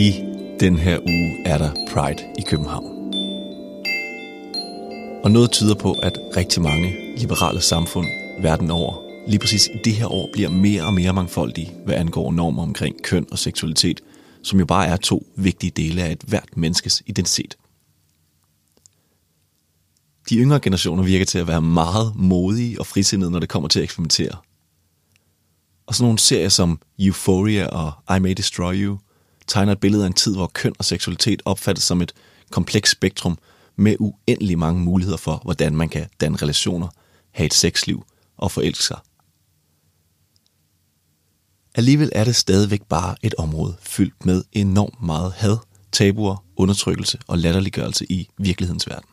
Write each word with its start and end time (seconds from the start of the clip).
I 0.00 0.12
den 0.60 0.78
her 0.78 0.98
uge 1.00 1.42
er 1.46 1.58
der 1.58 1.70
Pride 1.92 2.22
i 2.38 2.42
København. 2.42 3.14
Og 5.24 5.30
noget 5.30 5.50
tyder 5.50 5.74
på, 5.74 5.92
at 5.92 6.18
rigtig 6.36 6.62
mange 6.62 7.16
liberale 7.16 7.60
samfund 7.60 8.06
verden 8.42 8.70
over 8.70 9.02
lige 9.28 9.38
præcis 9.38 9.66
i 9.66 9.78
det 9.84 9.94
her 9.94 10.06
år 10.06 10.28
bliver 10.32 10.48
mere 10.48 10.82
og 10.82 10.94
mere 10.94 11.12
mangfoldige, 11.12 11.74
hvad 11.84 11.94
angår 11.94 12.32
normer 12.32 12.62
omkring 12.62 13.02
køn 13.02 13.26
og 13.30 13.38
seksualitet, 13.38 14.00
som 14.42 14.58
jo 14.58 14.66
bare 14.66 14.86
er 14.86 14.96
to 14.96 15.26
vigtige 15.36 15.70
dele 15.70 16.02
af 16.02 16.12
et 16.12 16.22
hvert 16.26 16.56
menneskes 16.56 17.02
identitet. 17.06 17.56
De 20.30 20.36
yngre 20.36 20.60
generationer 20.60 21.02
virker 21.02 21.26
til 21.26 21.38
at 21.38 21.46
være 21.46 21.62
meget 21.62 22.12
modige 22.16 22.80
og 22.80 22.86
frisindede, 22.86 23.30
når 23.30 23.38
det 23.38 23.48
kommer 23.48 23.68
til 23.68 23.80
at 23.80 23.84
eksperimentere. 23.84 24.36
Og 25.86 25.94
sådan 25.94 26.04
nogle 26.04 26.18
serier 26.18 26.48
som 26.48 26.80
Euphoria 26.98 27.66
og 27.66 28.16
I 28.16 28.20
May 28.20 28.32
Destroy 28.32 28.74
You 28.74 28.98
tegner 29.48 29.72
et 29.72 29.80
billede 29.80 30.02
af 30.02 30.06
en 30.06 30.12
tid, 30.12 30.34
hvor 30.34 30.46
køn 30.46 30.72
og 30.78 30.84
seksualitet 30.84 31.42
opfattes 31.44 31.84
som 31.84 32.02
et 32.02 32.12
komplekst 32.50 32.92
spektrum 32.92 33.38
med 33.76 33.96
uendelig 33.98 34.58
mange 34.58 34.80
muligheder 34.80 35.18
for, 35.18 35.40
hvordan 35.44 35.76
man 35.76 35.88
kan 35.88 36.06
danne 36.20 36.38
relationer, 36.42 36.88
have 37.30 37.46
et 37.46 37.54
sexliv 37.54 38.04
og 38.36 38.50
forelske 38.50 38.84
sig. 38.84 38.98
Alligevel 41.74 42.10
er 42.14 42.24
det 42.24 42.36
stadigvæk 42.36 42.82
bare 42.82 43.16
et 43.22 43.34
område 43.34 43.76
fyldt 43.80 44.26
med 44.26 44.44
enormt 44.52 45.02
meget 45.02 45.32
had, 45.32 45.56
tabuer, 45.92 46.44
undertrykkelse 46.56 47.18
og 47.26 47.38
latterliggørelse 47.38 48.12
i 48.12 48.28
virkelighedens 48.38 48.88
verden. 48.88 49.08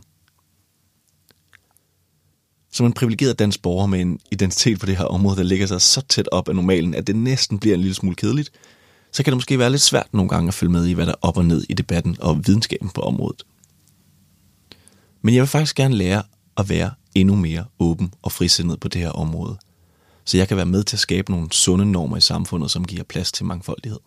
Som 2.71 2.85
en 2.85 2.93
privilegeret 2.93 3.39
dansk 3.39 3.61
borger 3.61 3.87
med 3.87 4.01
en 4.01 4.19
identitet 4.31 4.79
på 4.79 4.85
det 4.85 4.97
her 4.97 5.05
område, 5.05 5.37
der 5.37 5.43
ligger 5.43 5.67
sig 5.67 5.81
så 5.81 6.01
tæt 6.01 6.29
op 6.31 6.49
af 6.49 6.55
normalen, 6.55 6.95
at 6.95 7.07
det 7.07 7.15
næsten 7.15 7.59
bliver 7.59 7.75
en 7.75 7.81
lille 7.81 7.95
smule 7.95 8.15
kedeligt, 8.15 8.51
så 9.15 9.23
kan 9.23 9.31
det 9.31 9.37
måske 9.37 9.59
være 9.59 9.69
lidt 9.69 9.81
svært 9.81 10.13
nogle 10.13 10.29
gange 10.29 10.47
at 10.47 10.53
følge 10.53 10.71
med 10.71 10.85
i, 10.85 10.93
hvad 10.93 11.05
der 11.05 11.11
er 11.11 11.15
op 11.21 11.37
og 11.37 11.45
ned 11.45 11.65
i 11.69 11.73
debatten 11.73 12.17
og 12.19 12.47
videnskaben 12.47 12.89
på 12.89 13.01
området. 13.01 13.43
Men 15.21 15.35
jeg 15.35 15.41
vil 15.41 15.47
faktisk 15.47 15.75
gerne 15.75 15.95
lære 15.95 16.23
at 16.57 16.69
være 16.69 16.91
endnu 17.15 17.35
mere 17.35 17.65
åben 17.79 18.13
og 18.21 18.31
frisindet 18.31 18.79
på 18.79 18.87
det 18.87 19.01
her 19.01 19.09
område, 19.09 19.57
så 20.25 20.37
jeg 20.37 20.47
kan 20.47 20.57
være 20.57 20.65
med 20.65 20.83
til 20.83 20.95
at 20.95 20.99
skabe 20.99 21.31
nogle 21.31 21.51
sunde 21.51 21.85
normer 21.85 22.17
i 22.17 22.21
samfundet, 22.21 22.71
som 22.71 22.85
giver 22.85 23.03
plads 23.03 23.31
til 23.31 23.45
mangfoldighed. 23.45 23.99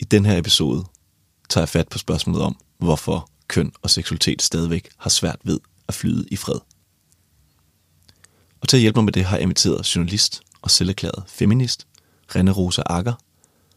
I 0.00 0.04
den 0.04 0.26
her 0.26 0.38
episode 0.38 0.84
tager 1.48 1.62
jeg 1.62 1.68
fat 1.68 1.88
på 1.88 1.98
spørgsmålet 1.98 2.42
om, 2.42 2.56
hvorfor 2.78 3.30
køn 3.48 3.72
og 3.82 3.90
seksualitet 3.90 4.42
stadigvæk 4.42 4.88
har 4.96 5.10
svært 5.10 5.38
ved 5.44 5.60
at 5.88 5.94
flyde 5.94 6.26
i 6.30 6.36
fred. 6.36 6.58
Og 8.60 8.68
til 8.68 8.76
at 8.76 8.80
hjælpe 8.80 8.96
mig 8.96 9.04
med 9.04 9.12
det 9.12 9.24
har 9.24 9.36
jeg 9.36 9.42
inviteret 9.42 9.96
journalist 9.96 10.40
og 10.62 10.70
selverklæret 10.70 11.24
feminist, 11.28 11.86
Rene 12.36 12.50
Rosa 12.50 12.82
Akker, 12.86 13.12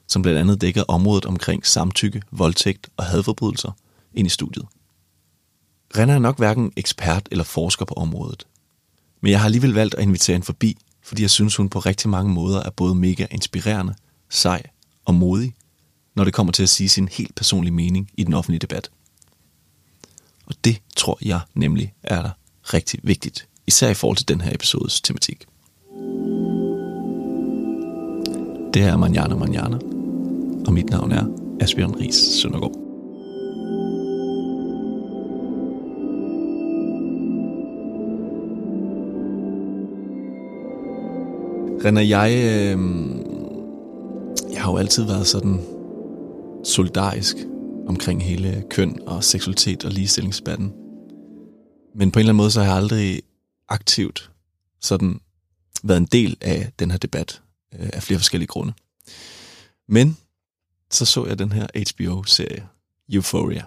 som 0.07 0.21
blandt 0.21 0.39
andet 0.39 0.61
dækker 0.61 0.83
området 0.87 1.25
omkring 1.25 1.65
samtykke, 1.65 2.21
voldtægt 2.31 2.89
og 2.97 3.05
hadforbrydelser, 3.05 3.71
ind 4.13 4.27
i 4.27 4.29
studiet. 4.29 4.65
Rene 5.97 6.13
er 6.13 6.19
nok 6.19 6.37
hverken 6.37 6.71
ekspert 6.75 7.27
eller 7.31 7.43
forsker 7.43 7.85
på 7.85 7.93
området, 7.93 8.47
men 9.21 9.31
jeg 9.31 9.39
har 9.39 9.45
alligevel 9.45 9.73
valgt 9.73 9.95
at 9.95 10.03
invitere 10.03 10.33
hende 10.33 10.45
forbi, 10.45 10.77
fordi 11.03 11.21
jeg 11.21 11.29
synes, 11.29 11.55
hun 11.55 11.69
på 11.69 11.79
rigtig 11.79 12.09
mange 12.09 12.33
måder 12.33 12.63
er 12.63 12.69
både 12.69 12.95
mega 12.95 13.25
inspirerende, 13.31 13.95
sej 14.29 14.63
og 15.05 15.15
modig, 15.15 15.53
når 16.15 16.23
det 16.23 16.33
kommer 16.33 16.53
til 16.53 16.63
at 16.63 16.69
sige 16.69 16.89
sin 16.89 17.07
helt 17.07 17.35
personlige 17.35 17.73
mening 17.73 18.09
i 18.13 18.23
den 18.23 18.33
offentlige 18.33 18.59
debat. 18.59 18.89
Og 20.45 20.55
det 20.63 20.81
tror 20.95 21.17
jeg 21.21 21.39
nemlig 21.53 21.93
er 22.03 22.21
der 22.21 22.29
rigtig 22.63 22.99
vigtigt, 23.03 23.47
især 23.67 23.89
i 23.89 23.93
forhold 23.93 24.17
til 24.17 24.27
den 24.27 24.41
her 24.41 24.53
episodes 24.53 25.01
tematik. 25.01 25.45
Det 28.75 28.83
er 28.83 28.97
Manjana 28.97 29.35
Manjana, 29.35 29.77
og 30.67 30.73
mit 30.73 30.89
navn 30.89 31.11
er 31.11 31.25
Asbjørn 31.61 31.95
Ries 31.95 32.15
Søndergaard. 32.15 32.71
René, 41.85 41.99
jeg, 41.99 42.31
øh, 42.31 42.79
jeg 44.53 44.61
har 44.61 44.71
jo 44.71 44.77
altid 44.77 45.03
været 45.03 45.27
sådan 45.27 45.59
solidarisk 46.63 47.37
omkring 47.87 48.23
hele 48.23 48.63
køn 48.69 48.99
og 49.07 49.23
seksualitet 49.23 49.85
og 49.85 49.91
ligestillingsdebatten. 49.91 50.73
Men 51.95 52.11
på 52.11 52.19
en 52.19 52.21
eller 52.21 52.29
anden 52.29 52.37
måde, 52.37 52.51
så 52.51 52.59
har 52.59 52.67
jeg 52.67 52.77
aldrig 52.77 53.21
aktivt 53.69 54.31
sådan 54.81 55.19
været 55.83 55.99
en 55.99 56.07
del 56.11 56.37
af 56.41 56.71
den 56.79 56.91
her 56.91 56.97
debat 56.97 57.41
øh, 57.79 57.89
af 57.93 58.03
flere 58.03 58.19
forskellige 58.19 58.47
grunde. 58.47 58.73
Men 59.87 60.17
så 60.91 61.05
så 61.05 61.25
jeg 61.25 61.39
den 61.39 61.51
her 61.51 61.67
HBO-serie, 61.91 62.67
Euphoria, 63.09 63.63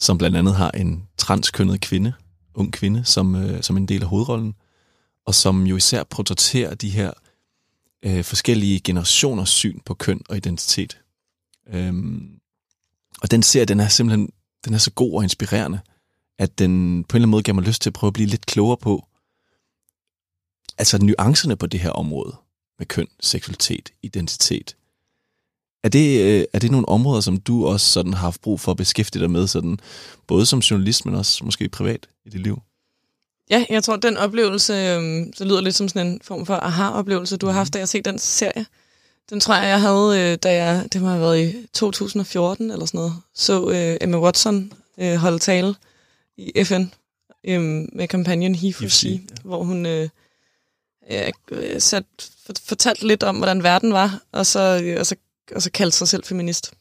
som 0.00 0.18
blandt 0.18 0.36
andet 0.36 0.54
har 0.54 0.70
en 0.70 1.08
transkønnet 1.16 1.80
kvinde, 1.80 2.12
ung 2.54 2.72
kvinde, 2.72 3.04
som, 3.04 3.34
øh, 3.34 3.62
som 3.62 3.76
en 3.76 3.88
del 3.88 4.02
af 4.02 4.08
hovedrollen, 4.08 4.54
og 5.26 5.34
som 5.34 5.66
jo 5.66 5.76
især 5.76 6.04
portrætterer 6.04 6.74
de 6.74 6.90
her 6.90 7.12
øh, 8.02 8.24
forskellige 8.24 8.80
generationers 8.80 9.50
syn 9.50 9.80
på 9.86 9.94
køn 9.94 10.20
og 10.28 10.36
identitet. 10.36 11.00
Øhm, 11.68 12.30
og 13.22 13.30
den 13.30 13.42
serie, 13.42 13.64
den 13.64 13.80
er 13.80 13.88
simpelthen 13.88 14.30
den 14.64 14.74
er 14.74 14.78
så 14.78 14.90
god 14.90 15.14
og 15.14 15.22
inspirerende, 15.22 15.80
at 16.38 16.58
den 16.58 17.04
på 17.04 17.16
en 17.16 17.18
eller 17.18 17.24
anden 17.24 17.30
måde 17.30 17.42
gav 17.42 17.54
mig 17.54 17.64
lyst 17.64 17.82
til 17.82 17.90
at 17.90 17.94
prøve 17.94 18.08
at 18.08 18.14
blive 18.14 18.28
lidt 18.28 18.46
klogere 18.46 18.76
på, 18.76 19.06
altså 20.78 20.98
nuancerne 20.98 21.56
på 21.56 21.66
det 21.66 21.80
her 21.80 21.90
område 21.90 22.36
med 22.78 22.86
køn, 22.86 23.06
seksualitet, 23.20 23.92
identitet. 24.02 24.76
Er 25.84 25.88
det, 25.88 26.20
øh, 26.20 26.44
er 26.52 26.58
det 26.58 26.70
nogle 26.70 26.88
områder, 26.88 27.20
som 27.20 27.40
du 27.40 27.66
også 27.66 27.86
sådan 27.86 28.14
har 28.14 28.20
haft 28.20 28.40
brug 28.40 28.60
for 28.60 28.70
at 28.70 28.76
beskæftige 28.76 29.22
dig 29.22 29.30
med, 29.30 29.46
sådan, 29.46 29.78
både 30.26 30.46
som 30.46 30.58
journalist, 30.58 31.06
men 31.06 31.14
også 31.14 31.44
måske 31.44 31.68
privat 31.68 32.06
i 32.24 32.30
dit 32.30 32.40
liv? 32.40 32.62
Ja, 33.50 33.64
jeg 33.70 33.84
tror, 33.84 33.96
den 33.96 34.16
oplevelse, 34.16 34.72
øh, 34.72 35.26
så 35.34 35.44
lyder 35.44 35.60
lidt 35.60 35.74
som 35.74 35.88
sådan 35.88 36.06
en 36.06 36.20
form 36.22 36.46
for 36.46 36.54
aha-oplevelse, 36.54 37.36
du 37.36 37.46
har 37.46 37.52
haft, 37.52 37.74
da 37.74 37.78
jeg 37.78 37.88
set 37.88 38.04
den 38.04 38.18
serie. 38.18 38.66
Den 39.30 39.40
tror 39.40 39.54
jeg, 39.54 39.68
jeg 39.68 39.80
havde, 39.80 40.32
øh, 40.32 40.38
da 40.42 40.54
jeg, 40.64 40.88
det 40.92 41.02
må 41.02 41.08
have 41.08 41.20
været 41.20 41.40
i 41.40 41.66
2014 41.72 42.70
eller 42.70 42.86
sådan 42.86 42.98
noget, 42.98 43.14
så 43.34 43.70
øh, 43.70 43.96
Emma 44.00 44.18
Watson 44.18 44.72
øh, 44.98 45.14
holde 45.14 45.38
tale 45.38 45.74
i 46.36 46.64
FN 46.64 46.82
øh, 47.44 47.62
med 47.92 48.08
kampagnen 48.08 48.54
He 48.54 48.72
for 48.72 48.88
She, 48.88 49.10
ja. 49.10 49.18
hvor 49.44 49.64
hun 49.64 49.86
øh, 49.86 50.08
øh, 51.10 51.32
øh 51.50 51.80
sat, 51.80 52.04
fortalt 52.64 53.02
lidt 53.02 53.22
om, 53.22 53.36
hvordan 53.36 53.62
verden 53.62 53.92
var, 53.92 54.22
og 54.32 54.46
så, 54.46 54.80
øh, 54.84 55.00
og 55.00 55.06
så, 55.06 55.16
og 55.54 55.62
så 55.62 55.70
kaldte 55.70 55.96
sig 55.96 56.08
selv 56.08 56.24
feminist. 56.24 56.72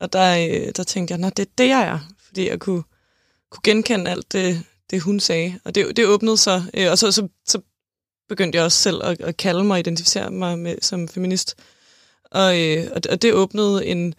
Og 0.00 0.12
der, 0.12 0.36
øh, 0.36 0.72
der 0.76 0.82
tænkte 0.82 1.14
jeg, 1.14 1.26
at 1.26 1.36
det 1.36 1.42
er 1.42 1.50
det, 1.58 1.68
jeg 1.68 1.82
er, 1.82 1.98
fordi 2.26 2.48
jeg 2.48 2.60
kunne, 2.60 2.82
kunne 3.50 3.62
genkende 3.64 4.10
alt 4.10 4.32
det, 4.32 4.62
det, 4.90 5.00
hun 5.00 5.20
sagde. 5.20 5.60
Og 5.64 5.74
det, 5.74 5.96
det 5.96 6.06
åbnede 6.06 6.36
sig, 6.36 6.64
og 6.90 6.98
så, 6.98 7.12
så, 7.12 7.28
så 7.46 7.60
begyndte 8.28 8.56
jeg 8.56 8.64
også 8.64 8.78
selv 8.78 9.04
at, 9.04 9.20
at 9.20 9.36
kalde 9.36 9.64
mig 9.64 9.74
og 9.74 9.78
identificere 9.78 10.30
mig 10.30 10.58
med, 10.58 10.76
som 10.82 11.08
feminist. 11.08 11.54
Og, 12.24 12.54
og 13.10 13.22
det 13.22 13.32
åbnede 13.32 13.86
en, 13.86 14.14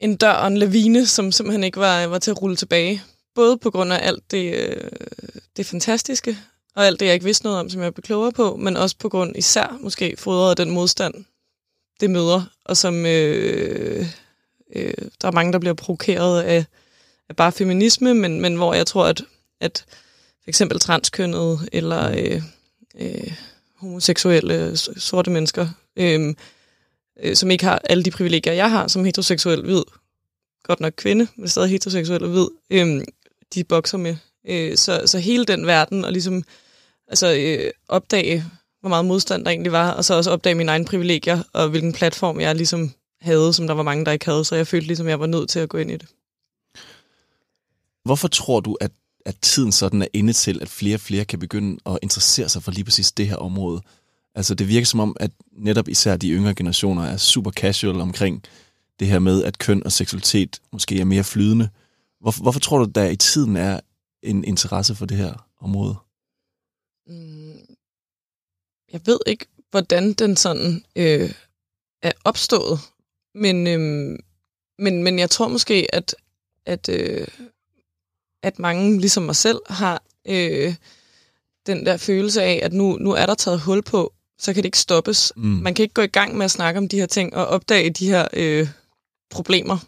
en 0.00 0.16
dør 0.16 0.32
og 0.32 0.46
en 0.46 0.56
lavine, 0.56 1.06
som 1.06 1.32
simpelthen 1.32 1.64
ikke 1.64 1.80
var, 1.80 2.06
var 2.06 2.18
til 2.18 2.30
at 2.30 2.42
rulle 2.42 2.56
tilbage. 2.56 3.02
Både 3.34 3.58
på 3.58 3.70
grund 3.70 3.92
af 3.92 4.06
alt 4.06 4.30
det, 4.30 4.78
det 5.56 5.66
fantastiske, 5.66 6.38
og 6.76 6.86
alt 6.86 7.00
det, 7.00 7.06
jeg 7.06 7.14
ikke 7.14 7.24
vidste 7.24 7.44
noget 7.44 7.60
om, 7.60 7.70
som 7.70 7.82
jeg 7.82 7.94
blev 7.94 8.02
klogere 8.02 8.32
på, 8.32 8.56
men 8.56 8.76
også 8.76 8.96
på 8.98 9.08
grund 9.08 9.36
især 9.36 9.78
måske 9.80 10.14
fodret 10.18 10.50
af 10.50 10.56
den 10.56 10.70
modstand, 10.70 11.14
det 12.00 12.10
møder, 12.10 12.42
og 12.64 12.76
som 12.76 13.06
øh, 13.06 14.06
øh, 14.74 14.94
der 15.20 15.28
er 15.28 15.32
mange, 15.32 15.52
der 15.52 15.58
bliver 15.58 15.74
provokeret 15.74 16.42
af, 16.42 16.64
af 17.28 17.36
bare 17.36 17.52
feminisme, 17.52 18.14
men, 18.14 18.40
men 18.40 18.56
hvor 18.56 18.74
jeg 18.74 18.86
tror, 18.86 19.06
at, 19.06 19.24
at 19.60 19.84
for 20.42 20.48
eksempel 20.48 20.80
transkønnet 20.80 21.68
eller 21.72 22.10
øh, 22.10 22.42
øh, 23.00 23.32
homoseksuelle 23.76 24.76
sorte 24.76 25.30
mennesker, 25.30 25.68
øh, 25.96 26.34
øh, 27.22 27.36
som 27.36 27.50
ikke 27.50 27.64
har 27.64 27.80
alle 27.84 28.04
de 28.04 28.10
privilegier, 28.10 28.52
jeg 28.52 28.70
har 28.70 28.88
som 28.88 29.04
heteroseksuel 29.04 29.62
hvid, 29.62 29.82
godt 30.62 30.80
nok 30.80 30.92
kvinde, 30.96 31.28
men 31.36 31.48
stadig 31.48 31.70
heteroseksuel 31.70 32.24
og 32.24 32.30
hvid, 32.30 32.48
øh, 32.70 33.04
de 33.54 33.64
bokser 33.64 33.98
med. 33.98 34.16
Øh, 34.48 34.76
så, 34.76 35.02
så 35.06 35.18
hele 35.18 35.44
den 35.44 35.66
verden, 35.66 36.04
og 36.04 36.12
ligesom 36.12 36.44
altså, 37.08 37.34
øh, 37.34 37.70
opdage, 37.88 38.44
hvor 38.80 38.88
meget 38.88 39.04
modstand 39.04 39.44
der 39.44 39.50
egentlig 39.50 39.72
var, 39.72 39.90
og 39.90 40.04
så 40.04 40.14
også 40.14 40.30
opdage 40.30 40.54
mine 40.54 40.70
egne 40.70 40.84
privilegier, 40.84 41.42
og 41.52 41.68
hvilken 41.68 41.92
platform 41.92 42.40
jeg 42.40 42.54
ligesom 42.54 42.92
havde, 43.20 43.52
som 43.52 43.66
der 43.66 43.74
var 43.74 43.82
mange, 43.82 44.04
der 44.04 44.12
ikke 44.12 44.24
havde, 44.24 44.44
så 44.44 44.56
jeg 44.56 44.66
følte 44.66 44.86
ligesom, 44.86 45.08
jeg 45.08 45.20
var 45.20 45.26
nødt 45.26 45.48
til 45.50 45.58
at 45.58 45.68
gå 45.68 45.78
ind 45.78 45.90
i 45.90 45.96
det. 45.96 46.08
Hvorfor 48.04 48.28
tror 48.28 48.60
du, 48.60 48.76
at, 48.80 48.90
at 49.26 49.36
tiden 49.42 49.72
sådan 49.72 50.02
er 50.02 50.06
inde 50.12 50.32
til, 50.32 50.62
at 50.62 50.68
flere 50.68 50.96
og 50.96 51.00
flere 51.00 51.24
kan 51.24 51.38
begynde 51.38 51.78
at 51.86 51.98
interessere 52.02 52.48
sig 52.48 52.62
for 52.62 52.70
lige 52.70 52.84
præcis 52.84 53.12
det 53.12 53.28
her 53.28 53.36
område? 53.36 53.80
Altså 54.34 54.54
det 54.54 54.68
virker 54.68 54.86
som 54.86 55.00
om, 55.00 55.16
at 55.20 55.30
netop 55.52 55.88
især 55.88 56.16
de 56.16 56.30
yngre 56.30 56.54
generationer 56.54 57.02
er 57.04 57.16
super 57.16 57.50
casual 57.50 58.00
omkring 58.00 58.42
det 59.00 59.08
her 59.08 59.18
med, 59.18 59.44
at 59.44 59.58
køn 59.58 59.82
og 59.84 59.92
seksualitet 59.92 60.60
måske 60.72 61.00
er 61.00 61.04
mere 61.04 61.24
flydende. 61.24 61.68
Hvorfor, 62.20 62.42
hvorfor 62.42 62.60
tror 62.60 62.78
du, 62.78 62.84
der 62.84 63.08
i 63.08 63.16
tiden 63.16 63.56
er 63.56 63.80
en 64.22 64.44
interesse 64.44 64.94
for 64.94 65.06
det 65.06 65.16
her 65.16 65.46
område? 65.60 65.96
Mm, 67.06 67.76
jeg 68.92 69.00
ved 69.06 69.18
ikke, 69.26 69.46
hvordan 69.70 70.12
den 70.12 70.36
sådan 70.36 70.84
øh, 70.96 71.34
er 72.02 72.12
opstået. 72.24 72.78
Men, 73.34 73.66
øhm, 73.66 74.18
men, 74.78 75.02
men 75.02 75.18
jeg 75.18 75.30
tror 75.30 75.48
måske, 75.48 75.94
at, 75.94 76.14
at, 76.66 76.88
øh, 76.88 77.26
at 78.42 78.58
mange, 78.58 79.00
ligesom 79.00 79.22
mig 79.22 79.36
selv, 79.36 79.58
har 79.66 80.02
øh, 80.28 80.74
den 81.66 81.86
der 81.86 81.96
følelse 81.96 82.42
af, 82.42 82.60
at 82.62 82.72
nu, 82.72 82.96
nu 83.00 83.12
er 83.12 83.26
der 83.26 83.34
taget 83.34 83.60
hul 83.60 83.82
på, 83.82 84.12
så 84.38 84.52
kan 84.52 84.62
det 84.62 84.64
ikke 84.64 84.78
stoppes. 84.78 85.32
Mm. 85.36 85.42
Man 85.42 85.74
kan 85.74 85.82
ikke 85.82 85.94
gå 85.94 86.02
i 86.02 86.06
gang 86.06 86.36
med 86.36 86.44
at 86.44 86.50
snakke 86.50 86.78
om 86.78 86.88
de 86.88 86.98
her 86.98 87.06
ting 87.06 87.36
og 87.36 87.46
opdage 87.46 87.90
de 87.90 88.08
her 88.08 88.28
øh, 88.32 88.68
problemer, 89.30 89.78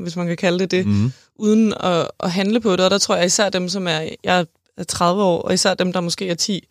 hvis 0.00 0.16
man 0.16 0.26
kan 0.26 0.36
kalde 0.36 0.58
det 0.58 0.70
det, 0.70 0.86
mm. 0.86 1.12
uden 1.34 1.72
at, 1.72 2.10
at 2.20 2.32
handle 2.32 2.60
på 2.60 2.72
det. 2.72 2.84
Og 2.84 2.90
der 2.90 2.98
tror 2.98 3.16
jeg 3.16 3.26
især 3.26 3.48
dem, 3.48 3.68
som 3.68 3.86
er, 3.86 4.08
jeg 4.24 4.38
er 4.40 4.44
Øh, 4.78 4.84
30 4.88 5.22
år, 5.22 5.42
og 5.42 5.54
især 5.54 5.74
dem, 5.74 5.92
der 5.92 6.00
måske 6.00 6.28
er 6.28 6.34
10 6.34 6.68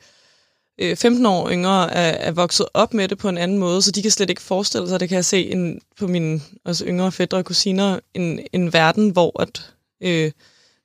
15 0.79 1.25
øh, 1.25 1.31
år 1.31 1.51
yngre 1.51 1.93
er, 1.93 2.11
er 2.11 2.31
vokset 2.31 2.65
op 2.73 2.93
med 2.93 3.07
det 3.07 3.17
på 3.17 3.29
en 3.29 3.37
anden 3.37 3.57
måde, 3.57 3.81
så 3.81 3.91
de 3.91 4.01
kan 4.01 4.11
slet 4.11 4.29
ikke 4.29 4.41
forestille 4.41 4.89
sig, 4.89 4.99
det 4.99 5.09
kan 5.09 5.15
jeg 5.15 5.25
se 5.25 5.51
en, 5.51 5.81
på 5.99 6.07
mine 6.07 6.41
også 6.65 6.85
yngre 6.85 7.11
fædre 7.11 7.37
og 7.37 7.45
kusiner, 7.45 7.99
en, 8.13 8.39
en 8.53 8.73
verden, 8.73 9.09
hvor, 9.09 9.41
at, 9.41 9.73
øh, 10.01 10.31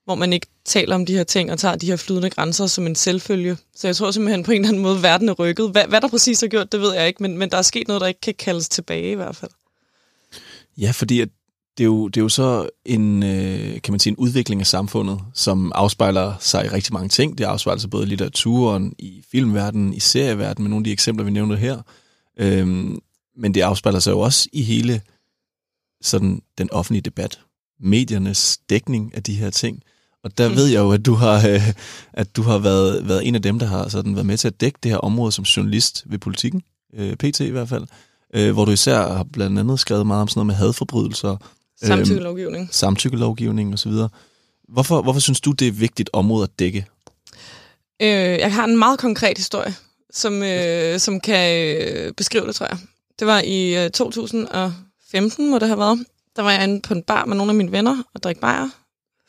hvor 0.04 0.14
man 0.14 0.32
ikke 0.32 0.46
taler 0.64 0.94
om 0.94 1.06
de 1.06 1.16
her 1.16 1.24
ting 1.24 1.52
og 1.52 1.58
tager 1.58 1.76
de 1.76 1.86
her 1.86 1.96
flydende 1.96 2.30
grænser 2.30 2.66
som 2.66 2.86
en 2.86 2.94
selvfølge. 2.94 3.56
Så 3.76 3.88
jeg 3.88 3.96
tror 3.96 4.10
simpelthen 4.10 4.42
på 4.42 4.52
en 4.52 4.60
eller 4.60 4.68
anden 4.68 4.82
måde, 4.82 5.02
verden 5.02 5.28
er 5.28 5.32
rykket. 5.32 5.70
Hvad, 5.70 5.84
hvad 5.84 6.00
der 6.00 6.08
præcis 6.08 6.40
har 6.40 6.48
gjort, 6.48 6.72
det 6.72 6.80
ved 6.80 6.94
jeg 6.94 7.06
ikke, 7.06 7.22
men, 7.22 7.38
men 7.38 7.50
der 7.50 7.56
er 7.58 7.62
sket 7.62 7.88
noget, 7.88 8.00
der 8.00 8.06
ikke 8.06 8.20
kan 8.20 8.34
kaldes 8.34 8.68
tilbage 8.68 9.10
i 9.10 9.14
hvert 9.14 9.36
fald. 9.36 9.50
Ja, 10.78 10.90
fordi 10.90 11.20
at 11.20 11.28
det 11.78 11.84
er 11.84 11.86
jo, 11.86 12.08
det 12.08 12.20
er 12.20 12.24
jo 12.24 12.28
så 12.28 12.68
en, 12.84 13.22
øh, 13.22 13.80
kan 13.82 13.92
man 13.92 14.00
sige, 14.00 14.10
en 14.10 14.16
udvikling 14.16 14.60
af 14.60 14.66
samfundet, 14.66 15.20
som 15.34 15.72
afspejler 15.74 16.34
sig 16.40 16.64
i 16.64 16.68
rigtig 16.68 16.92
mange 16.92 17.08
ting. 17.08 17.38
Det 17.38 17.44
afspejler 17.44 17.80
sig 17.80 17.90
både 17.90 18.02
i 18.02 18.06
litteraturen, 18.06 18.94
i 18.98 19.22
filmverdenen, 19.30 19.94
i 19.94 20.00
serieverdenen, 20.00 20.64
med 20.64 20.70
nogle 20.70 20.80
af 20.80 20.84
de 20.84 20.92
eksempler, 20.92 21.24
vi 21.24 21.30
nævnte 21.30 21.56
her. 21.56 21.82
Øhm, 22.38 22.98
men 23.36 23.54
det 23.54 23.60
afspejler 23.60 23.98
sig 23.98 24.10
jo 24.10 24.18
også 24.18 24.48
i 24.52 24.62
hele 24.62 25.00
sådan 26.02 26.42
den 26.58 26.70
offentlige 26.72 27.02
debat. 27.02 27.40
Mediernes 27.80 28.58
dækning 28.70 29.14
af 29.14 29.22
de 29.22 29.34
her 29.34 29.50
ting. 29.50 29.82
Og 30.24 30.38
der 30.38 30.48
mm. 30.48 30.56
ved 30.56 30.66
jeg 30.66 30.78
jo, 30.78 30.92
at 30.92 31.06
du 31.06 31.14
har, 31.14 31.48
øh, 31.48 31.72
at 32.12 32.36
du 32.36 32.42
har 32.42 32.58
været, 32.58 33.08
været 33.08 33.28
en 33.28 33.34
af 33.34 33.42
dem, 33.42 33.58
der 33.58 33.66
har 33.66 33.88
sådan 33.88 34.14
været 34.14 34.26
med 34.26 34.36
til 34.36 34.48
at 34.48 34.60
dække 34.60 34.78
det 34.82 34.90
her 34.90 34.98
område 34.98 35.32
som 35.32 35.44
journalist 35.44 36.04
ved 36.06 36.18
politikken, 36.18 36.62
øh, 36.94 37.16
PT 37.16 37.40
i 37.40 37.50
hvert 37.50 37.68
fald, 37.68 37.86
øh, 38.34 38.52
hvor 38.52 38.64
du 38.64 38.70
især 38.70 39.14
har 39.14 39.24
blandt 39.32 39.58
andet 39.58 39.80
skrevet 39.80 40.06
meget 40.06 40.22
om 40.22 40.28
sådan 40.28 40.38
noget 40.38 40.46
med 40.46 40.54
hadforbrydelser, 40.54 41.36
Samtykkelovgivning. 41.82 42.62
Øhm, 42.62 42.72
samtykkelovgivning 42.72 43.74
osv. 43.74 43.92
Hvorfor, 44.68 45.02
hvorfor 45.02 45.20
synes 45.20 45.40
du, 45.40 45.52
det 45.52 45.64
er 45.64 45.70
et 45.70 45.80
vigtigt 45.80 46.10
område 46.12 46.42
at 46.42 46.58
dække? 46.58 46.86
Øh, 48.02 48.08
jeg 48.08 48.54
har 48.54 48.64
en 48.64 48.76
meget 48.76 48.98
konkret 48.98 49.38
historie, 49.38 49.74
som, 50.10 50.42
øh, 50.42 50.98
som 50.98 51.20
kan 51.20 51.76
øh, 51.76 52.12
beskrive 52.12 52.46
det, 52.46 52.54
tror 52.54 52.66
jeg. 52.66 52.78
Det 53.18 53.26
var 53.26 53.40
i 53.40 53.84
øh, 53.84 53.90
2015, 53.90 55.50
må 55.50 55.58
det 55.58 55.68
have 55.68 55.78
været. 55.78 56.04
Der 56.36 56.42
var 56.42 56.52
jeg 56.52 56.64
inde 56.64 56.80
på 56.80 56.94
en 56.94 57.02
bar 57.02 57.24
med 57.24 57.36
nogle 57.36 57.50
af 57.50 57.56
mine 57.56 57.72
venner 57.72 58.02
og 58.14 58.22
drik 58.22 58.38
bajer. 58.40 58.68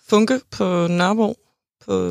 Funke 0.08 0.40
på 0.52 0.88
Nørrebro, 0.88 1.38
på, 1.86 2.08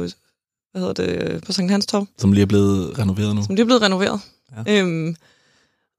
hvad 0.73 0.81
hedder 0.81 0.93
det, 0.93 1.44
på 1.44 1.53
Sankt 1.53 1.73
Hans 1.73 1.87
Torv. 1.87 2.06
Som 2.19 2.32
lige 2.32 2.43
er 2.43 2.47
blevet 2.47 2.99
renoveret 2.99 3.35
nu. 3.35 3.43
Som 3.43 3.55
lige 3.55 3.62
er 3.62 3.67
blevet 3.67 3.82
renoveret. 3.82 4.21
Ja. 4.67 4.81
Øhm, 4.81 5.17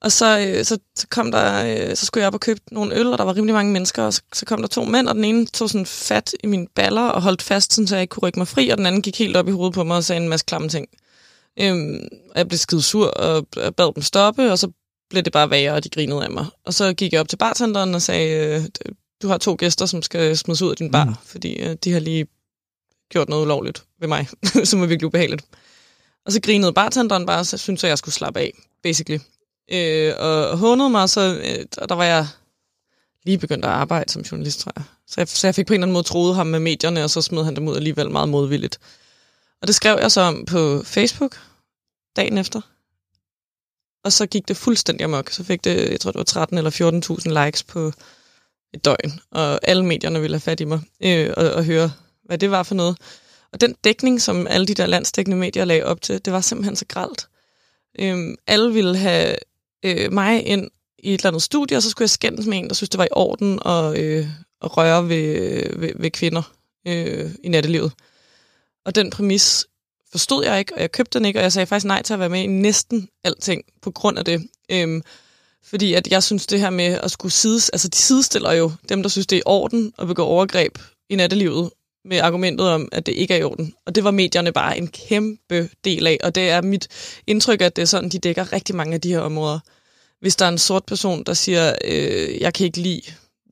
og 0.02 0.12
så, 0.12 0.40
øh, 0.40 0.66
så, 0.66 0.78
så 0.96 1.08
kom 1.08 1.32
der, 1.32 1.66
øh, 1.90 1.96
så 1.96 2.06
skulle 2.06 2.22
jeg 2.22 2.28
op 2.28 2.34
og 2.34 2.40
købe 2.40 2.60
nogle 2.72 2.96
øl, 2.96 3.08
og 3.08 3.18
der 3.18 3.24
var 3.24 3.36
rimelig 3.36 3.54
mange 3.54 3.72
mennesker, 3.72 4.04
og 4.04 4.14
så, 4.14 4.22
så 4.34 4.46
kom 4.46 4.62
der 4.62 4.68
to 4.68 4.84
mænd, 4.84 5.08
og 5.08 5.16
den 5.16 5.24
ene 5.24 5.46
tog 5.46 5.70
sådan 5.70 5.86
fat 5.86 6.34
i 6.44 6.48
mine 6.48 6.68
baller 6.76 7.02
og 7.02 7.22
holdt 7.22 7.42
fast, 7.42 7.74
sådan, 7.74 7.88
så 7.88 7.96
jeg 7.96 8.02
ikke 8.02 8.12
kunne 8.12 8.28
rykke 8.28 8.40
mig 8.40 8.48
fri, 8.48 8.70
og 8.70 8.78
den 8.78 8.86
anden 8.86 9.02
gik 9.02 9.20
helt 9.20 9.38
op 9.38 9.48
i 9.48 9.52
hovedet 9.52 9.74
på 9.74 9.84
mig 9.84 9.98
og 9.98 10.04
sagde 10.04 10.22
en 10.22 10.30
masse 10.30 10.46
klamme 10.46 10.70
ting. 10.70 10.88
Øhm, 11.60 12.08
og 12.32 12.38
jeg 12.38 12.48
blev 12.48 12.58
skide 12.58 12.82
sur 12.82 13.08
og 13.08 13.48
bad 13.78 13.94
dem 13.94 14.04
stoppe, 14.04 14.52
og 14.52 14.60
så 14.60 14.72
blev 15.10 15.24
det 15.24 15.34
bare 15.34 15.50
værre, 15.50 15.74
og 15.74 15.84
de 15.84 15.90
grinede 15.90 16.24
af 16.24 16.32
mig. 16.32 16.46
Og 16.66 16.74
så 16.74 16.94
gik 16.94 17.14
jeg 17.14 17.22
op 17.22 17.30
til 17.30 17.38
bartenderen 17.38 17.96
og 17.96 18.02
sagde, 18.02 18.56
øh, 18.56 18.64
du 19.22 19.28
har 19.28 19.38
to 19.38 19.56
gæster, 19.60 19.86
som 19.86 20.02
skal 20.02 20.38
smides 20.38 20.62
ud 20.62 20.70
af 20.70 20.76
din 20.76 20.92
bar, 20.92 21.06
mm. 21.06 21.16
fordi 21.26 21.54
øh, 21.54 21.76
de 21.84 21.92
har 21.92 22.00
lige 22.00 22.28
gjort 23.10 23.30
noget 23.30 23.44
ulovligt 23.44 23.84
ved 24.00 24.08
mig, 24.08 24.28
som 24.64 24.82
var 24.82 24.88
virkelig 24.88 25.08
ubehageligt. 25.08 25.46
Og 26.26 26.32
så 26.32 26.42
grinede 26.42 26.74
bartenderen 26.74 27.26
bare, 27.26 27.46
så 27.46 27.58
syntes 27.58 27.84
jeg, 27.84 27.90
jeg 27.90 27.98
skulle 27.98 28.16
slappe 28.16 28.40
af, 28.40 28.52
basically 28.84 29.20
øh, 29.72 30.14
og 30.18 30.58
hånede 30.58 30.90
mig, 30.90 31.10
så 31.10 31.22
øh, 31.22 31.88
der 31.90 31.96
var 31.96 32.04
jeg 32.04 32.28
lige 33.26 33.38
begyndt 33.38 33.66
at 33.66 33.72
arbejde 33.72 34.12
som 34.12 34.22
journalist, 34.22 34.60
tror 34.60 34.72
jeg. 34.76 34.84
Så, 35.08 35.22
jeg. 35.22 35.28
så 35.28 35.48
jeg 35.48 35.56
fik 35.56 35.68
på 35.68 35.74
en 35.74 35.76
eller 35.76 35.86
anden 35.86 35.94
måde 35.94 36.04
troet 36.04 36.36
ham 36.36 36.48
med 36.48 36.60
medierne, 36.60 37.04
og 37.04 37.10
så 37.10 37.22
smed 37.22 37.44
han 37.44 37.56
dem 37.56 37.68
ud 37.68 37.76
alligevel 37.76 38.12
meget 38.12 38.30
modvilligt. 38.30 38.80
Og 39.62 39.68
det 39.68 39.76
skrev 39.76 39.98
jeg 40.02 40.12
så 40.12 40.22
om 40.22 40.46
på 40.46 40.82
Facebook 40.84 41.40
dagen 42.16 42.38
efter. 42.38 42.62
Og 44.04 44.12
så 44.12 44.26
gik 44.26 44.48
det 44.48 44.58
fuldstændig 44.58 45.04
amok. 45.04 45.30
Så 45.30 45.44
fik 45.44 45.64
det, 45.64 45.92
jeg 45.92 46.00
tror 46.00 46.12
det 46.12 46.18
var 46.18 46.24
13 46.24 46.58
eller 46.58 46.72
14.000 47.40 47.46
likes 47.46 47.64
på 47.64 47.92
et 48.74 48.86
døgn. 48.86 49.20
Og 49.32 49.60
alle 49.64 49.86
medierne 49.86 50.22
ville 50.22 50.36
have 50.36 50.42
fat 50.42 50.60
i 50.60 50.66
mig 50.66 50.82
øh, 51.04 51.34
og, 51.38 51.52
og 51.52 51.66
høre, 51.66 51.92
hvad 52.24 52.38
det 52.38 52.52
var 52.52 52.64
for 52.64 52.76
noget. 52.76 52.98
Og 53.52 53.62
den 53.62 53.76
dækning, 53.84 54.22
som 54.22 54.48
alle 54.48 54.68
de 54.68 54.74
der 54.74 54.86
landsdækkende 54.86 55.38
medier 55.38 55.66
lagde 55.66 55.86
op 55.86 56.02
til, 56.02 56.26
det 56.26 56.34
var 56.34 56.42
simpelthen 56.42 56.76
så 56.76 56.86
gralt. 56.88 57.28
Øhm, 58.00 58.36
alle 58.48 58.74
ville 58.74 58.98
have 58.98 59.36
øh, 59.86 60.14
mig 60.14 60.48
ind 60.48 60.70
i 61.00 61.14
et 61.14 61.20
eller 61.20 61.28
andet 61.28 61.42
studie, 61.42 61.78
og 61.78 61.84
så 61.84 61.90
skulle 61.90 62.04
jeg 62.04 62.10
skændes 62.10 62.46
med 62.46 62.58
en, 62.58 62.68
der 62.68 62.74
synes, 62.74 62.90
det 62.90 62.98
var 62.98 63.06
i 63.06 63.12
orden 63.12 63.60
at, 63.66 63.98
øh, 63.98 64.28
at 64.62 64.78
røre 64.78 65.10
ved, 65.10 65.80
ved, 65.80 65.92
ved 65.96 66.12
kvinder 66.12 66.54
øh, 66.88 67.32
i 67.44 67.50
nattelivet. 67.50 67.92
Og 68.86 68.96
den 68.96 69.10
præmis 69.10 69.66
forstod 70.12 70.46
jeg 70.46 70.60
ikke, 70.60 70.76
og 70.76 70.82
jeg 70.82 70.92
købte 70.92 71.20
den 71.20 71.26
ikke, 71.26 71.40
og 71.40 71.44
jeg 71.44 71.54
sagde 71.54 71.66
faktisk 71.66 71.86
nej 71.86 72.02
til 72.02 72.14
at 72.14 72.20
være 72.20 72.30
med 72.30 72.42
i 72.42 72.48
næsten 72.48 73.10
alting 73.24 73.64
på 73.82 73.92
grund 73.92 74.18
af 74.18 74.26
det. 74.26 74.48
Øhm, 74.72 75.02
fordi 75.64 75.94
at 75.94 76.08
jeg 76.08 76.24
synes, 76.24 76.48
det 76.48 76.60
her 76.60 76.70
med 76.70 77.00
at 77.04 77.12
skulle 77.12 77.32
sides, 77.32 77.70
altså 77.70 77.88
de 77.88 77.98
sidestiller 77.98 78.52
jo 78.52 78.72
dem, 78.90 79.02
der 79.02 79.10
synes, 79.10 79.28
det 79.28 79.36
er 79.36 79.40
i 79.40 79.44
orden 79.46 79.94
at 80.00 80.08
begå 80.08 80.24
overgreb 80.24 80.78
i 81.10 81.16
nattelivet, 81.16 81.70
med 82.06 82.18
argumentet 82.18 82.70
om, 82.70 82.90
at 82.92 83.06
det 83.06 83.12
ikke 83.12 83.34
er 83.34 83.38
i 83.38 83.44
orden. 83.44 83.74
Og 83.86 83.96
det 83.96 84.04
var 84.04 84.12
medierne 84.12 84.52
bare 84.52 84.78
en 84.78 84.88
kæmpe 84.88 85.70
del 85.84 86.08
af, 86.08 86.18
og 86.24 86.36
det 86.36 86.50
er 86.50 86.62
mit 86.62 86.88
indtryk, 87.28 87.62
at 87.62 87.76
det 87.76 87.82
er 87.82 87.86
sådan, 87.86 88.10
de 88.10 88.20
dækker 88.20 88.54
rigtig 88.54 88.76
mange 88.76 88.94
af 88.94 89.02
de 89.02 89.10
her 89.10 89.20
områder. 89.20 89.60
Hvis 90.22 90.36
der 90.36 90.46
er 90.46 90.50
en 90.50 90.58
sort 90.58 90.86
person, 90.86 91.24
der 91.24 91.34
siger, 91.34 91.76
øh, 91.86 92.42
jeg 92.42 92.54
kan 92.54 92.66
ikke 92.66 92.80
lide 92.80 93.02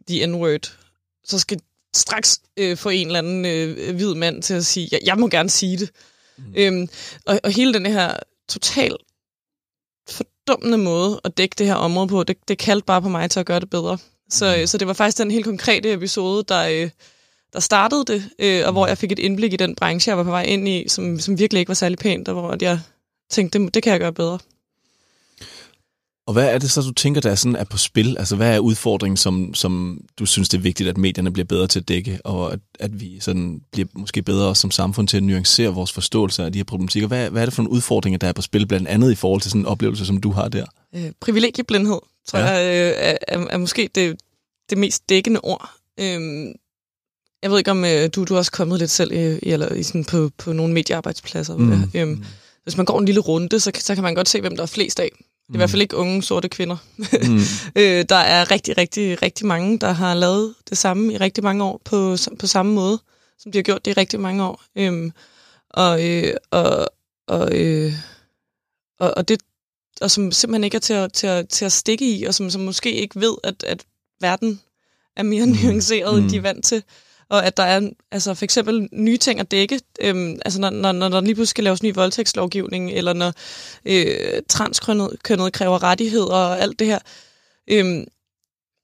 the 0.07 0.25
n-word, 0.25 0.77
så 1.24 1.39
skal 1.39 1.59
straks 1.95 2.39
øh, 2.57 2.77
få 2.77 2.89
en 2.89 3.07
eller 3.07 3.19
anden 3.19 3.45
øh, 3.45 3.95
hvid 3.95 4.14
mand 4.14 4.44
til 4.44 4.54
at 4.54 4.66
sige, 4.66 4.90
jeg, 4.92 4.99
jeg 5.06 5.18
må 5.18 5.28
gerne 5.28 5.49
sige 5.49 5.78
det. 5.78 5.92
Mm. 6.37 6.54
Øhm, 6.57 6.87
og, 7.25 7.40
og 7.44 7.52
hele 7.52 7.73
den 7.73 7.85
her 7.85 8.14
total 8.49 8.95
fordummende 10.09 10.78
måde 10.78 11.21
at 11.23 11.37
dække 11.37 11.56
det 11.57 11.68
her 11.68 11.75
område 11.75 12.07
på, 12.07 12.23
det, 12.23 12.37
det 12.47 12.57
kaldte 12.57 12.85
bare 12.85 13.02
på 13.02 13.09
mig 13.09 13.30
til 13.31 13.40
at 13.40 13.45
gøre 13.45 13.59
det 13.59 13.69
bedre. 13.69 13.97
Så, 14.30 14.56
mm. 14.59 14.68
så 14.68 14.78
det 14.78 14.87
var 14.87 14.94
faktisk 14.94 15.18
den 15.18 15.31
helt 15.31 15.45
konkrete 15.45 15.94
episode, 15.94 16.44
der... 16.47 16.68
Øh, 16.68 16.90
der 17.56 17.62
startede 17.62 18.06
det, 18.06 18.30
øh, 18.40 18.62
og 18.66 18.71
hvor 18.71 18.88
jeg 18.88 18.97
fik 18.97 19.12
et 19.12 19.19
indblik 19.19 19.54
i 19.54 19.56
den 19.56 19.76
branche, 19.76 20.09
jeg 20.09 20.18
var 20.18 20.24
på 20.24 20.30
vej 20.30 20.44
ind 20.44 20.68
i, 20.68 20.85
som, 20.88 21.19
som 21.19 21.40
virkelig 21.40 21.59
ikke 21.59 21.69
var 21.69 21.74
særlig 21.76 21.97
pænt, 21.97 22.28
og 22.28 22.33
hvor 22.33 22.56
jeg 22.62 22.80
tænkte, 23.30 23.59
det, 23.59 23.74
det 23.74 23.83
kan 23.83 23.92
jeg 23.92 24.00
gøre 24.00 24.14
bedre. 24.14 24.40
Og 26.28 26.33
hvad 26.33 26.54
er 26.54 26.57
det 26.57 26.71
så, 26.71 26.81
du 26.81 26.94
tænker, 26.94 27.21
der 27.21 27.31
er, 27.31 27.35
sådan, 27.35 27.56
er 27.56 27.64
på 27.64 27.78
spil? 27.78 28.18
Altså, 28.18 28.35
hvad 28.35 28.56
er 28.56 28.59
udfordringen, 28.59 29.18
som, 29.18 29.54
som 29.54 30.02
du 30.19 30.26
synes, 30.26 30.50
det 30.50 30.57
er 30.57 30.62
vigtigt, 30.62 30.90
at 30.90 30.97
medierne 30.97 31.31
bliver 31.31 31.45
bedre 31.45 31.68
til 31.68 31.80
at 31.80 31.88
dække, 31.88 32.19
og 32.24 32.54
at, 32.54 32.59
at 32.80 33.02
vi 33.02 33.19
sådan 33.19 33.62
bliver 33.71 33.88
måske 33.94 34.21
bedre 34.21 34.56
som 34.56 34.71
samfund 34.71 35.07
til 35.07 35.18
at 35.18 35.24
nuancere 35.24 35.69
vores 35.69 35.92
forståelse 35.92 36.44
af 36.44 36.52
de 36.52 36.59
her 36.59 36.64
problematikker? 36.64 37.07
Hvad, 37.07 37.30
hvad 37.30 37.42
er 37.42 37.45
det 37.45 37.54
for 37.54 37.64
nogle 37.64 37.76
udfordringer, 37.76 38.18
der 38.18 38.28
er 38.28 38.33
på 38.33 38.42
spil, 38.42 38.68
blandt 38.68 38.88
andet 38.88 39.12
i 39.12 39.16
forhold 39.16 39.42
til 39.42 39.52
sådan 39.52 39.62
en 39.62 39.66
oplevelse, 39.66 40.06
som 40.06 40.18
du 40.18 40.31
har 40.31 40.47
der? 40.47 40.66
Øh, 40.95 41.12
privilegieblindhed, 41.19 42.00
tror 42.28 42.40
ja. 42.40 42.45
jeg, 42.45 42.64
øh, 42.66 42.94
er, 42.97 43.18
er, 43.28 43.47
er 43.50 43.57
måske 43.57 43.90
det, 43.95 44.19
det 44.69 44.78
mest 44.78 45.09
dækkende 45.09 45.40
ord. 45.44 45.69
Øh, 46.00 46.45
jeg 47.45 47.52
ved 47.52 47.57
ikke, 47.57 47.71
om 47.71 47.85
øh, 47.85 48.09
du, 48.16 48.23
du 48.23 48.33
er 48.33 48.37
også 48.37 48.52
kommet 48.52 48.80
lidt 48.80 48.92
selv 48.92 49.11
i, 49.11 49.40
i, 49.40 49.52
eller 49.52 49.73
i 49.73 49.83
sådan 49.83 50.06
på, 50.06 50.31
på 50.37 50.54
nogle 50.54 50.73
mediearbejdspladser. 50.73 51.57
Mm. 51.57 51.92
Øhm, 51.94 52.09
mm. 52.09 52.23
Hvis 52.64 52.78
man 52.78 52.85
går 52.85 52.99
en 52.99 53.06
lille 53.06 53.21
runde, 53.21 53.59
så, 53.59 53.71
så 53.80 53.95
kan 53.95 54.04
man 54.04 54.16
godt 54.16 54.30
se, 54.30 54.42
hvem 54.42 54.56
der 54.56 54.64
er 54.64 54.68
flest 54.68 54.99
af. 54.99 55.09
Det 55.14 55.19
er 55.19 55.49
mm. 55.49 55.56
i 55.56 55.57
hvert 55.57 55.69
fald 55.69 55.81
ikke 55.81 55.95
unge, 55.95 56.23
sorte 56.23 56.49
kvinder. 56.49 56.78
Mm. 56.97 57.40
øh, 57.81 58.06
der 58.09 58.16
er 58.16 58.52
rigtig, 58.52 58.78
rigtig, 58.78 59.21
rigtig 59.21 59.45
mange, 59.45 59.80
der 59.80 59.92
har 59.92 60.14
lavet 60.14 60.54
det 60.69 60.78
samme 60.78 61.14
i 61.14 61.18
rigtig 61.18 61.44
mange 61.44 61.64
år 61.64 61.81
på, 61.85 62.18
på 62.40 62.47
samme 62.47 62.73
måde, 62.73 62.99
som 63.40 63.52
de 63.52 63.57
har 63.57 63.64
gjort 63.64 63.85
det 63.85 63.92
i 63.92 63.99
rigtig 63.99 64.19
mange 64.19 64.44
år. 64.44 64.64
Øhm, 64.78 65.11
og, 65.69 66.09
øh, 66.09 66.33
og, 66.52 66.87
og, 67.28 67.59
øh, 67.59 67.94
og, 68.99 69.14
og 69.18 69.28
det 69.28 69.40
og 70.02 70.11
som 70.11 70.31
simpelthen 70.31 70.64
ikke 70.64 70.75
er 70.75 70.80
til 70.80 70.94
at, 70.94 71.14
til 71.14 71.28
at, 71.28 71.49
til 71.49 71.66
at 71.66 71.71
stikke 71.71 72.16
i, 72.16 72.23
og 72.23 72.33
som, 72.33 72.49
som 72.49 72.61
måske 72.61 72.92
ikke 72.92 73.21
ved, 73.21 73.35
at, 73.44 73.64
at 73.64 73.85
verden 74.21 74.61
er 75.16 75.23
mere 75.23 75.45
mm. 75.45 75.52
nuanceret, 75.52 76.14
mm. 76.16 76.21
end 76.21 76.30
de 76.30 76.37
er 76.37 76.42
vant 76.42 76.66
til 76.66 76.83
og 77.30 77.46
at 77.46 77.58
der 77.58 77.64
er 77.64 77.90
altså 78.12 78.34
for 78.34 78.44
eksempel 78.44 78.90
nye 78.92 79.18
ting 79.18 79.40
at 79.40 79.52
dække, 79.52 79.80
øhm, 80.02 80.40
altså 80.46 80.62
når, 80.62 80.70
når, 80.70 80.92
når 80.92 81.10
der 81.10 81.22
lige 81.22 81.36
pludselig 81.36 81.48
skal 81.48 81.64
laves 81.64 81.84
ny 81.84 81.94
voldtægtslovgivning, 81.94 82.92
eller 82.92 83.14
når 83.14 83.34
øh, 83.86 84.42
transkønnet 84.50 85.18
kræver 85.54 85.84
rettigheder 85.84 86.36
og 86.36 86.60
alt 86.60 86.80
det 86.80 86.88
her, 86.88 87.00
øhm, 87.68 88.06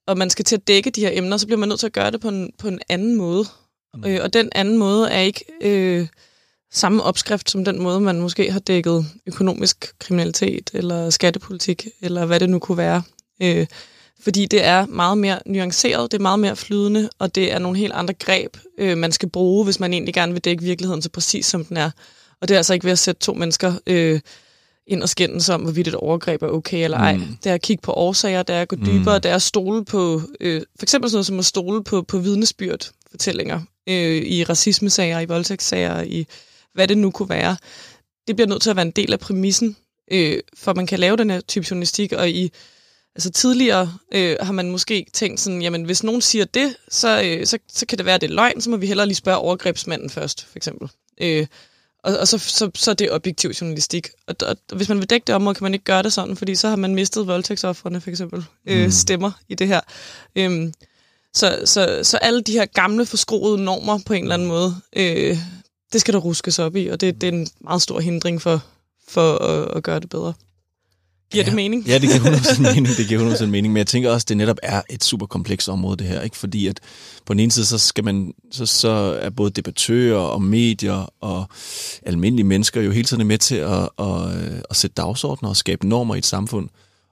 og 0.06 0.18
man 0.18 0.30
skal 0.30 0.44
til 0.44 0.56
at 0.56 0.68
dække 0.68 0.90
de 0.90 1.00
her 1.00 1.10
emner, 1.12 1.36
så 1.36 1.46
bliver 1.46 1.58
man 1.58 1.68
nødt 1.68 1.80
til 1.80 1.86
at 1.86 1.92
gøre 1.92 2.10
det 2.10 2.20
på 2.20 2.28
en, 2.28 2.52
på 2.58 2.68
en 2.68 2.80
anden 2.88 3.16
måde. 3.16 3.44
Mm. 3.94 4.04
Øh, 4.06 4.20
og 4.22 4.32
den 4.32 4.48
anden 4.54 4.78
måde 4.78 5.10
er 5.10 5.20
ikke 5.20 5.44
øh, 5.60 6.06
samme 6.72 7.02
opskrift 7.02 7.50
som 7.50 7.64
den 7.64 7.82
måde, 7.82 8.00
man 8.00 8.20
måske 8.20 8.52
har 8.52 8.60
dækket 8.60 9.06
økonomisk 9.26 9.94
kriminalitet, 9.98 10.70
eller 10.74 11.10
skattepolitik, 11.10 11.86
eller 12.00 12.26
hvad 12.26 12.40
det 12.40 12.50
nu 12.50 12.58
kunne 12.58 12.78
være. 12.78 13.02
Øh, 13.42 13.66
fordi 14.22 14.46
det 14.46 14.64
er 14.64 14.86
meget 14.86 15.18
mere 15.18 15.38
nuanceret, 15.46 16.12
det 16.12 16.18
er 16.18 16.22
meget 16.22 16.40
mere 16.40 16.56
flydende, 16.56 17.10
og 17.18 17.34
det 17.34 17.52
er 17.52 17.58
nogle 17.58 17.78
helt 17.78 17.92
andre 17.92 18.14
greb, 18.14 18.56
øh, 18.78 18.98
man 18.98 19.12
skal 19.12 19.28
bruge, 19.30 19.64
hvis 19.64 19.80
man 19.80 19.92
egentlig 19.92 20.14
gerne 20.14 20.32
vil 20.32 20.44
dække 20.44 20.62
virkeligheden 20.62 21.02
så 21.02 21.10
præcis, 21.10 21.46
som 21.46 21.64
den 21.64 21.76
er. 21.76 21.90
Og 22.40 22.48
det 22.48 22.54
er 22.54 22.58
altså 22.58 22.74
ikke 22.74 22.84
ved 22.84 22.92
at 22.92 22.98
sætte 22.98 23.20
to 23.20 23.34
mennesker 23.34 23.74
øh, 23.86 24.20
ind 24.86 25.02
og 25.02 25.08
skændes 25.08 25.48
om, 25.48 25.62
hvorvidt 25.62 25.88
et 25.88 25.94
overgreb 25.94 26.42
er 26.42 26.48
okay 26.48 26.84
eller 26.84 26.98
ej. 26.98 27.16
Mm. 27.16 27.36
Det 27.44 27.50
er 27.50 27.54
at 27.54 27.62
kigge 27.62 27.82
på 27.82 27.92
årsager, 27.92 28.42
det 28.42 28.56
er 28.56 28.62
at 28.62 28.68
gå 28.68 28.76
dybere, 28.76 29.16
mm. 29.16 29.22
det 29.22 29.30
er 29.30 29.34
at 29.34 29.42
stole 29.42 29.84
på, 29.84 30.22
øh, 30.40 30.62
for 30.78 30.84
eksempel 30.84 31.10
sådan 31.10 31.16
noget 31.16 31.26
som 31.26 31.38
at 31.38 31.44
stole 31.44 31.84
på, 31.84 32.02
på 32.02 32.18
vidnesbyrd 32.18 32.90
fortællinger 33.10 33.60
øh, 33.88 34.22
i 34.22 34.44
racismesager, 34.44 35.20
i 35.20 35.24
voldtægtssager, 35.24 36.02
i 36.02 36.26
hvad 36.74 36.88
det 36.88 36.98
nu 36.98 37.10
kunne 37.10 37.28
være. 37.28 37.56
Det 38.26 38.36
bliver 38.36 38.48
nødt 38.48 38.62
til 38.62 38.70
at 38.70 38.76
være 38.76 38.86
en 38.86 38.90
del 38.90 39.12
af 39.12 39.20
præmissen, 39.20 39.76
øh, 40.12 40.38
for 40.56 40.74
man 40.74 40.86
kan 40.86 40.98
lave 40.98 41.16
den 41.16 41.30
her 41.30 41.40
type 41.40 41.66
journalistik, 41.70 42.12
og 42.12 42.30
i 42.30 42.50
Altså 43.14 43.30
tidligere 43.30 43.92
øh, 44.14 44.36
har 44.40 44.52
man 44.52 44.70
måske 44.70 45.06
tænkt 45.12 45.40
sådan, 45.40 45.62
jamen 45.62 45.84
hvis 45.84 46.02
nogen 46.02 46.20
siger 46.20 46.44
det, 46.44 46.76
så, 46.88 47.22
øh, 47.24 47.46
så, 47.46 47.58
så 47.68 47.86
kan 47.86 47.98
det 47.98 48.06
være, 48.06 48.14
at 48.14 48.20
det 48.20 48.30
er 48.30 48.34
løgn, 48.34 48.60
så 48.60 48.70
må 48.70 48.76
vi 48.76 48.86
hellere 48.86 49.06
lige 49.06 49.16
spørge 49.16 49.38
overgrebsmanden 49.38 50.10
først, 50.10 50.46
for 50.46 50.56
eksempel. 50.56 50.90
Øh, 51.20 51.46
og, 52.04 52.18
og 52.18 52.28
så, 52.28 52.38
så, 52.38 52.70
så 52.74 52.90
er 52.90 52.94
det 52.94 53.12
objektiv 53.12 53.50
journalistik. 53.50 54.08
Og, 54.26 54.36
og, 54.42 54.56
og 54.70 54.76
hvis 54.76 54.88
man 54.88 54.98
vil 54.98 55.10
dække 55.10 55.24
det 55.24 55.34
område, 55.34 55.54
kan 55.54 55.64
man 55.64 55.74
ikke 55.74 55.84
gøre 55.84 56.02
det 56.02 56.12
sådan, 56.12 56.36
fordi 56.36 56.54
så 56.54 56.68
har 56.68 56.76
man 56.76 56.94
mistet 56.94 57.26
voldtægtsoffrene, 57.26 58.00
for 58.00 58.10
eksempel, 58.10 58.44
øh, 58.66 58.84
mm. 58.84 58.90
stemmer 58.90 59.30
i 59.48 59.54
det 59.54 59.68
her. 59.68 59.80
Øh, 60.36 60.72
så, 61.34 61.62
så, 61.64 62.00
så 62.02 62.16
alle 62.16 62.42
de 62.42 62.52
her 62.52 62.66
gamle, 62.66 63.06
forskroede 63.06 63.64
normer 63.64 63.98
på 64.06 64.12
en 64.12 64.22
eller 64.22 64.34
anden 64.34 64.48
måde, 64.48 64.76
øh, 64.96 65.38
det 65.92 66.00
skal 66.00 66.14
der 66.14 66.20
ruskes 66.20 66.58
op 66.58 66.76
i, 66.76 66.86
og 66.86 67.00
det, 67.00 67.20
det 67.20 67.28
er 67.28 67.32
en 67.32 67.48
meget 67.60 67.82
stor 67.82 68.00
hindring 68.00 68.42
for, 68.42 68.64
for 69.08 69.38
at, 69.38 69.76
at 69.76 69.82
gøre 69.82 70.00
det 70.00 70.10
bedre. 70.10 70.32
Giver 71.32 71.44
ja. 71.44 71.48
det 71.48 71.56
mening? 71.56 71.86
Ja, 71.86 71.98
det 71.98 72.02
giver 72.02 72.20
100% 72.20 72.62
mening. 72.74 72.96
Det 72.96 73.08
giver 73.08 73.34
100% 73.34 73.46
mening. 73.46 73.72
Men 73.72 73.78
jeg 73.78 73.86
tænker 73.86 74.10
også, 74.10 74.24
at 74.24 74.28
det 74.28 74.36
netop 74.36 74.56
er 74.62 74.82
et 74.90 75.04
super 75.04 75.26
komplekst 75.26 75.68
område, 75.68 75.96
det 75.96 76.06
her. 76.06 76.20
Ikke? 76.20 76.36
Fordi 76.36 76.66
at 76.66 76.80
på 77.26 77.34
den 77.34 77.40
ene 77.40 77.52
side, 77.52 77.66
så, 77.66 77.78
skal 77.78 78.04
man, 78.04 78.32
så, 78.50 78.66
så 78.66 78.88
er 79.20 79.30
både 79.30 79.50
debattører 79.50 80.18
og 80.18 80.42
medier 80.42 81.12
og 81.20 81.44
almindelige 82.06 82.46
mennesker 82.46 82.80
jo 82.80 82.90
hele 82.90 83.04
tiden 83.04 83.26
med 83.26 83.38
til 83.38 83.56
at, 83.56 83.88
at, 83.98 84.08
at 84.70 84.76
sætte 84.76 84.94
dagsordner 84.94 85.48
og 85.48 85.56
skabe 85.56 85.88
normer 85.88 86.14
i 86.14 86.18
et 86.18 86.26
samfund. 86.26 86.68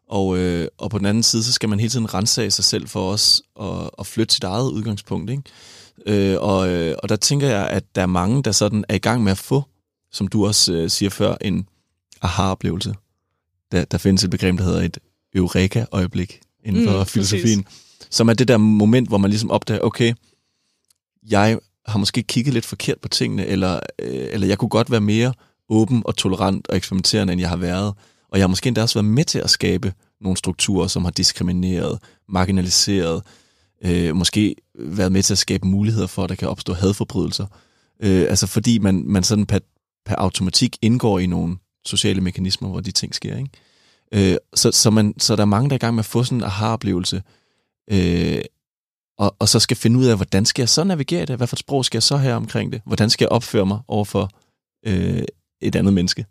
Og, 0.09 0.39
øh, 0.39 0.69
og 0.79 0.91
på 0.91 0.99
den 0.99 1.07
anden 1.07 1.23
side, 1.23 1.45
så 1.45 1.53
skal 1.53 1.69
man 1.69 1.81
hele 1.81 1.91
tiden 1.91 2.15
rense 2.15 2.50
sig 2.50 2.65
selv 2.65 2.89
for 2.89 3.11
os 3.11 3.43
og, 3.55 3.99
og 3.99 4.07
flytte 4.07 4.35
sit 4.35 4.45
eget 4.45 4.71
udgangspunkt. 4.71 5.31
Ikke? 5.31 5.43
Øh, 6.07 6.37
og, 6.41 6.69
øh, 6.69 6.97
og 7.03 7.09
der 7.09 7.17
tænker 7.17 7.49
jeg, 7.49 7.69
at 7.69 7.85
der 7.95 8.03
er 8.03 8.07
mange, 8.07 8.43
der 8.43 8.53
sådan 8.53 8.85
er 8.89 8.95
i 8.95 8.99
gang 8.99 9.25
med 9.25 9.33
at 9.33 9.39
få, 9.39 9.65
som 10.12 10.29
du 10.29 10.47
også 10.47 10.73
øh, 10.73 10.91
siger 10.91 11.11
før, 11.11 11.35
en 11.41 11.67
aha-oplevelse 12.23 12.95
der, 13.73 13.85
der 13.85 13.99
findes 13.99 14.25
et 14.25 14.31
begreb, 14.31 14.59
der 14.59 14.65
hedder 14.65 14.83
et 14.83 14.99
eureka-øjeblik 15.35 16.41
inden 16.65 16.89
for 16.89 16.99
mm, 16.99 17.07
filosofien, 17.07 17.62
præcis. 17.62 18.07
som 18.11 18.29
er 18.29 18.35
det 18.35 18.49
der 18.49 18.57
moment, 18.57 19.09
hvor 19.09 19.19
man 19.19 19.31
ligesom 19.31 19.50
opdager, 19.50 19.81
okay, 19.81 20.15
jeg 21.31 21.59
har 21.87 21.99
måske 21.99 22.23
kigget 22.23 22.55
lidt 22.55 22.67
forkert 22.67 23.00
på 23.00 23.09
tingene, 23.09 23.47
eller, 23.47 23.81
øh, 23.99 24.29
eller 24.31 24.47
jeg 24.47 24.59
kunne 24.59 24.69
godt 24.69 24.91
være 24.91 25.00
mere 25.00 25.33
åben 25.69 26.03
og 26.05 26.17
tolerant 26.17 26.69
og 26.69 26.77
eksperimenterende, 26.77 27.33
end 27.33 27.41
jeg 27.41 27.49
har 27.49 27.57
været. 27.57 27.95
Og 28.29 28.39
jeg 28.39 28.43
har 28.43 28.49
måske 28.49 28.69
endda 28.69 28.83
også 28.83 28.95
været 28.95 29.05
med 29.05 29.25
til 29.25 29.39
at 29.39 29.50
skabe 29.50 29.93
nogle 30.21 30.37
strukturer, 30.37 30.87
som 30.87 31.05
har 31.05 31.11
diskrimineret, 31.11 31.99
marginaliseret, 32.29 33.23
øh, 33.85 34.17
måske 34.17 34.57
været 34.75 35.12
med 35.12 35.23
til 35.23 35.35
at 35.35 35.39
skabe 35.39 35.67
muligheder 35.67 36.07
for, 36.07 36.25
at 36.25 36.29
der 36.29 36.35
kan 36.35 36.49
opstå 36.49 36.73
hadforbrydelser. 36.73 37.47
Øh, 38.03 38.27
altså 38.29 38.47
fordi 38.47 38.79
man, 38.79 39.03
man 39.07 39.23
sådan 39.23 39.47
per, 39.47 39.59
per 40.07 40.15
automatik 40.15 40.77
indgår 40.83 41.19
i 41.19 41.27
nogle 41.27 41.57
sociale 41.85 42.21
mekanismer, 42.21 42.69
hvor 42.69 42.81
de 42.81 42.91
ting 42.91 43.15
sker. 43.15 43.37
Ikke? 43.37 43.51
Øh, 44.33 44.37
så, 44.55 44.73
så, 44.73 44.91
man, 44.91 45.15
så 45.19 45.37
der 45.37 45.43
er 45.43 45.47
mange, 45.47 45.71
der 45.71 45.75
er 45.75 45.79
i 45.79 45.85
gang 45.87 45.95
med 45.95 46.03
at 46.03 46.07
få 46.07 46.25
sådan 46.25 46.39
en 46.39 46.45
aha-oplevelse, 46.45 47.23
øh, 47.91 48.41
og, 49.19 49.37
og 49.39 49.49
så 49.49 49.61
skal 49.61 49.77
finde 49.77 49.99
ud 49.99 50.05
af, 50.05 50.17
hvordan 50.17 50.45
skal 50.45 50.63
jeg 50.63 50.69
så 50.69 50.85
navigere 50.85 51.27
det? 51.27 51.37
Hvad 51.37 51.47
for 51.47 51.57
et 51.57 51.61
sprog 51.61 51.85
skal 51.85 51.99
jeg 51.99 52.03
så 52.03 52.17
have 52.17 52.35
omkring 52.35 52.73
det? 52.73 52.83
Hvordan 52.87 53.11
skal 53.11 53.25
jeg 53.25 53.33
opføre 53.33 53.67
mig 53.67 53.79
overfor 53.89 54.31
øh, 54.87 55.23
et 55.61 55.77
andet 55.77 55.95
menneske? 55.95 56.27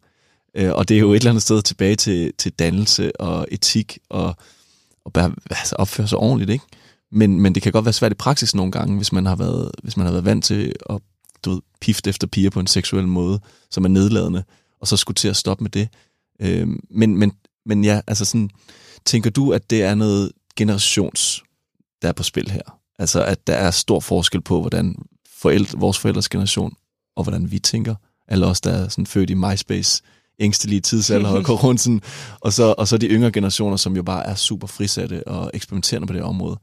Øh, 0.56 0.72
og 0.72 0.90
det 0.90 0.96
er 0.96 1.00
jo 1.00 1.12
et 1.12 1.16
eller 1.16 1.30
andet 1.30 1.44
sted 1.44 1.62
tilbage 1.62 1.96
til, 1.96 2.34
til 2.38 2.52
dannelse 2.52 3.22
og 3.22 3.48
etik 3.52 3.98
og, 4.10 4.36
og 5.06 5.14
bare 5.14 5.34
altså 5.50 5.76
opføre 5.76 6.08
sig 6.08 6.18
ordentligt, 6.18 6.50
ikke? 6.50 6.66
Men, 7.12 7.42
men 7.42 7.56
det 7.56 7.64
kan 7.64 7.72
godt 7.72 7.86
være 7.86 7.94
svært 7.94 8.12
i 8.12 8.16
praksis 8.16 8.56
nogle 8.56 8.72
gange, 8.72 8.98
hvis 8.98 9.12
man 9.12 9.26
har 9.26 9.36
været, 9.36 9.72
hvis 9.84 9.98
man 9.98 10.06
har 10.06 10.12
været 10.12 10.26
vant 10.26 10.46
til 10.46 10.74
at 10.90 11.00
du 11.46 11.50
ved, 11.50 11.62
pifte 11.82 12.10
efter 12.10 12.28
piger 12.28 12.50
på 12.50 12.60
en 12.60 12.68
seksuel 12.68 13.08
måde, 13.08 13.40
som 13.72 13.86
er 13.86 13.90
nedladende 13.90 14.44
og 14.82 14.88
så 14.88 14.98
skulle 14.98 15.16
til 15.16 15.28
at 15.28 15.36
stoppe 15.36 15.64
med 15.64 15.72
det. 15.72 15.90
Øh, 16.42 16.68
men, 16.90 17.18
men, 17.18 17.32
men 17.66 17.84
ja, 17.84 18.02
altså 18.08 18.26
sådan, 18.26 18.50
tænker 19.06 19.30
du, 19.30 19.52
at 19.54 19.70
det 19.70 19.84
er 19.84 19.96
noget 19.96 20.32
generations, 20.56 21.44
der 22.02 22.08
er 22.08 22.14
på 22.14 22.24
spil 22.24 22.52
her? 22.52 22.80
Altså, 23.00 23.24
at 23.24 23.48
der 23.48 23.54
er 23.54 23.72
stor 23.72 24.00
forskel 24.00 24.42
på, 24.42 24.60
hvordan 24.60 24.96
forældre, 25.42 25.80
vores 25.80 25.98
forældres 25.98 26.30
generation, 26.30 26.74
og 27.16 27.24
hvordan 27.24 27.52
vi 27.52 27.60
tænker, 27.60 27.96
eller 28.28 28.48
os, 28.48 28.62
der 28.62 28.72
er 28.72 28.88
sådan 28.88 29.06
født 29.06 29.30
i 29.30 29.34
MySpace, 29.34 30.04
ængstelige 30.40 30.82
tidsalder 30.82 31.30
og 31.30 31.44
går 31.44 31.56
rundt 31.66 31.82
sådan, 31.82 32.02
og 32.40 32.54
så, 32.54 32.76
og 32.78 32.88
så 32.88 32.98
de 32.98 33.08
yngre 33.08 33.32
generationer, 33.32 33.78
som 33.78 33.96
jo 33.96 34.04
bare 34.04 34.26
er 34.26 34.36
super 34.36 34.68
frisatte 34.68 35.28
og 35.28 35.52
eksperimenterende 35.54 36.08
på 36.08 36.14
det 36.14 36.22
område. 36.22 36.60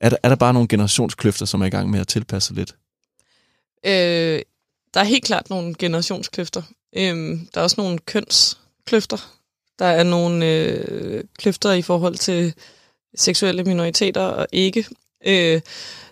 Er 0.00 0.08
der, 0.08 0.16
er 0.22 0.28
der 0.28 0.36
bare 0.36 0.52
nogle 0.52 0.68
generationskløfter, 0.68 1.46
som 1.46 1.62
er 1.62 1.66
i 1.66 1.70
gang 1.70 1.90
med 1.90 2.00
at 2.00 2.08
tilpasse 2.08 2.54
lidt? 2.54 2.76
Øh, 3.86 4.42
der 4.94 5.00
er 5.00 5.04
helt 5.04 5.24
klart 5.24 5.50
nogle 5.50 5.74
generationskløfter. 5.78 6.62
Øhm, 6.96 7.48
der 7.54 7.60
er 7.60 7.64
også 7.64 7.80
nogle 7.80 7.98
kønskløfter. 7.98 9.34
Der 9.78 9.84
er 9.84 10.02
nogle 10.02 10.46
øh, 10.46 11.24
kløfter 11.38 11.72
i 11.72 11.82
forhold 11.82 12.14
til 12.14 12.54
seksuelle 13.14 13.64
minoriteter 13.64 14.20
og 14.20 14.46
ikke. 14.52 14.86
Øh, 15.26 15.60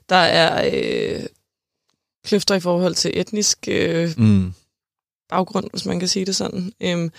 der 0.09 0.17
er 0.17 0.71
øh, 0.75 1.27
kløfter 2.25 2.55
i 2.55 2.61
forhold 2.61 2.95
til 2.95 3.21
etnisk 3.21 3.59
øh, 3.69 4.11
mm. 4.17 4.53
baggrund, 5.29 5.71
hvis 5.71 5.87
man 5.87 5.99
kan 5.99 6.09
sige 6.09 6.27
det 6.27 6.37
sådan. 6.37 6.73
Øhm, 6.81 7.11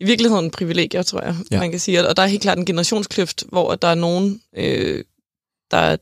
I 0.00 0.04
virkeligheden 0.04 0.50
privilegier, 0.50 1.02
tror 1.02 1.20
jeg, 1.22 1.36
ja. 1.50 1.58
man 1.58 1.70
kan 1.70 1.80
sige. 1.80 2.08
Og 2.08 2.16
der 2.16 2.22
er 2.22 2.26
helt 2.26 2.42
klart 2.42 2.58
en 2.58 2.66
generationskløft, 2.66 3.44
hvor 3.48 3.74
der 3.74 3.88
er 3.88 3.94
nogen, 3.94 4.42
øh, 4.56 5.04
der, 5.70 5.96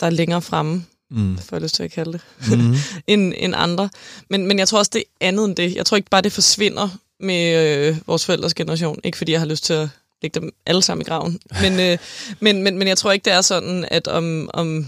der 0.00 0.06
er 0.06 0.10
længere 0.10 0.42
fremme 0.42 0.86
mm. 1.10 1.38
får 1.38 1.56
jeg 1.56 1.62
lyst 1.62 1.74
til 1.74 1.82
at 1.82 1.90
kalde 1.92 2.12
det, 2.12 2.20
mm. 2.58 2.74
end, 3.12 3.34
end 3.36 3.54
andre. 3.56 3.88
Men, 4.30 4.46
men 4.46 4.58
jeg 4.58 4.68
tror 4.68 4.78
også, 4.78 4.90
det 4.94 5.00
er 5.00 5.28
andet 5.28 5.44
end 5.44 5.56
det. 5.56 5.74
Jeg 5.74 5.86
tror 5.86 5.96
ikke 5.96 6.10
bare, 6.10 6.22
det 6.22 6.32
forsvinder 6.32 6.88
med 7.20 7.66
øh, 7.88 7.96
vores 8.06 8.24
forældres 8.24 8.54
generation. 8.54 8.98
Ikke 9.04 9.18
fordi 9.18 9.32
jeg 9.32 9.40
har 9.40 9.46
lyst 9.46 9.64
til 9.64 9.72
at 9.72 9.88
lægge 10.22 10.40
dem 10.40 10.50
alle 10.66 10.82
sammen 10.82 11.06
i 11.06 11.08
graven. 11.08 11.40
Men, 11.62 11.80
øh, 11.80 11.98
men, 12.40 12.62
men, 12.62 12.78
men 12.78 12.88
jeg 12.88 12.98
tror 12.98 13.12
ikke, 13.12 13.24
det 13.24 13.32
er 13.32 13.40
sådan, 13.40 13.88
at, 13.90 14.08
om, 14.08 14.50
om, 14.54 14.86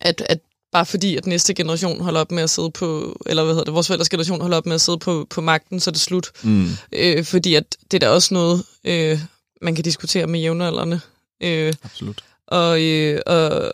at, 0.00 0.22
at 0.28 0.38
bare 0.72 0.86
fordi, 0.86 1.16
at 1.16 1.26
næste 1.26 1.54
generation 1.54 2.00
holder 2.00 2.20
op 2.20 2.32
med 2.32 2.42
at 2.42 2.50
sidde 2.50 2.70
på, 2.70 3.16
eller 3.26 3.44
hvad 3.44 3.54
hedder 3.54 3.64
det, 3.64 3.74
vores 3.74 3.86
forældres 3.86 4.08
generation 4.08 4.40
holder 4.40 4.56
op 4.56 4.66
med 4.66 4.74
at 4.74 4.80
sidde 4.80 4.98
på, 4.98 5.26
på 5.30 5.40
magten, 5.40 5.80
så 5.80 5.90
er 5.90 5.92
det 5.92 6.00
slut. 6.00 6.30
Mm. 6.42 6.68
Øh, 6.92 7.24
fordi 7.24 7.54
at 7.54 7.76
det 7.90 8.02
er 8.02 8.08
da 8.08 8.12
også 8.12 8.34
noget, 8.34 8.64
øh, 8.84 9.20
man 9.62 9.74
kan 9.74 9.84
diskutere 9.84 10.26
med 10.26 10.40
jævnaldrende. 10.40 11.00
Øh, 11.40 11.74
Absolut. 11.84 12.24
Og, 12.46 12.82
øh, 12.82 13.20
og, 13.26 13.72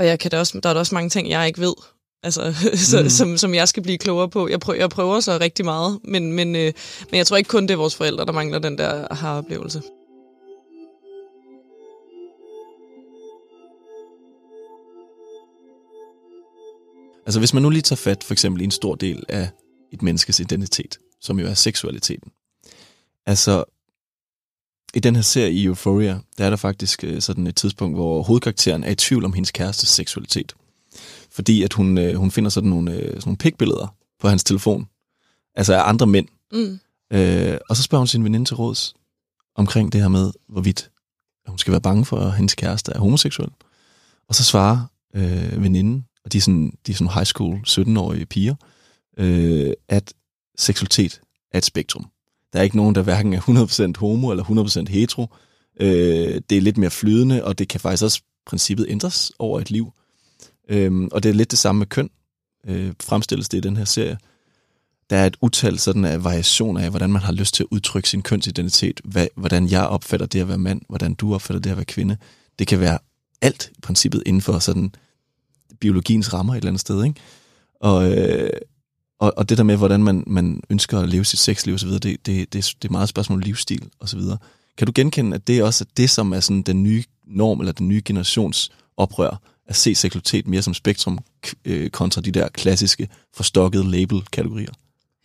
og 0.00 0.06
jeg 0.06 0.18
kan 0.18 0.30
da 0.30 0.38
også, 0.38 0.60
der 0.62 0.68
er 0.68 0.72
der 0.72 0.80
også 0.80 0.94
mange 0.94 1.10
ting, 1.10 1.30
jeg 1.30 1.46
ikke 1.46 1.60
ved, 1.60 1.74
altså, 2.22 2.54
så, 2.90 3.02
mm. 3.02 3.08
som, 3.08 3.36
som 3.36 3.54
jeg 3.54 3.68
skal 3.68 3.82
blive 3.82 3.98
klogere 3.98 4.28
på. 4.28 4.48
Jeg 4.48 4.60
prøver, 4.60 4.78
jeg 4.78 4.90
prøver 4.90 5.20
så 5.20 5.38
rigtig 5.40 5.64
meget, 5.64 6.00
men, 6.04 6.32
men, 6.32 6.56
øh, 6.56 6.72
men 7.10 7.18
jeg 7.18 7.26
tror 7.26 7.36
ikke 7.36 7.48
kun, 7.48 7.62
det 7.62 7.70
er 7.70 7.76
vores 7.76 7.96
forældre, 7.96 8.24
der 8.24 8.32
mangler 8.32 8.58
den 8.58 8.78
der 8.78 9.08
aha-oplevelse. 9.10 9.82
Altså 17.26 17.38
hvis 17.38 17.54
man 17.54 17.62
nu 17.62 17.70
lige 17.70 17.82
tager 17.82 17.96
fat 17.96 18.24
for 18.24 18.32
eksempel 18.32 18.62
i 18.62 18.64
en 18.64 18.70
stor 18.70 18.94
del 18.94 19.24
af 19.28 19.48
et 19.92 20.02
menneskes 20.02 20.40
identitet, 20.40 20.98
som 21.20 21.38
jo 21.38 21.46
er 21.46 21.54
seksualiteten. 21.54 22.32
Altså 23.26 23.64
i 24.94 25.00
den 25.00 25.14
her 25.14 25.22
serie 25.22 25.52
i 25.52 25.64
Euphoria, 25.64 26.18
der 26.38 26.44
er 26.44 26.50
der 26.50 26.56
faktisk 26.56 27.04
øh, 27.04 27.20
sådan 27.20 27.46
et 27.46 27.56
tidspunkt, 27.56 27.96
hvor 27.96 28.22
hovedkarakteren 28.22 28.84
er 28.84 28.90
i 28.90 28.94
tvivl 28.94 29.24
om 29.24 29.32
hendes 29.32 29.50
kærestes 29.50 29.88
seksualitet. 29.88 30.54
Fordi 31.30 31.62
at 31.62 31.72
hun, 31.72 31.98
øh, 31.98 32.14
hun 32.14 32.30
finder 32.30 32.50
sådan 32.50 32.70
nogle, 32.70 32.92
sådan 32.92 33.22
nogle 33.24 33.36
pikbilleder 33.36 33.94
på 34.20 34.28
hans 34.28 34.44
telefon. 34.44 34.88
Altså 35.54 35.74
af 35.74 35.88
andre 35.88 36.06
mænd. 36.06 36.28
Mm. 36.52 36.80
Øh, 37.12 37.58
og 37.68 37.76
så 37.76 37.82
spørger 37.82 38.00
hun 38.00 38.06
sin 38.06 38.24
veninde 38.24 38.44
til 38.44 38.56
råds 38.56 38.94
omkring 39.54 39.92
det 39.92 40.00
her 40.00 40.08
med, 40.08 40.32
hvorvidt 40.48 40.90
hun 41.46 41.58
skal 41.58 41.70
være 41.70 41.80
bange 41.80 42.04
for, 42.04 42.16
at 42.16 42.36
hendes 42.36 42.54
kæreste 42.54 42.92
er 42.92 42.98
homoseksuel. 42.98 43.50
Og 44.28 44.34
så 44.34 44.44
svarer 44.44 44.86
øh, 45.14 45.62
veninden, 45.62 46.04
og 46.24 46.32
de 46.32 46.38
er 46.38 46.42
sådan, 46.42 46.72
de 46.86 46.92
er 46.92 46.96
sådan 46.96 47.12
high 47.12 47.26
school 47.26 47.60
17-årige 47.68 48.26
piger, 48.26 48.54
øh, 49.18 49.72
at 49.88 50.14
seksualitet 50.58 51.20
er 51.52 51.58
et 51.58 51.64
spektrum. 51.64 52.06
Der 52.52 52.58
er 52.58 52.62
ikke 52.62 52.76
nogen, 52.76 52.94
der 52.94 53.02
hverken 53.02 53.34
er 53.34 53.40
100% 53.96 53.98
homo 53.98 54.30
eller 54.30 54.44
100% 54.88 54.90
hetero. 54.90 55.26
Øh, 55.80 56.40
det 56.50 56.58
er 56.58 56.60
lidt 56.60 56.78
mere 56.78 56.90
flydende, 56.90 57.44
og 57.44 57.58
det 57.58 57.68
kan 57.68 57.80
faktisk 57.80 58.02
også 58.02 58.22
princippet 58.46 58.86
ændres 58.88 59.32
over 59.38 59.60
et 59.60 59.70
liv. 59.70 59.92
Øh, 60.68 61.08
og 61.12 61.22
det 61.22 61.28
er 61.28 61.32
lidt 61.32 61.50
det 61.50 61.58
samme 61.58 61.78
med 61.78 61.86
køn, 61.86 62.10
øh, 62.66 62.92
fremstilles 63.02 63.48
det 63.48 63.58
i 63.58 63.60
den 63.60 63.76
her 63.76 63.84
serie. 63.84 64.18
Der 65.10 65.16
er 65.16 65.26
et 65.26 65.36
utal 65.40 65.78
sådan 65.78 66.04
af 66.04 66.24
variationer 66.24 66.80
af, 66.80 66.90
hvordan 66.90 67.10
man 67.10 67.22
har 67.22 67.32
lyst 67.32 67.54
til 67.54 67.62
at 67.62 67.68
udtrykke 67.70 68.08
sin 68.08 68.22
kønsidentitet, 68.22 69.00
hvad, 69.04 69.26
hvordan 69.36 69.70
jeg 69.70 69.86
opfatter 69.86 70.26
det 70.26 70.40
at 70.40 70.48
være 70.48 70.58
mand, 70.58 70.80
hvordan 70.88 71.14
du 71.14 71.34
opfatter 71.34 71.60
det 71.60 71.70
at 71.70 71.76
være 71.76 71.84
kvinde. 71.84 72.16
Det 72.58 72.66
kan 72.66 72.80
være 72.80 72.98
alt 73.42 73.70
i 73.78 73.80
princippet 73.80 74.22
inden 74.26 74.42
for 74.42 74.58
sådan 74.58 74.94
biologiens 75.80 76.32
rammer 76.34 76.52
et 76.52 76.56
eller 76.56 76.68
andet 76.68 76.80
sted, 76.80 77.04
ikke? 77.04 77.20
Og, 77.80 78.12
øh, 78.18 78.50
og, 79.20 79.32
og 79.36 79.48
det 79.48 79.58
der 79.58 79.64
med, 79.64 79.76
hvordan 79.76 80.02
man, 80.02 80.24
man 80.26 80.62
ønsker 80.70 80.98
at 80.98 81.08
leve 81.08 81.24
sit 81.24 81.38
sexliv 81.38 81.74
osv., 81.74 81.90
det, 81.90 82.02
det, 82.02 82.26
det, 82.26 82.52
det 82.82 82.88
er 82.88 82.92
meget 82.92 83.08
spørgsmål 83.08 83.38
om 83.38 83.40
livsstil 83.40 83.88
osv. 84.00 84.20
Kan 84.78 84.86
du 84.86 84.92
genkende, 84.94 85.34
at 85.34 85.46
det 85.46 85.58
er 85.58 85.64
også 85.64 85.84
det, 85.96 86.10
som 86.10 86.32
er 86.32 86.40
sådan 86.40 86.62
den 86.62 86.82
nye 86.82 87.04
norm, 87.26 87.60
eller 87.60 87.72
den 87.72 87.88
nye 87.88 88.02
generations 88.04 88.70
oprør, 88.96 89.40
at 89.68 89.76
se 89.76 89.94
seksualitet 89.94 90.46
mere 90.46 90.62
som 90.62 90.74
spektrum 90.74 91.18
øh, 91.64 91.90
kontra 91.90 92.20
de 92.20 92.30
der 92.30 92.48
klassiske 92.48 93.08
forstokkede 93.34 93.90
label-kategorier? 93.90 94.72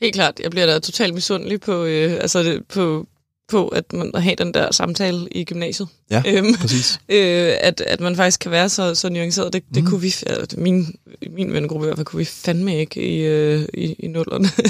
Helt 0.01 0.13
klart. 0.13 0.39
Jeg 0.39 0.51
bliver 0.51 0.65
da 0.65 0.79
totalt 0.79 1.13
misundelig 1.13 1.61
på, 1.61 1.83
øh, 1.83 2.11
altså 2.11 2.43
det, 2.43 2.65
på, 2.67 3.07
på 3.47 3.67
at 3.67 3.93
man 3.93 4.11
at 4.13 4.23
have 4.23 4.35
den 4.35 4.53
der 4.53 4.71
samtale 4.71 5.27
i 5.31 5.43
gymnasiet. 5.43 5.87
Ja, 6.11 6.23
øhm, 6.27 6.53
præcis. 6.53 6.99
Øh, 7.09 7.53
at, 7.61 7.81
at 7.81 7.99
man 7.99 8.15
faktisk 8.15 8.39
kan 8.39 8.51
være 8.51 8.69
så, 8.69 8.95
så 8.95 9.09
nuanceret. 9.09 9.53
Det, 9.53 9.63
det 9.73 9.83
mm. 9.83 9.89
kunne 9.89 10.01
vi, 10.01 10.15
altså, 10.27 10.59
min, 10.59 10.95
min 11.29 11.53
vennegruppe 11.53 11.85
i 11.85 11.87
hvert 11.87 11.97
fald, 11.97 12.05
kunne 12.05 12.17
vi 12.17 12.25
fandme 12.25 12.79
ikke 12.79 13.01
i, 13.01 13.21
øh, 13.21 13.67
i, 13.73 13.93
i 13.99 14.07
nullerne. 14.07 14.49
Mm. 14.57 14.65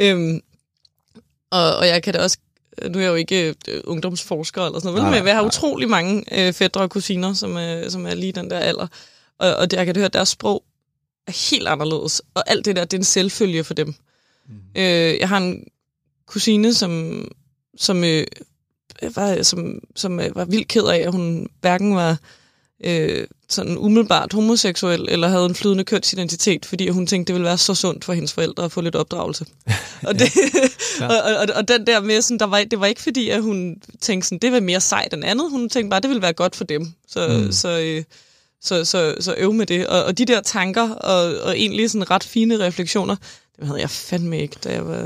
øhm, 0.06 0.40
og, 1.50 1.76
og 1.76 1.86
jeg 1.86 2.02
kan 2.02 2.14
da 2.14 2.22
også 2.22 2.38
nu 2.88 2.98
er 2.98 3.02
jeg 3.02 3.10
jo 3.10 3.14
ikke 3.14 3.54
øh, 3.68 3.80
ungdomsforsker 3.84 4.62
eller 4.66 4.78
sådan 4.78 4.94
noget, 4.94 5.10
nej, 5.10 5.18
men 5.20 5.28
jeg 5.28 5.36
har 5.36 5.44
utrolig 5.44 5.88
mange 5.88 6.24
øh, 6.32 6.52
fædre 6.52 6.80
og 6.80 6.90
kusiner, 6.90 7.32
som, 7.32 7.56
øh, 7.56 7.90
som 7.90 8.06
er 8.06 8.14
lige 8.14 8.32
den 8.32 8.50
der 8.50 8.58
alder. 8.58 8.86
Og, 9.38 9.56
og 9.56 9.66
jeg 9.72 9.86
kan 9.86 9.96
høre, 9.96 10.06
at 10.06 10.12
deres 10.12 10.28
sprog 10.28 10.64
er 11.26 11.50
helt 11.50 11.68
anderledes. 11.68 12.22
Og 12.34 12.50
alt 12.50 12.64
det 12.64 12.76
der, 12.76 12.84
det 12.84 12.92
er 12.92 13.00
en 13.00 13.04
selvfølge 13.04 13.64
for 13.64 13.74
dem. 13.74 13.94
Mm. 14.48 14.54
Øh, 14.76 15.18
jeg 15.20 15.28
har 15.28 15.36
en 15.36 15.64
kusine, 16.26 16.74
som, 16.74 17.24
som, 17.76 18.04
øh, 18.04 18.26
var, 19.14 19.42
som, 19.42 19.78
som 19.96 20.20
øh, 20.20 20.36
var 20.36 20.44
vildt 20.44 20.68
ked 20.68 20.84
af, 20.84 20.98
at 20.98 21.12
hun 21.12 21.48
hverken 21.60 21.96
var 21.96 22.16
øh, 22.84 23.26
sådan 23.48 23.78
umiddelbart 23.78 24.32
homoseksuel, 24.32 25.06
eller 25.08 25.28
havde 25.28 25.46
en 25.46 25.54
flydende 25.54 25.84
kønsidentitet, 25.84 26.66
fordi 26.66 26.88
hun 26.88 27.06
tænkte, 27.06 27.28
det 27.28 27.34
ville 27.34 27.46
være 27.46 27.58
så 27.58 27.74
sundt 27.74 28.04
for 28.04 28.12
hendes 28.12 28.32
forældre 28.32 28.64
at 28.64 28.72
få 28.72 28.80
lidt 28.80 28.96
opdragelse. 28.96 29.46
og, 30.08 30.18
det, 30.18 30.36
ja. 31.00 31.06
og, 31.12 31.36
og, 31.40 31.46
og 31.54 31.68
den 31.68 31.86
der 31.86 32.00
med, 32.00 32.22
sådan, 32.22 32.38
der 32.38 32.46
var, 32.46 32.64
det 32.70 32.80
var 32.80 32.86
ikke 32.86 33.02
fordi, 33.02 33.28
at 33.28 33.42
hun 33.42 33.76
tænkte, 34.00 34.28
sådan, 34.28 34.38
det 34.38 34.52
var 34.52 34.60
mere 34.60 34.80
sejt 34.80 35.14
end 35.14 35.24
andet. 35.24 35.50
Hun 35.50 35.68
tænkte 35.68 35.90
bare, 35.90 36.00
det 36.00 36.08
ville 36.08 36.22
være 36.22 36.32
godt 36.32 36.56
for 36.56 36.64
dem. 36.64 36.92
Så, 37.08 37.28
mm. 37.28 37.52
så, 37.52 37.80
øh, 37.80 38.04
så, 38.62 38.84
så, 38.84 39.14
så 39.20 39.34
øv 39.38 39.52
med 39.52 39.66
det. 39.66 39.86
Og, 39.86 40.04
og 40.04 40.18
de 40.18 40.24
der 40.24 40.40
tanker, 40.40 40.90
og, 40.90 41.40
og 41.42 41.58
egentlig 41.58 41.90
sådan 41.90 42.10
ret 42.10 42.24
fine 42.24 42.58
refleksioner, 42.58 43.16
det 43.60 43.68
havde 43.68 43.80
jeg 43.80 43.90
fandme 43.90 44.38
ikke, 44.38 44.56
da 44.64 44.72
jeg 44.72 44.86
var... 44.86 44.96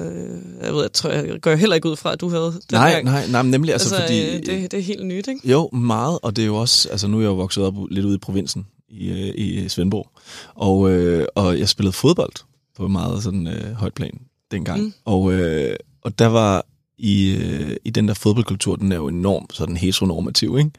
Jeg 0.63 0.75
ved, 0.75 0.83
jeg 0.83 0.93
tror, 0.93 1.11
jeg 1.11 1.41
går 1.41 1.55
heller 1.55 1.75
ikke 1.75 1.89
ud 1.89 1.97
fra, 1.97 2.13
at 2.13 2.21
du 2.21 2.29
havde 2.29 2.45
den 2.45 2.61
Nej, 2.73 2.93
gang. 2.93 3.05
nej, 3.05 3.27
nej, 3.27 3.43
nemlig 3.43 3.73
altså, 3.73 3.95
altså 3.95 4.07
fordi... 4.07 4.37
Øh, 4.37 4.47
det, 4.47 4.71
det 4.71 4.79
er 4.79 4.83
helt 4.83 5.07
nyt, 5.07 5.29
ikke? 5.29 5.49
Jo, 5.51 5.69
meget, 5.73 6.19
og 6.23 6.37
det 6.37 6.43
er 6.43 6.47
jo 6.47 6.57
også... 6.57 6.89
Altså, 6.89 7.07
nu 7.07 7.17
er 7.17 7.21
jeg 7.21 7.29
jo 7.29 7.35
vokset 7.35 7.65
op 7.65 7.75
lidt 7.91 8.07
ude 8.07 8.15
i 8.15 8.19
provinsen 8.19 8.67
i, 8.89 9.09
øh, 9.09 9.35
i 9.35 9.69
Svendborg, 9.69 10.11
og, 10.55 10.91
øh, 10.91 11.27
og 11.35 11.59
jeg 11.59 11.69
spillede 11.69 11.93
fodbold 11.93 12.33
på 12.77 12.89
meget 12.89 13.23
sådan 13.23 13.47
øh, 13.47 13.73
højt 13.73 13.95
plan 13.95 14.21
dengang. 14.51 14.83
Mm. 14.83 14.93
Og, 15.05 15.33
øh, 15.33 15.77
og 16.03 16.19
der 16.19 16.27
var 16.27 16.67
i, 16.99 17.37
øh, 17.37 17.77
i 17.85 17.91
den 17.91 18.09
der 18.09 18.15
fodboldkultur, 18.15 18.77
den 18.77 18.93
er 18.93 18.97
jo 18.97 19.09
enormt 19.09 19.55
sådan 19.55 19.77
heteronormativ, 19.77 20.59
ikke? 20.59 20.71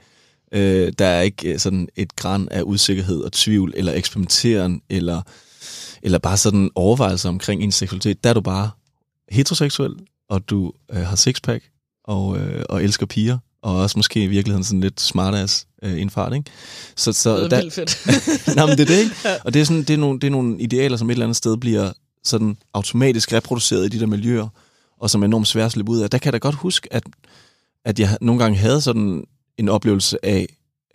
Øh, 0.51 0.93
der 0.99 1.05
er 1.05 1.21
ikke 1.21 1.53
øh, 1.53 1.59
sådan 1.59 1.89
et 1.95 2.15
græn 2.15 2.47
af 2.51 2.61
usikkerhed 2.63 3.21
og 3.21 3.31
tvivl, 3.31 3.73
eller 3.75 3.93
eksperimenteren, 3.93 4.81
eller 4.89 5.21
eller 6.05 6.17
bare 6.19 6.37
sådan 6.37 6.69
overvejelser 6.75 7.29
omkring 7.29 7.63
en 7.63 7.71
seksualitet, 7.71 8.23
der 8.23 8.29
er 8.29 8.33
du 8.33 8.41
bare 8.41 8.69
heteroseksuel, 9.31 9.93
og 10.29 10.49
du 10.49 10.71
øh, 10.91 11.01
har 11.01 11.15
sixpack, 11.15 11.63
og, 12.03 12.37
øh, 12.37 12.63
og 12.69 12.83
elsker 12.83 13.05
piger, 13.05 13.37
og 13.61 13.75
også 13.75 13.99
måske 13.99 14.23
i 14.23 14.27
virkeligheden 14.27 14.63
sådan 14.63 14.81
lidt 14.81 15.01
smartass 15.01 15.67
øh, 15.83 16.01
indfart, 16.01 16.33
ikke? 16.33 16.51
Så, 16.95 17.13
så 17.13 17.37
det 17.37 17.53
er 17.53 17.61
der, 17.61 17.69
fedt. 17.69 18.05
nej, 18.55 18.65
men 18.65 18.77
det 18.77 18.83
er 18.83 18.95
det, 18.95 18.99
ikke? 19.03 19.15
Og 19.43 19.53
det 19.53 19.61
er, 19.61 19.65
sådan, 19.65 19.83
det, 19.83 19.89
er 19.89 19.97
nogle, 19.97 20.19
det 20.19 20.27
er 20.27 20.31
nogle 20.31 20.61
idealer, 20.61 20.97
som 20.97 21.09
et 21.09 21.11
eller 21.11 21.25
andet 21.25 21.37
sted 21.37 21.57
bliver 21.57 21.91
sådan 22.23 22.57
automatisk 22.73 23.33
reproduceret 23.33 23.85
i 23.85 23.89
de 23.89 23.99
der 23.99 24.07
miljøer, 24.07 24.47
og 24.99 25.09
som 25.09 25.21
er 25.21 25.25
enormt 25.25 25.47
svært 25.47 25.65
at 25.65 25.71
slippe 25.71 25.91
ud 25.91 25.99
af. 25.99 26.09
Der 26.09 26.17
kan 26.17 26.25
jeg 26.25 26.33
da 26.33 26.37
godt 26.37 26.55
huske, 26.55 26.93
at, 26.93 27.03
at 27.85 27.99
jeg 27.99 28.17
nogle 28.21 28.43
gange 28.43 28.57
havde 28.57 28.81
sådan 28.81 29.23
en 29.57 29.69
oplevelse 29.69 30.25
af, 30.25 30.47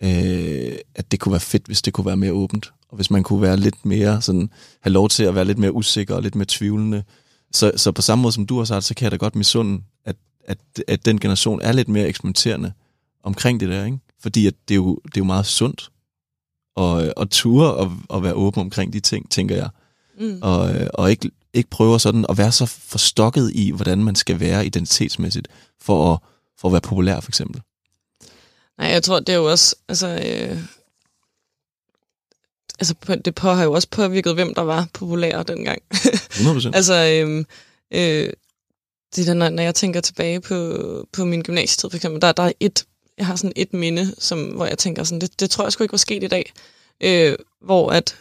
øh, 0.03 0.75
at 0.95 1.11
det 1.11 1.19
kunne 1.19 1.31
være 1.31 1.39
fedt, 1.39 1.65
hvis 1.65 1.81
det 1.81 1.93
kunne 1.93 2.05
være 2.05 2.17
mere 2.17 2.31
åbent 2.31 2.71
og 2.91 2.95
hvis 2.95 3.11
man 3.11 3.23
kunne 3.23 3.41
være 3.41 3.57
lidt 3.57 3.85
mere 3.85 4.21
sådan, 4.21 4.49
have 4.81 4.93
lov 4.93 5.09
til 5.09 5.23
at 5.23 5.35
være 5.35 5.45
lidt 5.45 5.57
mere 5.57 5.73
usikker 5.73 6.15
og 6.15 6.21
lidt 6.21 6.35
mere 6.35 6.45
tvivlende. 6.49 7.03
Så, 7.51 7.71
så 7.75 7.91
på 7.91 8.01
samme 8.01 8.21
måde 8.21 8.33
som 8.33 8.45
du 8.45 8.57
har 8.57 8.65
sagt, 8.65 8.83
så 8.83 8.93
kan 8.95 9.03
jeg 9.03 9.11
da 9.11 9.17
godt 9.17 9.35
misunde, 9.35 9.83
at, 10.05 10.15
at, 10.43 10.57
at 10.87 11.05
den 11.05 11.19
generation 11.19 11.61
er 11.61 11.71
lidt 11.71 11.89
mere 11.89 12.07
eksperimenterende 12.07 12.71
omkring 13.23 13.59
det 13.59 13.69
der, 13.69 13.85
ikke? 13.85 13.99
Fordi 14.19 14.47
at 14.47 14.53
det, 14.67 14.73
er 14.73 14.75
jo, 14.75 14.95
det 15.05 15.17
er 15.17 15.21
jo 15.21 15.23
meget 15.23 15.45
sundt 15.45 15.91
at, 16.77 17.13
at 17.17 17.29
ture 17.29 17.73
og 17.73 17.91
at 18.13 18.23
være 18.23 18.33
åben 18.33 18.61
omkring 18.61 18.93
de 18.93 18.99
ting, 18.99 19.31
tænker 19.31 19.55
jeg. 19.55 19.69
Mm. 20.19 20.39
Og, 20.41 20.73
og 20.93 21.11
ikke, 21.11 21.31
ikke 21.53 21.69
prøve 21.69 21.99
sådan 21.99 22.25
at 22.29 22.37
være 22.37 22.51
så 22.51 22.65
forstokket 22.65 23.51
i, 23.53 23.71
hvordan 23.71 24.03
man 24.03 24.15
skal 24.15 24.39
være 24.39 24.65
identitetsmæssigt, 24.65 25.47
for 25.81 26.13
at, 26.13 26.19
for 26.59 26.67
at 26.67 26.71
være 26.71 26.81
populær, 26.81 27.19
for 27.19 27.29
eksempel. 27.29 27.61
Nej, 28.77 28.87
jeg 28.87 29.03
tror, 29.03 29.19
det 29.19 29.29
er 29.29 29.37
jo 29.37 29.51
også, 29.51 29.75
altså, 29.87 30.07
øh, 30.07 30.57
altså, 32.81 33.17
det 33.25 33.35
på, 33.35 33.49
har 33.49 33.63
jo 33.63 33.73
også 33.73 33.87
påvirket, 33.91 34.33
hvem 34.33 34.53
der 34.53 34.61
var 34.61 34.87
populære 34.93 35.43
dengang. 35.43 35.81
100%. 35.93 36.71
altså, 36.79 36.93
øhm, 36.93 37.45
øh, 37.93 38.29
det 39.15 39.27
der, 39.27 39.33
når, 39.33 39.49
når 39.49 39.63
jeg 39.63 39.75
tænker 39.75 40.01
tilbage 40.01 40.41
på, 40.41 40.77
på 41.13 41.25
min 41.25 41.41
gymnasietid, 41.41 41.89
for 41.89 41.95
eksempel, 41.95 42.21
der, 42.21 42.31
der 42.31 42.43
er 42.43 42.51
et, 42.59 42.85
jeg 43.17 43.25
har 43.25 43.35
sådan 43.35 43.53
et 43.55 43.73
minde, 43.73 44.15
som, 44.17 44.43
hvor 44.43 44.65
jeg 44.65 44.77
tænker 44.77 45.03
sådan, 45.03 45.21
det, 45.21 45.39
det 45.39 45.49
tror 45.49 45.63
jeg 45.65 45.71
sgu 45.71 45.83
ikke 45.83 45.91
var 45.91 45.97
sket 45.97 46.23
i 46.23 46.27
dag, 46.27 46.53
øh, 47.03 47.35
hvor 47.65 47.91
at 47.91 48.15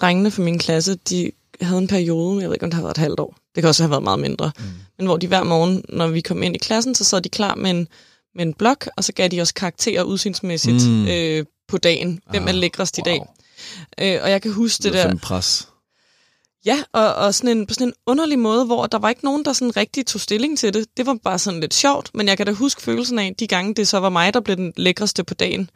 drengene 0.00 0.30
fra 0.30 0.42
min 0.42 0.58
klasse, 0.58 0.94
de 0.94 1.30
havde 1.60 1.78
en 1.78 1.88
periode, 1.88 2.40
jeg 2.40 2.48
ved 2.48 2.54
ikke, 2.54 2.64
om 2.64 2.70
det 2.70 2.74
har 2.74 2.82
været 2.82 2.98
et 2.98 3.02
halvt 3.02 3.20
år, 3.20 3.36
det 3.54 3.62
kan 3.62 3.68
også 3.68 3.82
have 3.82 3.90
været 3.90 4.02
meget 4.02 4.20
mindre, 4.20 4.52
mm. 4.58 4.64
men 4.98 5.06
hvor 5.06 5.16
de 5.16 5.26
hver 5.26 5.44
morgen, 5.44 5.84
når 5.88 6.08
vi 6.08 6.20
kom 6.20 6.42
ind 6.42 6.54
i 6.54 6.58
klassen, 6.58 6.94
så 6.94 7.04
sad 7.04 7.20
de 7.20 7.28
klar 7.28 7.54
med 7.54 7.70
en, 7.70 7.88
med 8.34 8.46
en 8.46 8.54
blok, 8.54 8.88
og 8.96 9.04
så 9.04 9.12
gav 9.12 9.28
de 9.28 9.40
os 9.40 9.52
karakterer 9.52 10.02
udsynsmæssigt 10.02 10.88
mm. 10.88 11.08
øh, 11.08 11.44
på 11.68 11.78
dagen. 11.78 12.20
Hvem 12.30 12.42
ah, 12.42 12.48
er 12.48 12.52
lækrest 12.52 12.98
i 12.98 13.00
dag? 13.04 13.20
Øh, 14.00 14.18
og 14.22 14.30
jeg 14.30 14.42
kan 14.42 14.52
huske 14.52 14.82
det, 14.82 14.92
det 14.92 15.04
der... 15.04 15.16
pres. 15.16 15.68
Ja, 16.64 16.82
og, 16.92 17.14
og 17.14 17.34
sådan 17.34 17.58
en, 17.58 17.66
på 17.66 17.74
sådan 17.74 17.86
en 17.86 17.94
underlig 18.06 18.38
måde, 18.38 18.64
hvor 18.64 18.86
der 18.86 18.98
var 18.98 19.08
ikke 19.08 19.24
nogen, 19.24 19.44
der 19.44 19.52
sådan 19.52 19.76
rigtig 19.76 20.06
tog 20.06 20.20
stilling 20.20 20.58
til 20.58 20.74
det. 20.74 20.86
Det 20.96 21.06
var 21.06 21.16
bare 21.24 21.38
sådan 21.38 21.60
lidt 21.60 21.74
sjovt, 21.74 22.10
men 22.14 22.28
jeg 22.28 22.36
kan 22.36 22.46
da 22.46 22.52
huske 22.52 22.82
følelsen 22.82 23.18
af, 23.18 23.34
de 23.38 23.46
gange 23.46 23.74
det 23.74 23.88
så 23.88 23.98
var 23.98 24.08
mig, 24.08 24.34
der 24.34 24.40
blev 24.40 24.56
den 24.56 24.72
lækreste 24.76 25.24
på 25.24 25.34
dagen, 25.34 25.70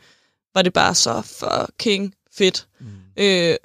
var 0.54 0.62
det 0.62 0.72
bare 0.72 0.94
så 0.94 1.22
fucking 1.22 2.14
fedt. 2.36 2.66
Mm. 2.80 2.86
Øh, 3.16 3.56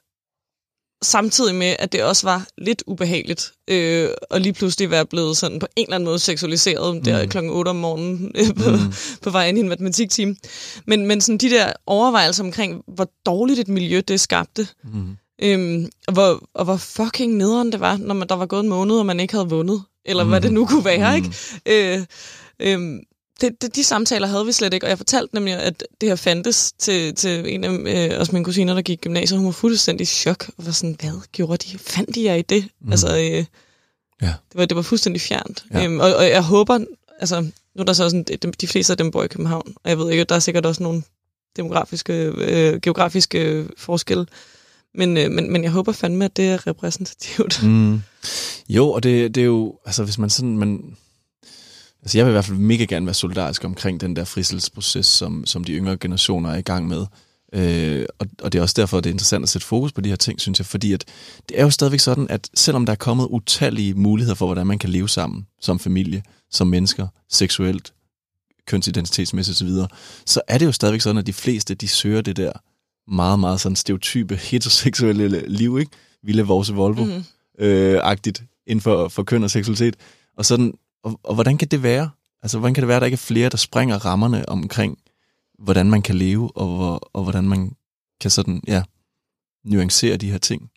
samtidig 1.05 1.55
med, 1.55 1.75
at 1.79 1.91
det 1.91 2.03
også 2.03 2.27
var 2.27 2.47
lidt 2.57 2.83
ubehageligt, 2.87 3.51
øh, 3.67 4.09
og 4.29 4.41
lige 4.41 4.53
pludselig 4.53 4.91
være 4.91 5.05
blevet 5.05 5.37
sådan 5.37 5.59
på 5.59 5.67
en 5.75 5.85
eller 5.85 5.95
anden 5.95 6.05
måde 6.05 6.19
seksualiseret 6.19 6.95
mm. 6.95 7.03
der 7.03 7.25
klokken 7.25 7.51
8 7.51 7.69
om 7.69 7.75
morgenen 7.75 8.31
øh, 8.35 8.55
på, 8.63 8.69
mm. 8.69 8.93
på 9.21 9.29
vej 9.29 9.47
ind 9.47 9.57
i 9.57 9.61
en 9.61 9.69
matematikteam. 9.69 10.37
Men, 10.85 11.07
men 11.07 11.21
sådan 11.21 11.37
de 11.37 11.49
der 11.49 11.73
overvejelser 11.85 12.43
omkring, 12.43 12.81
hvor 12.87 13.07
dårligt 13.25 13.59
et 13.59 13.67
miljø 13.67 14.01
det 14.07 14.19
skabte, 14.19 14.67
mm. 14.83 15.17
øhm, 15.41 15.89
og, 16.07 16.13
hvor, 16.13 16.49
og 16.53 16.65
hvor 16.65 16.77
fucking 16.77 17.33
nederen 17.33 17.71
det 17.71 17.79
var, 17.79 17.97
når 17.97 18.13
man, 18.13 18.27
der 18.27 18.35
var 18.35 18.45
gået 18.45 18.63
en 18.63 18.69
måned, 18.69 18.95
og 18.95 19.05
man 19.05 19.19
ikke 19.19 19.33
havde 19.33 19.49
vundet, 19.49 19.83
eller 20.05 20.23
mm. 20.23 20.29
hvad 20.29 20.41
det 20.41 20.53
nu 20.53 20.65
kunne 20.65 20.85
være, 20.85 21.09
mm. 21.09 21.15
ikke? 21.15 21.97
Øh, 21.99 22.05
øh, 22.59 22.99
det, 23.41 23.61
det, 23.61 23.75
de 23.75 23.83
samtaler 23.83 24.27
havde 24.27 24.45
vi 24.45 24.51
slet 24.51 24.73
ikke, 24.73 24.85
og 24.85 24.89
jeg 24.89 24.97
fortalte 24.97 25.35
nemlig, 25.35 25.53
at 25.53 25.83
det 26.01 26.09
her 26.09 26.15
fandtes 26.15 26.71
til, 26.71 27.15
til 27.15 27.53
en 27.53 27.63
af 27.63 27.69
øh, 27.69 28.19
også 28.19 28.31
mine 28.31 28.45
kusiner, 28.45 28.73
der 28.73 28.81
gik 28.81 28.99
i 28.99 29.01
gymnasiet. 29.01 29.39
Hun 29.39 29.45
var 29.45 29.51
fuldstændig 29.51 30.03
i 30.03 30.05
chok, 30.05 30.49
og 30.57 30.65
var 30.65 30.71
sådan, 30.71 30.95
hvad 30.99 31.11
gjorde 31.31 31.57
de? 31.57 31.77
Fandt 31.77 32.15
de 32.15 32.23
jer 32.23 32.35
i 32.35 32.41
det? 32.41 32.67
Mm. 32.81 32.91
Altså, 32.91 33.17
øh, 33.17 33.45
ja. 34.21 34.33
det, 34.51 34.55
var, 34.55 34.65
det 34.65 34.75
var 34.75 34.81
fuldstændig 34.81 35.21
fjernt. 35.21 35.65
Ja. 35.73 35.83
Øhm, 35.83 35.99
og, 35.99 36.15
og 36.15 36.29
jeg 36.29 36.41
håber, 36.41 36.79
altså, 37.19 37.41
nu 37.41 37.81
er 37.81 37.83
der 37.83 37.93
så 37.93 38.09
sådan, 38.09 38.23
de, 38.23 38.37
de 38.37 38.67
fleste 38.67 38.93
af 38.93 38.97
dem 38.97 39.11
bor 39.11 39.23
i 39.23 39.27
København, 39.27 39.73
og 39.83 39.89
jeg 39.89 39.97
ved 39.97 40.11
ikke, 40.11 40.23
der 40.23 40.35
er 40.35 40.39
sikkert 40.39 40.65
også 40.65 40.83
nogle 40.83 41.03
demografiske, 41.57 42.13
øh, 42.37 42.81
geografiske 42.81 43.67
forskelle, 43.77 44.25
men, 44.93 45.17
øh, 45.17 45.31
men, 45.31 45.51
men 45.51 45.63
jeg 45.63 45.71
håber 45.71 45.91
fandme, 45.91 46.25
at 46.25 46.37
det 46.37 46.49
er 46.49 46.67
repræsentativt. 46.67 47.63
Mm. 47.63 48.01
Jo, 48.69 48.91
og 48.91 49.03
det, 49.03 49.35
det 49.35 49.41
er 49.41 49.45
jo, 49.45 49.79
altså 49.85 50.03
hvis 50.03 50.17
man 50.17 50.29
sådan, 50.29 50.57
man, 50.57 50.97
Altså 52.05 52.17
jeg 52.17 52.25
vil 52.25 52.31
i 52.31 52.33
hvert 52.33 52.45
fald 52.45 52.57
mega 52.57 52.83
gerne 52.83 53.05
være 53.05 53.13
solidarisk 53.13 53.63
omkring 53.63 54.01
den 54.01 54.15
der 54.15 54.23
friselsesproces, 54.23 55.05
som, 55.05 55.45
som 55.45 55.63
de 55.63 55.73
yngre 55.73 55.97
generationer 55.97 56.49
er 56.49 56.57
i 56.57 56.61
gang 56.61 56.87
med. 56.87 57.05
Øh, 57.53 58.05
og, 58.19 58.27
og 58.41 58.53
det 58.53 58.59
er 58.59 58.61
også 58.61 58.73
derfor, 58.77 58.99
det 58.99 59.09
er 59.09 59.13
interessant 59.13 59.43
at 59.43 59.49
sætte 59.49 59.67
fokus 59.67 59.91
på 59.91 60.01
de 60.01 60.09
her 60.09 60.15
ting, 60.15 60.41
synes 60.41 60.59
jeg, 60.59 60.65
fordi 60.65 60.93
at 60.93 61.05
det 61.49 61.59
er 61.59 61.63
jo 61.63 61.69
stadigvæk 61.69 61.99
sådan, 61.99 62.27
at 62.29 62.49
selvom 62.53 62.85
der 62.85 62.91
er 62.93 62.97
kommet 62.97 63.27
utallige 63.29 63.93
muligheder 63.93 64.35
for, 64.35 64.45
hvordan 64.45 64.67
man 64.67 64.79
kan 64.79 64.89
leve 64.89 65.09
sammen 65.09 65.47
som 65.61 65.79
familie, 65.79 66.23
som 66.51 66.67
mennesker, 66.67 67.07
seksuelt, 67.29 67.93
kønsidentitetsmæssigt 68.67 69.61
osv., 69.61 69.69
så 70.25 70.41
er 70.47 70.57
det 70.57 70.65
jo 70.65 70.71
stadigvæk 70.71 71.01
sådan, 71.01 71.17
at 71.17 71.27
de 71.27 71.33
fleste, 71.33 71.75
de 71.75 71.87
søger 71.87 72.21
det 72.21 72.37
der 72.37 72.51
meget, 73.07 73.39
meget 73.39 73.61
sådan 73.61 73.75
stereotype 73.75 74.35
heteroseksuelle 74.35 75.47
liv, 75.47 75.79
ikke? 75.79 75.91
Ville 76.23 76.43
vores 76.43 76.71
Volvo-agtigt 76.71 78.41
mm. 78.41 78.45
øh, 78.45 78.49
inden 78.67 78.81
for, 78.81 79.07
for 79.07 79.23
køn 79.23 79.43
og 79.43 79.51
seksualitet. 79.51 79.95
Og 80.37 80.45
sådan, 80.45 80.73
og, 81.05 81.19
og 81.23 81.33
hvordan 81.33 81.57
kan 81.57 81.67
det 81.67 81.83
være? 81.83 82.09
Altså, 82.43 82.59
hvordan 82.59 82.73
kan 82.73 82.81
det 82.81 82.87
være, 82.87 82.97
at 82.97 83.01
der 83.01 83.05
ikke 83.05 83.15
er 83.15 83.17
flere, 83.17 83.49
der 83.49 83.57
springer 83.57 84.05
rammerne 84.05 84.49
omkring 84.49 84.97
hvordan 85.59 85.89
man 85.89 86.01
kan 86.01 86.15
leve, 86.15 86.57
og, 86.57 86.67
hvor, 86.67 87.09
og 87.13 87.23
hvordan 87.23 87.43
man 87.43 87.71
kan 88.21 88.31
sådan, 88.31 88.61
ja, 88.67 88.83
nuancere 89.65 90.17
de 90.17 90.31
her 90.31 90.37
ting. 90.37 90.69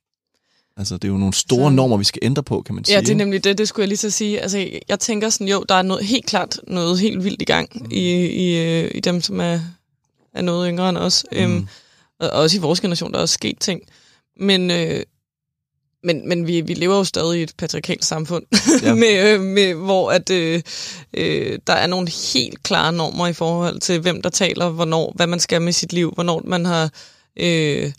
Altså, 0.76 0.94
det 0.94 1.04
er 1.04 1.08
jo 1.12 1.18
nogle 1.18 1.34
store 1.34 1.70
så, 1.70 1.74
normer, 1.74 1.96
vi 1.96 2.04
skal 2.04 2.20
ændre 2.22 2.42
på, 2.42 2.62
kan 2.62 2.74
man 2.74 2.84
sige. 2.84 2.94
Ja, 2.94 3.00
det 3.00 3.10
er 3.10 3.14
nemlig 3.14 3.44
det, 3.44 3.58
det 3.58 3.68
skulle 3.68 3.84
jeg 3.84 3.88
lige 3.88 3.98
så 3.98 4.10
sige. 4.10 4.40
Altså, 4.40 4.70
jeg 4.88 5.00
tænker 5.00 5.28
sådan, 5.28 5.48
jo, 5.48 5.64
der 5.68 5.74
er 5.74 5.82
noget, 5.82 6.04
helt 6.04 6.26
klart 6.26 6.60
noget 6.66 7.00
helt 7.00 7.24
vildt 7.24 7.42
i 7.42 7.44
gang 7.44 7.68
mm. 7.74 7.90
i, 7.90 8.26
i, 8.26 8.56
øh, 8.56 8.90
i 8.94 9.00
dem, 9.00 9.20
som 9.20 9.40
er, 9.40 9.60
er 10.34 10.42
noget 10.42 10.68
yngre 10.70 10.88
end 10.88 10.98
os. 10.98 11.26
Mm. 11.32 11.38
Øhm, 11.38 11.68
og 12.20 12.30
også 12.30 12.56
i 12.56 12.60
vores 12.60 12.80
generation, 12.80 13.12
der 13.12 13.18
er 13.18 13.22
også 13.22 13.34
sket 13.34 13.58
ting. 13.60 13.82
Men, 14.36 14.70
øh, 14.70 15.02
men, 16.04 16.28
men 16.28 16.46
vi, 16.46 16.60
vi 16.60 16.74
lever 16.74 16.96
jo 16.96 17.04
stadig 17.04 17.40
i 17.40 17.42
et 17.42 17.52
patriarkalt 17.58 18.04
samfund, 18.04 18.44
ja. 18.82 18.94
med, 19.04 19.34
øh, 19.34 19.40
med, 19.40 19.74
hvor 19.74 20.10
at, 20.10 20.30
øh, 20.30 20.62
øh, 21.14 21.58
der 21.66 21.72
er 21.72 21.86
nogle 21.86 22.08
helt 22.34 22.62
klare 22.62 22.92
normer 22.92 23.26
i 23.26 23.32
forhold 23.32 23.80
til, 23.80 24.00
hvem 24.00 24.22
der 24.22 24.30
taler, 24.30 24.68
hvornår, 24.68 25.12
hvad 25.16 25.26
man 25.26 25.40
skal 25.40 25.62
med 25.62 25.72
sit 25.72 25.92
liv, 25.92 26.12
hvornår 26.14 26.42
man 26.44 26.64
har... 26.64 26.90
Øh, 27.36 27.92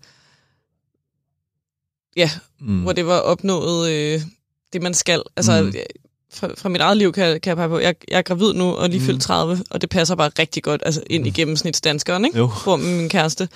ja, 2.16 2.32
mm. 2.60 2.82
hvor 2.82 2.94
det 2.94 3.06
var 3.06 3.20
opnået 3.20 3.92
øh, 3.92 4.22
det, 4.74 4.82
man 4.82 4.94
skal. 4.94 5.24
Altså, 5.36 5.62
mm. 5.62 5.74
Fra, 6.34 6.48
fra 6.58 6.70
mit 6.70 6.82
eget 6.82 6.98
liv 6.98 7.12
kan, 7.12 7.40
kan 7.40 7.50
jeg 7.50 7.58
pege 7.58 7.70
på, 7.70 7.80
jeg, 7.80 7.96
jeg 8.12 8.18
er 8.18 8.22
gravid 8.22 8.54
nu 8.54 8.76
og 8.76 8.90
lige 8.90 9.00
mm. 9.00 9.06
fyldt 9.06 9.22
30, 9.22 9.64
og 9.70 9.82
det 9.82 9.90
passer 9.90 10.16
bare 10.16 10.32
rigtig 10.40 10.64
godt 10.64 10.82
altså, 10.86 11.04
ind 11.10 11.28
i 11.28 11.30
mm. 11.30 11.34
gennemsnitsdanskeren, 11.34 12.26
ikke? 12.26 12.38
Jo. 12.38 12.52
Med 12.66 12.98
min 12.98 13.10
kæreste. 13.10 13.50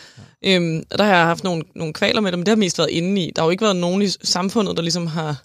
Øhm, 0.46 0.84
og 0.92 0.98
der 0.98 1.04
har 1.04 1.16
jeg 1.16 1.26
haft 1.26 1.44
nogle, 1.44 1.64
nogle 1.76 1.94
kvaler 1.94 2.22
med 2.22 2.32
det, 2.32 2.40
men 2.40 2.46
det 2.46 2.52
har 2.52 2.56
mest 2.56 2.78
været 2.78 2.90
inde 2.90 3.22
i. 3.22 3.32
Der 3.36 3.42
har 3.42 3.48
jo 3.48 3.52
ikke 3.52 3.64
været 3.64 3.76
nogen 3.76 4.02
i 4.02 4.08
samfundet, 4.24 4.76
der 4.76 4.82
ligesom 4.82 5.08
har... 5.08 5.44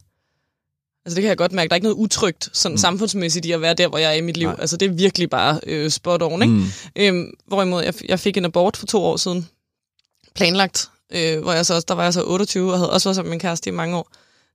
Altså 1.05 1.15
det 1.15 1.23
kan 1.23 1.29
jeg 1.29 1.37
godt 1.37 1.53
mærke, 1.53 1.69
der 1.69 1.75
er 1.75 1.77
ikke 1.77 1.87
noget 1.87 1.97
utrygt 1.97 2.49
sådan 2.53 2.75
mm. 2.75 2.79
samfundsmæssigt 2.79 3.47
i 3.47 3.53
at 3.53 3.61
være 3.61 3.75
der, 3.75 3.89
hvor 3.89 3.99
jeg 3.99 4.11
er 4.11 4.15
i 4.15 4.21
mit 4.21 4.37
liv. 4.37 4.49
Nej. 4.49 4.57
Altså 4.61 4.77
det 4.77 4.89
er 4.89 4.93
virkelig 4.93 5.31
bare 5.31 5.61
øh, 5.67 5.91
spot 5.91 6.23
on, 6.23 6.43
ikke? 6.43 6.55
Mm. 6.55 6.65
Øhm, 6.97 7.31
hvorimod 7.47 7.83
jeg, 7.83 7.95
jeg 8.09 8.21
fik 8.21 8.37
en 8.37 8.45
abort 8.45 8.77
for 8.77 8.87
to 8.87 9.05
år 9.05 9.17
siden, 9.17 9.49
planlagt, 10.35 10.91
øh, 11.13 11.43
hvor 11.43 11.53
jeg 11.53 11.67
så 11.67 11.75
også, 11.75 11.85
der 11.89 11.95
var 11.95 12.03
jeg 12.03 12.15
så 12.15 12.25
28 12.25 12.73
og 12.73 12.79
havde 12.79 12.93
også 12.93 13.09
været 13.09 13.17
sammen 13.17 13.29
med 13.29 13.35
min 13.35 13.41
kæreste 13.41 13.71
i 13.71 13.73
mange 13.73 13.97
år. 13.97 14.11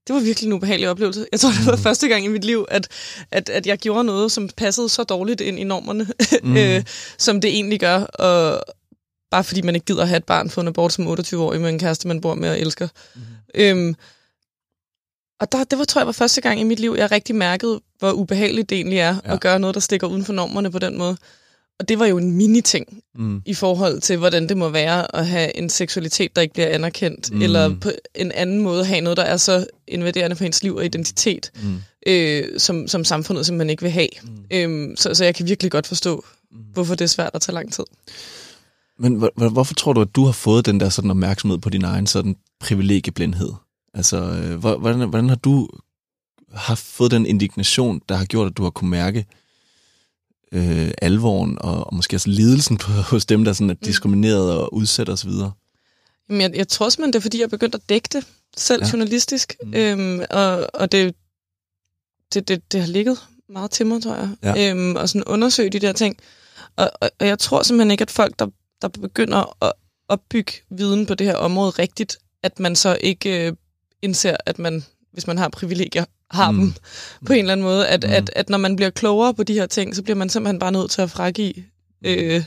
Det 0.07 0.13
var 0.15 0.19
virkelig 0.19 0.47
en 0.47 0.53
ubehagelig 0.53 0.89
oplevelse. 0.89 1.25
Jeg 1.31 1.39
tror, 1.39 1.49
det 1.49 1.65
var 1.65 1.75
mm. 1.75 1.81
første 1.81 2.07
gang 2.07 2.25
i 2.25 2.27
mit 2.27 2.43
liv, 2.43 2.65
at, 2.69 2.87
at, 3.31 3.49
at 3.49 3.67
jeg 3.67 3.77
gjorde 3.77 4.03
noget, 4.03 4.31
som 4.31 4.49
passede 4.57 4.89
så 4.89 5.03
dårligt 5.03 5.41
ind 5.41 5.59
i 5.59 5.63
normerne, 5.63 6.07
mm. 6.43 6.57
øh, 6.57 6.83
som 7.17 7.41
det 7.41 7.49
egentlig 7.49 7.79
gør. 7.79 7.99
Og 8.03 8.63
bare 9.31 9.43
fordi 9.43 9.61
man 9.61 9.75
ikke 9.75 9.85
gider 9.85 10.01
at 10.01 10.07
have 10.07 10.17
et 10.17 10.23
barn 10.23 10.49
fundet 10.49 10.73
bort 10.73 10.93
som 10.93 11.07
28-årig 11.07 11.61
med 11.61 11.69
en 11.69 11.79
kæreste, 11.79 12.07
man 12.07 12.21
bor 12.21 12.35
med 12.35 12.49
og 12.49 12.59
elsker. 12.59 12.87
Mm. 13.15 13.21
Øhm, 13.55 13.95
og 15.39 15.51
der, 15.51 15.63
det 15.63 15.79
var, 15.79 15.85
tror 15.85 16.01
jeg, 16.01 16.05
var 16.05 16.11
første 16.11 16.41
gang 16.41 16.59
i 16.59 16.63
mit 16.63 16.79
liv, 16.79 16.95
jeg 16.97 17.11
rigtig 17.11 17.35
mærkede, 17.35 17.81
hvor 17.99 18.11
ubehageligt 18.11 18.69
det 18.69 18.75
egentlig 18.75 18.99
er 18.99 19.15
ja. 19.25 19.33
at 19.33 19.39
gøre 19.39 19.59
noget, 19.59 19.73
der 19.73 19.79
stikker 19.79 20.07
uden 20.07 20.25
for 20.25 20.33
normerne 20.33 20.71
på 20.71 20.79
den 20.79 20.97
måde. 20.97 21.17
Og 21.79 21.89
det 21.89 21.99
var 21.99 22.05
jo 22.05 22.17
en 22.17 22.31
mini-ting 22.31 23.03
mm. 23.15 23.41
i 23.45 23.53
forhold 23.53 24.01
til, 24.01 24.17
hvordan 24.17 24.49
det 24.49 24.57
må 24.57 24.69
være 24.69 25.15
at 25.15 25.27
have 25.27 25.57
en 25.57 25.69
seksualitet, 25.69 26.35
der 26.35 26.41
ikke 26.41 26.53
bliver 26.53 26.67
anerkendt, 26.67 27.31
mm. 27.31 27.41
eller 27.41 27.75
på 27.79 27.91
en 28.15 28.31
anden 28.31 28.59
måde 28.59 28.85
have 28.85 29.01
noget, 29.01 29.17
der 29.17 29.23
er 29.23 29.37
så 29.37 29.67
invaderende 29.87 30.35
for 30.35 30.45
ens 30.45 30.63
liv 30.63 30.75
og 30.75 30.85
identitet, 30.85 31.51
mm. 31.63 31.81
øh, 32.07 32.59
som, 32.59 32.87
som 32.87 33.03
samfundet 33.03 33.45
simpelthen 33.45 33.69
ikke 33.69 33.83
vil 33.83 33.91
have. 33.91 34.07
Mm. 34.23 34.29
Øhm, 34.51 34.95
så, 34.95 35.13
så 35.13 35.23
jeg 35.23 35.35
kan 35.35 35.47
virkelig 35.47 35.71
godt 35.71 35.87
forstå, 35.87 36.25
mm. 36.51 36.57
hvorfor 36.73 36.95
det 36.95 37.03
er 37.05 37.09
svært 37.09 37.31
at 37.33 37.41
tage 37.41 37.53
lang 37.53 37.73
tid. 37.73 37.83
Men 38.99 39.15
hvor, 39.15 39.49
hvorfor 39.49 39.73
tror 39.73 39.93
du, 39.93 40.01
at 40.01 40.15
du 40.15 40.25
har 40.25 40.31
fået 40.31 40.65
den 40.65 40.79
der 40.79 40.89
sådan 40.89 41.11
opmærksomhed 41.11 41.57
på 41.57 41.69
din 41.69 41.83
egen 41.83 42.07
sådan 42.07 42.35
privilegieblindhed? 42.59 43.51
Altså, 43.93 44.17
øh, 44.17 44.59
hvordan, 44.59 45.09
hvordan 45.09 45.29
har 45.29 45.35
du 45.35 45.69
har 46.53 46.75
fået 46.75 47.11
den 47.11 47.25
indignation, 47.25 48.01
der 48.09 48.15
har 48.15 48.25
gjort, 48.25 48.47
at 48.47 48.57
du 48.57 48.63
har 48.63 48.69
kunne 48.69 48.89
mærke, 48.89 49.25
øh, 50.53 50.91
alvoren 51.01 51.57
og, 51.61 51.87
og 51.87 51.95
måske 51.95 52.15
også 52.15 52.29
lidelsen 52.29 52.77
på, 52.77 52.91
hos 53.11 53.25
dem, 53.25 53.43
der 53.43 53.53
sådan 53.53 53.69
er 53.69 53.73
mm. 53.73 53.85
diskrimineret 53.85 54.51
og 54.51 54.73
udsat 54.73 55.09
osv.? 55.09 55.31
Jamen, 56.29 56.41
jeg, 56.41 56.55
jeg 56.55 56.67
tror 56.67 56.89
simpelthen, 56.89 57.13
det 57.13 57.19
er, 57.19 57.21
fordi 57.21 57.37
jeg 57.37 57.43
er 57.43 57.49
begyndt 57.49 57.75
at 57.75 57.89
dække 57.89 58.09
det 58.13 58.25
selv 58.57 58.83
ja. 58.83 58.89
journalistisk. 58.89 59.55
Mm. 59.63 59.73
Øhm, 59.73 60.21
og 60.29 60.67
og 60.73 60.91
det, 60.91 61.15
det, 62.33 62.47
det, 62.47 62.71
det 62.71 62.79
har 62.79 62.87
ligget 62.87 63.19
meget 63.49 63.71
til 63.71 63.85
mig, 63.85 64.03
tror 64.03 64.15
jeg. 64.15 64.29
Ja. 64.43 64.71
Øhm, 64.71 64.95
og 64.95 65.09
sådan 65.09 65.23
undersøge 65.23 65.69
de 65.69 65.79
der 65.79 65.91
ting. 65.93 66.17
Og, 66.75 66.91
og, 67.01 67.09
og 67.19 67.27
jeg 67.27 67.39
tror 67.39 67.63
simpelthen 67.63 67.91
ikke, 67.91 68.01
at 68.01 68.11
folk, 68.11 68.39
der, 68.39 68.47
der 68.81 68.87
begynder 68.87 69.63
at 69.63 69.73
opbygge 70.07 70.51
viden 70.69 71.05
på 71.05 71.15
det 71.15 71.27
her 71.27 71.35
område 71.35 71.69
rigtigt, 71.69 72.17
at 72.43 72.59
man 72.59 72.75
så 72.75 72.97
ikke 73.01 73.47
øh, 73.47 73.53
indser, 74.01 74.37
at 74.45 74.59
man, 74.59 74.83
hvis 75.11 75.27
man 75.27 75.37
har 75.37 75.49
privilegier, 75.49 76.05
har 76.33 76.51
mm. 76.51 76.59
dem 76.59 76.73
på 77.25 77.33
en 77.33 77.39
eller 77.39 77.51
anden 77.51 77.63
måde. 77.63 77.87
At, 77.87 78.03
mm. 78.03 78.13
at, 78.13 78.31
at 78.35 78.49
når 78.49 78.57
man 78.57 78.75
bliver 78.75 78.89
klogere 78.89 79.33
på 79.33 79.43
de 79.43 79.53
her 79.53 79.65
ting, 79.65 79.95
så 79.95 80.03
bliver 80.03 80.17
man 80.17 80.29
simpelthen 80.29 80.59
bare 80.59 80.71
nødt 80.71 80.91
til 80.91 81.01
at 81.01 81.09
fragive 81.09 81.53
øh, 82.05 82.43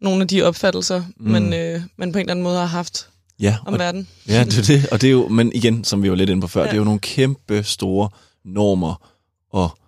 nogle 0.00 0.22
af 0.22 0.28
de 0.28 0.42
opfattelser, 0.42 1.02
mm. 1.16 1.30
man, 1.30 1.52
øh, 1.52 1.80
man 1.96 2.12
på 2.12 2.18
en 2.18 2.20
eller 2.20 2.32
anden 2.32 2.42
måde 2.42 2.58
har 2.58 2.66
haft 2.66 3.08
ja, 3.40 3.56
om 3.66 3.72
og, 3.72 3.78
verden. 3.78 4.08
Ja, 4.28 4.44
det 4.44 4.58
er 4.58 4.62
det. 4.62 4.86
Og 4.86 5.00
det 5.00 5.06
er 5.06 5.12
jo, 5.12 5.28
men 5.28 5.52
igen, 5.54 5.84
som 5.84 6.02
vi 6.02 6.10
var 6.10 6.16
lidt 6.16 6.30
inde 6.30 6.40
på 6.40 6.46
før, 6.46 6.60
ja. 6.60 6.66
det 6.66 6.72
er 6.72 6.78
jo 6.78 6.84
nogle 6.84 7.00
kæmpe 7.00 7.62
store 7.62 8.08
normer 8.44 9.08
og 9.50 9.78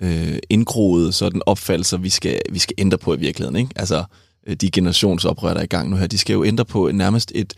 øh, 0.00 0.38
indgroede 0.50 1.12
sådan 1.12 1.42
opfattelser, 1.46 1.96
vi 1.96 2.08
skal, 2.08 2.40
vi 2.52 2.58
skal 2.58 2.74
ændre 2.78 2.98
på 2.98 3.14
i 3.14 3.18
virkeligheden. 3.18 3.56
Ikke? 3.56 3.70
Altså, 3.76 4.04
øh, 4.46 4.56
de 4.56 4.70
generationsoprør, 4.70 5.52
der 5.52 5.60
er 5.60 5.64
i 5.64 5.66
gang 5.66 5.90
nu 5.90 5.96
her, 5.96 6.06
de 6.06 6.18
skal 6.18 6.32
jo 6.32 6.44
ændre 6.44 6.64
på 6.64 6.90
nærmest 6.90 7.32
et, 7.34 7.54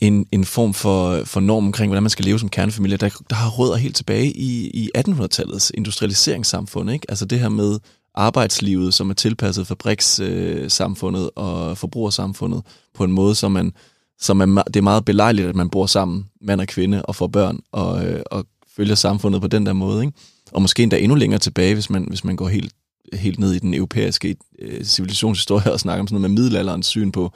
en, 0.00 0.26
en 0.32 0.44
form 0.44 0.74
for, 0.74 1.24
for 1.24 1.40
norm 1.40 1.66
omkring, 1.66 1.90
hvordan 1.90 2.02
man 2.02 2.10
skal 2.10 2.24
leve 2.24 2.38
som 2.38 2.48
kernefamilie, 2.48 2.96
der, 2.96 3.08
der 3.30 3.36
har 3.36 3.50
rødder 3.50 3.76
helt 3.76 3.96
tilbage 3.96 4.32
i, 4.32 4.70
i 4.70 4.90
1800-tallets 4.98 5.70
industrialiseringssamfund. 5.74 6.90
Ikke? 6.90 7.06
Altså 7.08 7.24
det 7.24 7.40
her 7.40 7.48
med 7.48 7.78
arbejdslivet, 8.14 8.94
som 8.94 9.10
er 9.10 9.14
tilpasset 9.14 9.66
fabrikssamfundet 9.66 11.22
øh, 11.22 11.28
og 11.44 11.78
forbrugersamfundet 11.78 12.62
på 12.94 13.04
en 13.04 13.12
måde, 13.12 13.34
som 13.34 13.52
man, 13.52 13.72
som 14.20 14.40
er, 14.40 14.62
det 14.62 14.76
er 14.76 14.82
meget 14.82 15.04
belejligt, 15.04 15.48
at 15.48 15.56
man 15.56 15.70
bor 15.70 15.86
sammen, 15.86 16.26
mand 16.40 16.60
og 16.60 16.66
kvinde, 16.66 17.02
og 17.02 17.16
får 17.16 17.26
børn, 17.26 17.60
og, 17.72 18.06
øh, 18.06 18.22
og 18.30 18.46
følger 18.76 18.94
samfundet 18.94 19.40
på 19.40 19.48
den 19.48 19.66
der 19.66 19.72
måde. 19.72 20.04
Ikke? 20.04 20.18
Og 20.52 20.62
måske 20.62 20.82
endda 20.82 20.98
endnu 20.98 21.14
længere 21.14 21.38
tilbage, 21.38 21.74
hvis 21.74 21.90
man, 21.90 22.04
hvis 22.08 22.24
man 22.24 22.36
går 22.36 22.48
helt, 22.48 22.72
helt 23.12 23.38
ned 23.38 23.52
i 23.52 23.58
den 23.58 23.74
europæiske 23.74 24.36
øh, 24.58 24.84
civilisationshistorie 24.84 25.72
og 25.72 25.80
snakker 25.80 26.00
om 26.00 26.06
sådan 26.06 26.20
noget 26.20 26.30
med 26.30 26.42
middelalderens 26.42 26.86
syn 26.86 27.12
på, 27.12 27.32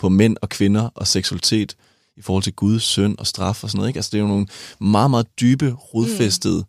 på 0.00 0.08
mænd 0.08 0.36
og 0.42 0.48
kvinder 0.48 0.82
og 0.94 1.06
seksualitet 1.06 1.76
i 2.16 2.22
forhold 2.22 2.42
til 2.42 2.52
Gud, 2.52 2.80
søn 2.80 3.14
og 3.18 3.26
straf 3.26 3.64
og 3.64 3.70
sådan 3.70 3.78
noget. 3.78 3.88
Ikke? 3.88 3.98
Altså, 3.98 4.10
det 4.12 4.18
er 4.18 4.22
jo 4.22 4.28
nogle 4.28 4.46
meget, 4.80 5.10
meget 5.10 5.26
dybe, 5.40 5.76
rodfæstede 5.94 6.64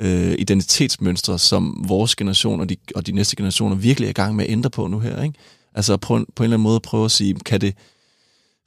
mm. 0.00 0.06
øh, 0.06 0.34
identitetsmønstre, 0.38 1.38
som 1.38 1.84
vores 1.88 2.16
generation 2.16 2.60
og 2.60 2.68
de, 2.68 2.76
og 2.94 3.06
de 3.06 3.12
næste 3.12 3.36
generationer 3.36 3.76
virkelig 3.76 4.06
er 4.06 4.10
i 4.10 4.12
gang 4.12 4.36
med 4.36 4.44
at 4.44 4.50
ændre 4.50 4.70
på 4.70 4.86
nu 4.86 4.98
her. 4.98 5.22
Ikke? 5.22 5.38
Altså 5.74 5.96
på 5.96 6.16
en, 6.16 6.26
på 6.36 6.42
en 6.42 6.44
eller 6.44 6.56
anden 6.56 6.62
måde 6.62 6.76
at 6.76 6.82
prøve 6.82 7.04
at 7.04 7.10
sige, 7.10 7.34
kan 7.34 7.60
det, 7.60 7.74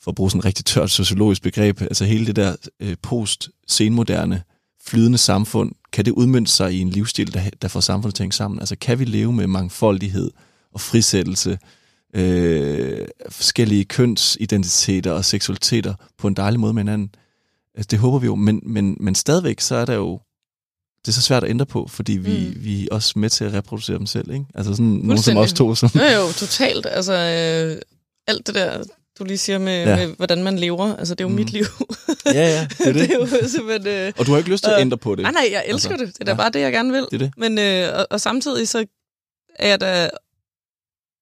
for 0.04 0.12
at 0.12 0.16
bruge 0.16 0.32
sådan 0.32 0.40
et 0.40 0.46
rigtig 0.46 0.66
tørt 0.66 0.92
sociologisk 0.92 1.42
begreb, 1.42 1.82
altså 1.82 2.06
hele 2.06 2.26
det 2.26 2.36
der 2.36 2.56
øh, 2.80 2.96
post-senmoderne, 3.02 4.44
flydende 4.86 5.18
samfund, 5.18 5.72
kan 5.94 6.06
det 6.06 6.12
udmønte 6.12 6.52
sig 6.52 6.74
i 6.74 6.80
en 6.80 6.90
livsstil, 6.90 7.34
der, 7.34 7.42
der 7.62 7.68
får 7.68 7.80
samfundet 7.80 8.16
til 8.16 8.24
at 8.24 8.26
hænge 8.26 8.34
sammen? 8.34 8.60
Altså 8.60 8.76
kan 8.82 9.00
vi 9.00 9.06
leve 9.06 9.34
med 9.34 9.48
mangfoldighed 9.48 10.32
og 10.74 10.82
frisættelse, 10.82 11.58
øh, 12.14 13.08
forskellige 13.30 13.86
kønsidentiteter 13.86 15.12
og 15.12 15.26
seksualiteter 15.26 15.94
på 16.18 16.28
en 16.28 16.34
dejlig 16.34 16.60
måde 16.60 16.74
med 16.74 16.84
hinanden. 16.84 17.16
Altså, 17.76 17.88
det 17.92 18.00
håber 18.00 18.20
vi 18.20 18.26
jo, 18.26 18.36
men, 18.36 18.62
men, 18.64 18.98
men 19.00 19.16
stadigvæk 19.16 19.60
så 19.60 19.76
er 19.76 19.86
der 19.86 19.94
jo 19.94 20.20
det 21.06 21.08
er 21.08 21.14
så 21.14 21.22
svært 21.22 21.44
at 21.44 21.50
ændre 21.50 21.66
på, 21.66 21.88
fordi 21.90 22.14
vi, 22.14 22.54
mm. 22.56 22.64
vi 22.64 22.84
er 22.84 22.96
også 22.96 23.20
med 23.20 23.30
til 23.30 23.46
at 23.46 23.54
reproducere 23.54 23.98
dem 23.98 24.06
selv, 24.06 24.32
ikke? 24.32 24.46
Altså 24.56 24.74
sådan 24.74 24.86
nogen 24.86 25.18
som 25.24 25.38
os 25.38 25.54
to. 25.54 25.76
Som... 25.76 25.90
Ja, 25.96 26.22
jo, 26.22 26.32
totalt. 26.32 26.86
Altså, 26.86 27.14
øh, 27.14 27.82
alt 28.28 28.48
det 28.48 28.56
der, 28.56 28.84
du 29.20 29.24
lige 29.24 29.38
siger 29.38 29.58
med, 29.58 29.84
ja. 29.84 29.96
med, 29.96 30.16
hvordan 30.18 30.44
man 30.44 30.60
lever, 30.60 30.96
altså 30.96 31.16
det 31.16 31.22
er 31.22 31.26
jo 31.26 31.30
mm. 31.30 31.36
mit 31.36 31.50
liv. 31.50 31.66
ja, 32.26 32.32
ja, 32.34 32.68
det 32.78 32.88
er 32.88 32.94
det. 32.94 33.10
det 33.10 33.12
er 33.12 33.20
jo 33.20 33.48
simpelthen, 33.48 33.88
øh, 33.88 34.14
og 34.18 34.26
du 34.26 34.32
har 34.32 34.38
ikke 34.38 34.50
lyst 34.50 34.64
til 34.64 34.72
at 34.72 34.82
ændre 34.82 34.98
på 34.98 35.16
det? 35.16 35.24
Nej, 35.24 35.32
nej, 35.32 35.48
jeg 35.52 35.64
elsker 35.68 35.92
altså, 35.92 36.06
det. 36.06 36.14
Det 36.14 36.22
er 36.22 36.26
da 36.26 36.32
ja. 36.32 36.38
bare 36.38 36.50
det, 36.50 36.60
jeg 36.60 36.72
gerne 36.72 36.92
vil. 36.92 37.06
Det 37.12 37.14
er 37.14 37.18
det. 37.18 37.32
Men, 37.38 37.60
øh, 37.60 38.00
og, 38.00 38.08
og 38.10 38.22
samtidig 38.22 38.68
så 38.68 38.86
er 39.56 39.68
jeg 39.68 39.82
da 39.82 40.10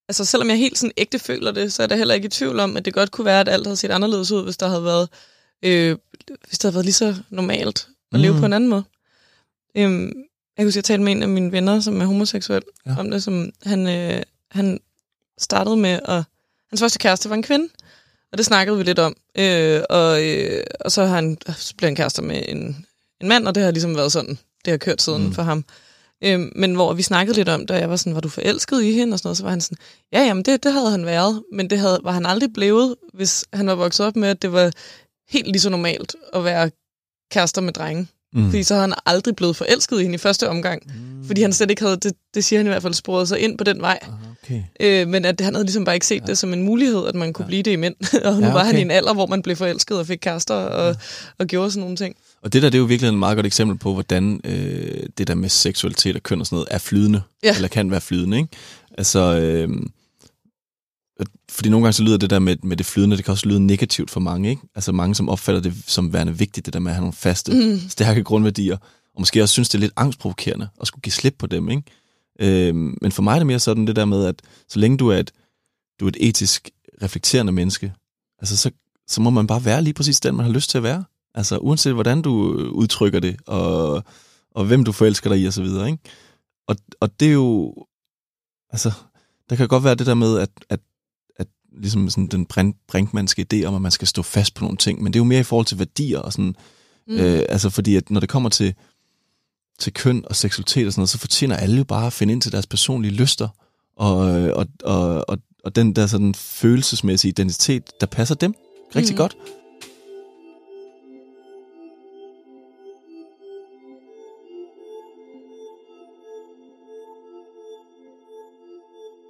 altså 0.07 0.25
selvom 0.25 0.49
jeg 0.49 0.57
helt 0.57 0.77
sådan 0.77 0.91
ægte 0.97 1.19
føler 1.19 1.51
det, 1.51 1.73
så 1.73 1.83
er 1.83 1.87
der 1.87 1.95
heller 1.95 2.13
ikke 2.13 2.25
i 2.25 2.29
tvivl 2.29 2.59
om, 2.59 2.77
at 2.77 2.85
det 2.85 2.93
godt 2.93 3.11
kunne 3.11 3.25
være, 3.25 3.39
at 3.39 3.49
alt 3.49 3.65
havde 3.65 3.77
set 3.77 3.91
anderledes 3.91 4.31
ud, 4.31 4.43
hvis 4.43 4.57
der 4.57 4.67
havde 4.67 4.83
været, 4.83 5.09
øh, 5.63 5.97
hvis 6.47 6.59
det 6.59 6.63
havde 6.63 6.73
været 6.73 6.85
lige 6.85 6.93
så 6.93 7.15
normalt 7.29 7.87
at 8.11 8.17
mm. 8.17 8.21
leve 8.21 8.39
på 8.39 8.45
en 8.45 8.53
anden 8.53 8.69
måde. 8.69 8.83
Øhm, 9.75 10.13
jeg 10.57 10.65
kunne 10.65 10.71
sige, 10.71 10.81
at 10.81 10.85
tale 10.85 11.03
med 11.03 11.11
en 11.11 11.23
af 11.23 11.29
mine 11.29 11.51
venner, 11.51 11.79
som 11.79 12.01
er 12.01 12.05
homoseksuel, 12.05 12.63
ja. 12.85 12.95
om 12.99 13.11
det, 13.11 13.23
som 13.23 13.51
han, 13.63 13.87
øh, 13.87 14.21
han 14.51 14.79
startede 15.37 15.77
med 15.77 15.99
at, 16.05 16.23
hans 16.69 16.81
første 16.81 16.99
kæreste 16.99 17.29
var 17.29 17.35
en 17.35 17.43
kvinde, 17.43 17.69
og 18.31 18.37
det 18.37 18.45
snakkede 18.45 18.77
vi 18.77 18.83
lidt 18.83 18.99
om. 18.99 19.15
Øh, 19.37 19.81
og, 19.89 20.27
øh, 20.27 20.63
og 20.79 20.91
så, 20.91 21.05
har 21.05 21.15
han, 21.15 21.37
så 21.57 21.73
blev 21.77 21.87
han 21.87 21.95
kærester 21.95 22.21
med 22.21 22.43
en, 22.47 22.85
en 23.21 23.27
mand, 23.27 23.47
og 23.47 23.55
det 23.55 23.63
har 23.63 23.71
ligesom 23.71 23.95
været 23.95 24.11
sådan, 24.11 24.37
det 24.65 24.71
har 24.71 24.77
kørt 24.77 25.01
siden 25.01 25.23
mm. 25.23 25.33
for 25.33 25.43
ham. 25.43 25.65
Øhm, 26.23 26.51
men 26.55 26.75
hvor 26.75 26.93
vi 26.93 27.01
snakkede 27.01 27.37
lidt 27.37 27.49
om 27.49 27.59
det, 27.59 27.71
og 27.71 27.81
jeg 27.81 27.89
var 27.89 27.95
sådan, 27.95 28.15
var 28.15 28.21
du 28.21 28.29
forelsket 28.29 28.83
i 28.83 28.91
hende? 28.91 29.13
Og 29.15 29.19
sådan 29.19 29.27
noget, 29.27 29.37
så 29.37 29.43
var 29.43 29.49
han 29.49 29.61
sådan, 29.61 29.77
ja, 30.13 30.19
jamen 30.25 30.43
det, 30.43 30.63
det 30.63 30.73
havde 30.73 30.91
han 30.91 31.05
været, 31.05 31.43
men 31.53 31.69
det 31.69 31.79
havde, 31.79 31.99
var 32.03 32.11
han 32.11 32.25
aldrig 32.25 32.53
blevet, 32.53 32.95
hvis 33.13 33.45
han 33.53 33.67
var 33.67 33.75
vokset 33.75 34.05
op 34.05 34.15
med, 34.15 34.29
at 34.29 34.41
det 34.41 34.53
var 34.53 34.71
helt 35.29 35.47
lige 35.47 35.59
så 35.59 35.69
normalt 35.69 36.15
at 36.33 36.43
være 36.43 36.71
kærester 37.31 37.61
med 37.61 37.73
drenge. 37.73 38.07
Mm. 38.33 38.49
Fordi 38.49 38.63
så 38.63 38.73
havde 38.73 38.87
han 38.87 38.93
aldrig 39.05 39.35
blevet 39.35 39.55
forelsket 39.55 39.99
i 39.99 40.01
hende 40.01 40.15
i 40.15 40.17
første 40.17 40.49
omgang. 40.49 40.83
Mm. 40.85 41.27
Fordi 41.27 41.41
han 41.41 41.53
slet 41.53 41.69
ikke 41.69 41.81
havde, 41.81 41.97
det, 41.97 42.13
det 42.33 42.43
siger 42.43 42.59
han 42.59 42.65
i 42.65 42.69
hvert 42.69 42.81
fald, 42.81 42.93
sporet 42.93 43.27
sig 43.27 43.39
ind 43.39 43.57
på 43.57 43.63
den 43.63 43.81
vej. 43.81 43.99
Okay. 44.43 44.63
Øh, 44.79 45.07
men 45.07 45.25
at 45.25 45.41
han 45.41 45.53
havde 45.53 45.65
ligesom 45.65 45.85
bare 45.85 45.95
ikke 45.95 46.07
set 46.07 46.21
ja. 46.21 46.25
det 46.25 46.37
som 46.37 46.53
en 46.53 46.63
mulighed, 46.63 47.07
at 47.07 47.15
man 47.15 47.33
kunne 47.33 47.45
ja. 47.45 47.47
blive 47.47 47.63
det 47.63 47.71
i 47.71 47.75
mænd. 47.75 47.95
og 48.25 48.33
nu 48.33 48.39
ja, 48.39 48.47
okay. 48.47 48.53
var 48.53 48.63
han 48.63 48.77
i 48.77 48.81
en 48.81 48.91
alder, 48.91 49.13
hvor 49.13 49.27
man 49.27 49.41
blev 49.41 49.55
forelsket 49.55 49.99
og 49.99 50.07
fik 50.07 50.17
kærester 50.21 50.55
og, 50.55 50.91
ja. 50.91 50.95
og 51.39 51.47
gjorde 51.47 51.71
sådan 51.71 51.81
nogle 51.81 51.95
ting. 51.95 52.15
Og 52.43 52.53
det 52.53 52.61
der, 52.61 52.69
det 52.69 52.77
er 52.77 52.79
jo 52.79 52.85
virkelig 52.85 53.07
et 53.07 53.13
meget 53.13 53.35
godt 53.35 53.45
eksempel 53.45 53.77
på, 53.77 53.93
hvordan 53.93 54.41
øh, 54.43 55.03
det 55.17 55.27
der 55.27 55.35
med 55.35 55.49
seksualitet 55.49 56.15
og 56.15 56.23
køn 56.23 56.39
og 56.39 56.45
sådan 56.45 56.55
noget 56.55 56.67
er 56.71 56.77
flydende. 56.77 57.21
Ja. 57.43 57.55
Eller 57.55 57.67
kan 57.67 57.91
være 57.91 58.01
flydende, 58.01 58.37
ikke? 58.37 58.49
Altså, 58.97 59.19
øh, 59.19 59.69
fordi 61.49 61.69
nogle 61.69 61.83
gange 61.83 61.93
så 61.93 62.03
lyder 62.03 62.17
det 62.17 62.29
der 62.29 62.39
med, 62.39 62.57
med 62.63 62.77
det 62.77 62.85
flydende, 62.85 63.17
det 63.17 63.25
kan 63.25 63.31
også 63.31 63.47
lyde 63.47 63.59
negativt 63.59 64.11
for 64.11 64.19
mange, 64.19 64.49
ikke? 64.49 64.61
Altså 64.75 64.91
mange, 64.91 65.15
som 65.15 65.29
opfatter 65.29 65.61
det 65.61 65.73
som 65.87 66.13
værende 66.13 66.37
vigtigt, 66.37 66.65
det 66.65 66.73
der 66.73 66.79
med 66.79 66.91
at 66.91 66.95
have 66.95 67.01
nogle 67.01 67.13
faste, 67.13 67.53
mm. 67.53 67.79
stærke 67.89 68.23
grundværdier, 68.23 68.77
og 69.15 69.21
måske 69.21 69.43
også 69.43 69.53
synes, 69.53 69.69
det 69.69 69.75
er 69.75 69.79
lidt 69.79 69.93
angstprovokerende 69.95 70.69
at 70.81 70.87
skulle 70.87 71.01
give 71.01 71.13
slip 71.13 71.35
på 71.39 71.47
dem, 71.47 71.69
ikke? 71.69 71.83
Øh, 72.39 72.75
men 72.75 73.11
for 73.11 73.21
mig 73.21 73.33
er 73.33 73.39
det 73.39 73.47
mere 73.47 73.59
sådan 73.59 73.87
det 73.87 73.95
der 73.95 74.05
med, 74.05 74.25
at 74.25 74.41
så 74.67 74.79
længe 74.79 74.97
du 74.97 75.07
er 75.07 75.17
et, 75.17 75.31
du 75.99 76.05
er 76.05 76.09
et 76.09 76.17
etisk 76.19 76.69
reflekterende 77.01 77.51
menneske, 77.51 77.93
altså 78.39 78.57
så, 78.57 78.71
så 79.07 79.21
må 79.21 79.29
man 79.29 79.47
bare 79.47 79.65
være 79.65 79.81
lige 79.81 79.93
præcis 79.93 80.19
den, 80.19 80.35
man 80.35 80.45
har 80.45 80.53
lyst 80.53 80.69
til 80.69 80.77
at 80.77 80.83
være. 80.83 81.03
Altså 81.35 81.57
uanset 81.57 81.93
hvordan 81.93 82.21
du 82.21 82.31
udtrykker 82.71 83.19
det, 83.19 83.37
og, 83.47 84.03
og 84.51 84.65
hvem 84.65 84.83
du 84.83 84.91
forelsker 84.91 85.29
dig 85.29 85.39
i, 85.39 85.45
og 85.45 85.53
så 85.53 85.61
videre, 85.61 85.91
ikke? 85.91 86.03
Og, 86.67 86.75
og 86.99 87.19
det 87.19 87.27
er 87.27 87.33
jo, 87.33 87.75
altså, 88.69 88.91
der 89.49 89.55
kan 89.55 89.67
godt 89.67 89.83
være 89.83 89.95
det 89.95 90.07
der 90.07 90.13
med, 90.13 90.39
at, 90.39 90.49
at 90.69 90.79
ligesom 91.77 92.09
sådan 92.09 92.27
den 92.27 92.47
brinkmandske 92.87 93.45
idé 93.53 93.63
om, 93.63 93.75
at 93.75 93.81
man 93.81 93.91
skal 93.91 94.07
stå 94.07 94.21
fast 94.21 94.53
på 94.53 94.63
nogle 94.63 94.77
ting, 94.77 95.03
men 95.03 95.13
det 95.13 95.19
er 95.19 95.21
jo 95.21 95.27
mere 95.27 95.39
i 95.39 95.43
forhold 95.43 95.65
til 95.65 95.79
værdier 95.79 96.19
og 96.19 96.31
sådan, 96.31 96.55
mm. 97.07 97.13
øh, 97.13 97.43
altså 97.49 97.69
fordi 97.69 97.95
at 97.95 98.09
når 98.09 98.19
det 98.19 98.29
kommer 98.29 98.49
til, 98.49 98.73
til 99.79 99.93
køn 99.93 100.23
og 100.29 100.35
seksualitet 100.35 100.87
og 100.87 100.93
sådan 100.93 100.99
noget, 100.99 101.09
så 101.09 101.17
fortjener 101.17 101.55
alle 101.55 101.77
jo 101.77 101.83
bare 101.83 102.07
at 102.07 102.13
finde 102.13 102.33
ind 102.33 102.41
til 102.41 102.51
deres 102.51 102.67
personlige 102.67 103.13
lyster, 103.13 103.47
og, 103.95 104.17
og, 104.51 104.67
og, 104.83 105.29
og, 105.29 105.37
og 105.63 105.75
den 105.75 105.95
der 105.95 106.07
sådan 106.07 106.35
følelsesmæssige 106.35 107.29
identitet, 107.29 107.83
der 108.01 108.07
passer 108.07 108.35
dem 108.35 108.53
rigtig 108.95 109.13
mm. 109.13 109.17
godt. 109.17 109.37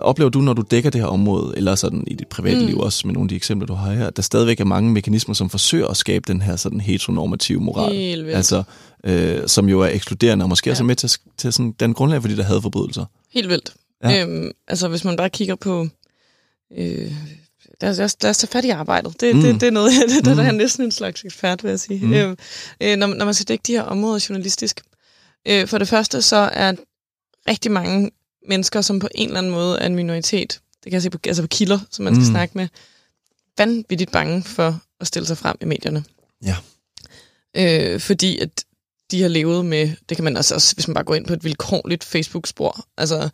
Oplever 0.02 0.30
du, 0.30 0.42
når 0.42 0.54
du 0.54 0.64
dækker 0.72 0.90
det 0.90 1.02
her 1.02 1.08
område, 1.08 1.54
eller 1.58 1.76
sådan 1.76 2.04
i 2.08 2.14
dit 2.14 2.28
private 2.28 2.60
mm. 2.60 2.66
liv 2.66 2.80
også, 2.80 3.08
med 3.08 3.14
nogle 3.14 3.26
af 3.26 3.30
de 3.30 3.36
eksempler, 3.36 3.68
du 3.68 3.74
har 3.74 3.94
her, 3.94 4.10
der 4.10 4.22
stadigvæk 4.22 4.60
er 4.60 4.66
mange 4.66 4.92
mekanismer, 4.92 5.36
som 5.36 5.50
forsøger 5.50 5.88
at 5.88 5.98
skabe 5.98 6.24
den 6.28 6.42
her 6.42 6.56
sådan 6.56 6.82
heteronormative 6.82 7.60
moral? 7.60 7.94
Helt 7.94 8.24
vildt. 8.26 8.38
Altså, 8.38 8.64
øh, 9.04 9.48
som 9.48 9.70
jo 9.70 9.80
er 9.80 9.88
ekskluderende, 9.88 10.46
og 10.46 10.50
måske 10.50 10.68
ja. 10.68 10.72
også 10.72 10.84
med 10.84 10.96
til, 10.96 11.12
til 11.38 11.54
sådan, 11.54 11.72
den 11.80 11.94
grundlag 11.94 12.22
for 12.22 12.30
de 12.30 12.38
der 12.38 12.44
hadforbrydelser. 12.44 13.06
Helt 13.34 13.50
vildt. 13.50 13.74
Ja. 14.04 14.22
Øhm, 14.22 14.52
altså, 14.68 14.88
hvis 14.88 15.04
man 15.04 15.16
bare 15.16 15.30
kigger 15.30 15.56
på... 15.56 15.88
Øh, 16.78 17.12
lad, 17.82 17.90
os, 17.90 17.98
lad, 17.98 18.06
os, 18.06 18.16
lad 18.22 18.30
os 18.30 18.38
tage 18.38 18.52
fat 18.52 18.66
i 18.66 18.70
arbejdet. 18.70 19.22
Det, 19.22 19.36
mm. 19.36 19.42
det, 19.44 19.62
det 19.62 19.68
er 19.68 19.72
noget, 19.72 19.92
det, 20.10 20.26
det, 20.26 20.38
der 20.38 20.44
er 20.44 20.52
mm. 20.52 20.58
næsten 20.58 20.86
en 20.86 20.92
slags 20.92 21.26
ekspert, 21.26 21.64
vil 21.64 21.70
jeg 21.70 21.80
sige. 21.80 22.06
Mm. 22.06 22.14
Øhm, 22.14 22.38
øh, 22.82 22.98
når, 22.98 23.08
når 23.08 23.26
man 23.26 23.34
skal 23.34 23.48
dække 23.48 23.64
de 23.68 23.72
her 23.72 23.82
områder 23.82 24.26
journalistisk. 24.30 24.82
Øh, 25.48 25.68
for 25.68 25.78
det 25.78 25.88
første, 25.88 26.22
så 26.22 26.50
er 26.54 26.74
rigtig 27.48 27.72
mange 27.72 28.12
mennesker, 28.48 28.82
som 28.82 29.00
på 29.00 29.08
en 29.16 29.28
eller 29.28 29.38
anden 29.38 29.52
måde 29.52 29.80
er 29.80 29.86
en 29.86 29.96
minoritet, 29.96 30.60
det 30.84 30.92
kan 30.92 30.94
jeg 30.94 31.02
se 31.02 31.10
på, 31.10 31.20
altså 31.26 31.42
på 31.42 31.48
kilder, 31.48 31.80
som 31.92 32.06
man 32.06 32.16
skal 32.16 32.26
mm. 32.26 32.32
snakke 32.32 32.58
med, 32.58 32.68
vanvittigt 33.58 34.12
bange 34.12 34.44
for 34.44 34.82
at 35.00 35.08
stille 35.08 35.28
sig 35.28 35.38
frem 35.38 35.58
i 35.62 35.66
medierne. 35.66 36.04
Ja. 36.46 36.56
Øh, 37.58 38.00
fordi 38.00 38.40
at 38.40 38.66
de 39.12 39.22
har 39.22 39.30
levet 39.30 39.66
med, 39.66 39.92
det 40.10 40.18
kan 40.18 40.24
man 40.24 40.38
også, 40.38 40.56
også 40.56 40.76
hvis 40.76 40.88
man 40.88 40.94
bare 40.94 41.04
går 41.04 41.16
ind 41.16 41.26
på 41.26 41.34
et 41.34 41.44
vilkårligt 41.44 42.04
Facebook-spor, 42.04 42.86
altså 42.98 43.30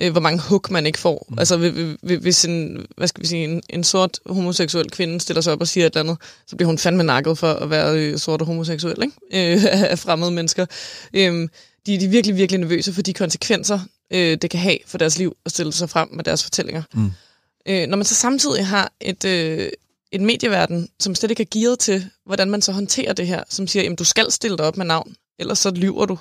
øh, 0.00 0.12
hvor 0.12 0.20
mange 0.20 0.40
hug 0.40 0.62
man 0.70 0.86
ikke 0.86 0.98
får. 0.98 1.26
Mm. 1.28 1.38
Altså 1.38 1.56
hvis 2.02 2.44
en, 2.44 2.86
hvad 2.96 3.08
skal 3.08 3.22
vi 3.22 3.26
sige, 3.26 3.44
en, 3.44 3.62
en 3.68 3.84
sort 3.84 4.18
homoseksuel 4.26 4.90
kvinde 4.90 5.20
stiller 5.20 5.40
sig 5.40 5.52
op 5.52 5.60
og 5.60 5.68
siger 5.68 5.86
et 5.86 5.96
eller 5.96 6.10
andet, 6.10 6.22
så 6.46 6.56
bliver 6.56 6.66
hun 6.66 6.78
fandme 6.78 7.02
nakket 7.02 7.38
for 7.38 7.52
at 7.52 7.70
være 7.70 7.98
øh, 7.98 8.18
sort 8.18 8.40
og 8.40 8.46
homoseksuel, 8.46 9.02
ikke? 9.02 9.54
Øh, 9.54 9.64
af 9.90 9.98
fremmede 9.98 10.30
mennesker. 10.30 10.66
Øh, 11.14 11.48
de, 11.86 12.00
de 12.00 12.04
er 12.04 12.08
virkelig, 12.08 12.36
virkelig 12.36 12.60
nervøse 12.60 12.92
for 12.92 13.02
de 13.02 13.12
konsekvenser, 13.14 13.80
øh, 14.10 14.38
det 14.42 14.50
kan 14.50 14.60
have 14.60 14.78
for 14.86 14.98
deres 14.98 15.18
liv 15.18 15.36
at 15.44 15.50
stille 15.50 15.72
sig 15.72 15.90
frem 15.90 16.08
med 16.12 16.24
deres 16.24 16.42
fortællinger. 16.42 16.82
Mm. 16.94 17.10
Øh, 17.66 17.86
når 17.86 17.96
man 17.96 18.04
så 18.04 18.14
samtidig 18.14 18.66
har 18.66 18.92
et, 19.00 19.24
øh, 19.24 19.70
et 20.12 20.20
medieverden, 20.20 20.88
som 21.00 21.14
slet 21.14 21.30
ikke 21.30 21.42
er 21.42 21.60
gearet 21.60 21.78
til, 21.78 22.10
hvordan 22.26 22.50
man 22.50 22.62
så 22.62 22.72
håndterer 22.72 23.12
det 23.12 23.26
her, 23.26 23.44
som 23.48 23.66
siger, 23.66 23.82
jamen 23.82 23.96
du 23.96 24.04
skal 24.04 24.30
stille 24.30 24.58
dig 24.58 24.66
op 24.66 24.76
med 24.76 24.86
navn, 24.86 25.14
ellers 25.38 25.58
så 25.58 25.70
lyver 25.70 26.06
du 26.06 26.18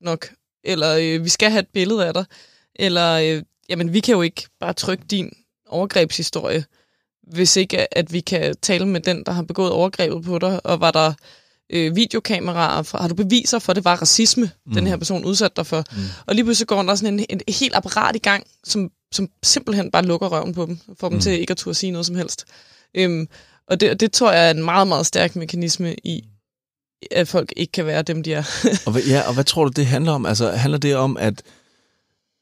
nok, 0.00 0.30
eller 0.64 0.96
øh, 0.96 1.24
vi 1.24 1.28
skal 1.28 1.50
have 1.50 1.60
et 1.60 1.68
billede 1.68 2.06
af 2.06 2.14
dig, 2.14 2.24
eller 2.74 3.12
øh, 3.12 3.42
jamen 3.68 3.92
vi 3.92 4.00
kan 4.00 4.14
jo 4.14 4.22
ikke 4.22 4.46
bare 4.60 4.72
trykke 4.72 5.04
din 5.10 5.32
overgrebshistorie, 5.68 6.64
hvis 7.22 7.56
ikke 7.56 7.98
at 7.98 8.12
vi 8.12 8.20
kan 8.20 8.56
tale 8.62 8.86
med 8.86 9.00
den, 9.00 9.24
der 9.26 9.32
har 9.32 9.42
begået 9.42 9.70
overgrebet 9.70 10.24
på 10.24 10.38
dig, 10.38 10.66
og 10.66 10.80
var 10.80 10.90
der 10.90 11.12
øh, 11.72 11.96
videokameraer, 11.96 12.98
har 13.00 13.08
du 13.08 13.14
beviser 13.14 13.58
for, 13.58 13.72
at 13.72 13.76
det 13.76 13.84
var 13.84 13.96
racisme, 13.96 14.50
mm. 14.66 14.74
den 14.74 14.86
her 14.86 14.96
person 14.96 15.24
udsat 15.24 15.56
dig 15.56 15.66
for. 15.66 15.84
Mm. 15.92 16.02
Og 16.26 16.34
lige 16.34 16.44
pludselig 16.44 16.68
går 16.68 16.82
der 16.82 16.94
sådan 16.94 17.14
en, 17.14 17.26
en, 17.28 17.40
en 17.46 17.54
helt 17.54 17.74
apparat 17.74 18.16
i 18.16 18.18
gang, 18.18 18.46
som, 18.64 18.90
som 19.12 19.28
simpelthen 19.42 19.90
bare 19.90 20.04
lukker 20.04 20.28
røven 20.28 20.54
på 20.54 20.66
dem, 20.66 20.78
får 21.00 21.08
dem 21.08 21.16
mm. 21.16 21.22
til 21.22 21.40
ikke 21.40 21.50
at 21.50 21.56
turde 21.56 21.74
sige 21.74 21.92
noget 21.92 22.06
som 22.06 22.16
helst. 22.16 22.44
Øhm, 22.94 23.28
og 23.68 23.80
det, 23.80 24.00
det 24.00 24.12
tror 24.12 24.32
jeg 24.32 24.46
er 24.46 24.50
en 24.50 24.64
meget, 24.64 24.88
meget 24.88 25.06
stærk 25.06 25.36
mekanisme 25.36 25.94
i, 26.04 26.24
at 27.10 27.28
folk 27.28 27.52
ikke 27.56 27.72
kan 27.72 27.86
være 27.86 28.02
dem, 28.02 28.22
de 28.22 28.34
er. 28.34 28.44
og 28.86 28.92
hvad, 28.92 29.02
ja, 29.02 29.28
og 29.28 29.34
hvad 29.34 29.44
tror 29.44 29.64
du, 29.64 29.70
det 29.76 29.86
handler 29.86 30.12
om? 30.12 30.26
Altså, 30.26 30.50
handler 30.50 30.78
det 30.78 30.96
om, 30.96 31.16
at, 31.16 31.42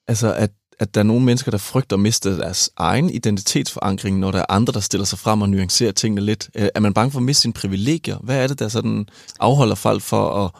altså, 0.08 0.34
at 0.34 0.50
at 0.80 0.94
der 0.94 1.00
er 1.00 1.04
nogle 1.04 1.24
mennesker, 1.24 1.50
der 1.50 1.58
frygter 1.58 1.96
at 1.96 2.00
miste 2.00 2.38
deres 2.38 2.70
egen 2.76 3.10
identitetsforankring, 3.10 4.18
når 4.18 4.30
der 4.30 4.38
er 4.38 4.44
andre, 4.48 4.72
der 4.72 4.80
stiller 4.80 5.04
sig 5.04 5.18
frem 5.18 5.42
og 5.42 5.48
nuancerer 5.48 5.92
tingene 5.92 6.20
lidt. 6.20 6.50
Øh, 6.54 6.68
er 6.74 6.80
man 6.80 6.94
bange 6.94 7.10
for 7.10 7.18
at 7.18 7.22
miste 7.22 7.42
sine 7.42 7.52
privilegier? 7.52 8.18
Hvad 8.18 8.42
er 8.42 8.46
det, 8.46 8.58
der 8.58 8.68
sådan 8.68 9.08
afholder 9.40 9.74
folk 9.74 10.02
for 10.02 10.44
at, 10.44 10.50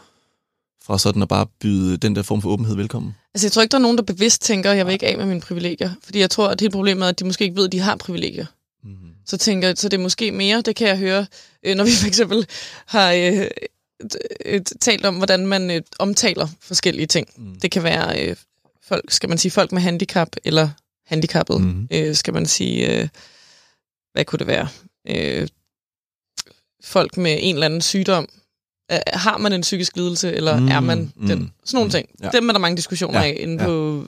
for 0.83 0.97
sådan 0.97 1.23
at 1.23 1.29
bare 1.29 1.47
byde 1.61 1.97
den 1.97 2.17
der 2.17 2.23
form 2.23 2.43
for 2.43 2.49
åbenhed 2.49 2.77
velkommen? 2.77 3.15
Altså, 3.35 3.47
jeg 3.47 3.53
tror 3.53 3.63
ikke, 3.63 3.73
der 3.73 3.79
er 3.79 3.83
nogen, 3.83 3.99
der 3.99 4.03
bevidst 4.03 4.43
tænker, 4.43 4.71
at 4.71 4.77
jeg 4.77 4.87
vil 4.87 4.93
ikke 4.93 5.07
af 5.07 5.17
med 5.17 5.27
mine 5.27 5.41
privilegier. 5.41 5.91
Fordi 6.05 6.19
jeg 6.19 6.31
tror, 6.31 6.49
at 6.49 6.61
hele 6.61 6.73
problemet 6.73 7.05
er, 7.05 7.09
at 7.09 7.19
de 7.19 7.25
måske 7.25 7.45
ikke 7.45 7.57
ved, 7.57 7.65
at 7.65 7.73
de 7.73 7.81
har 7.81 7.97
privilegier. 7.97 8.47
Mm. 8.85 8.91
Så 9.27 9.37
tænker 9.37 9.75
så 9.75 9.89
det 9.89 9.97
er 9.97 10.03
måske 10.03 10.33
mere, 10.33 10.61
det 10.61 10.77
kan 10.77 10.89
jeg 10.89 10.99
høre, 10.99 11.27
øh, 11.63 11.77
når 11.77 11.85
vi 11.85 11.91
for 12.01 12.07
eksempel 12.07 12.47
har 12.87 13.13
øh, 14.47 14.61
talt 14.81 15.07
om, 15.07 15.17
hvordan 15.17 15.47
man 15.47 15.71
øh, 15.71 15.83
omtaler 15.99 16.49
forskellige 16.61 17.07
ting. 17.07 17.29
Mm. 17.37 17.61
Det 17.61 17.71
kan 17.71 17.83
være 17.83 18.29
øh, 18.29 18.37
folk, 18.89 19.11
skal 19.11 19.29
man 19.29 19.39
sige 19.39 19.53
folk 19.53 19.73
med 19.73 19.83
handicap, 19.83 20.29
eller 20.45 20.69
handicappet, 21.07 21.61
mm-hmm. 21.61 21.89
øh, 21.91 22.15
skal 22.15 22.35
man 22.35 22.47
sige, 22.47 23.01
øh, 23.01 23.09
hvad 24.13 24.25
kunne 24.25 24.39
det 24.39 24.47
være? 24.47 24.69
Øh, 25.09 25.49
folk 26.85 27.17
med 27.17 27.39
en 27.41 27.55
eller 27.55 27.67
anden 27.67 27.81
sygdom. 27.81 28.29
Øh, 28.93 28.99
har 29.07 29.39
man 29.39 29.53
en 29.53 29.61
psykisk 29.61 29.97
lidelse, 29.97 30.33
eller 30.33 30.61
mm, 30.61 30.69
er 30.69 30.81
man 30.81 31.13
mm, 31.17 31.27
den? 31.27 31.53
Sådan 31.65 31.77
nogle 31.77 31.87
mm, 31.87 31.91
ting. 31.91 32.09
Ja. 32.23 32.31
Dem 32.33 32.49
er 32.49 32.53
der 32.53 32.61
mange 32.61 32.77
diskussioner 32.77 33.21
ja, 33.21 33.27
af 33.27 33.37
inde 33.41 33.63
ja. 33.63 33.67
på 33.67 34.05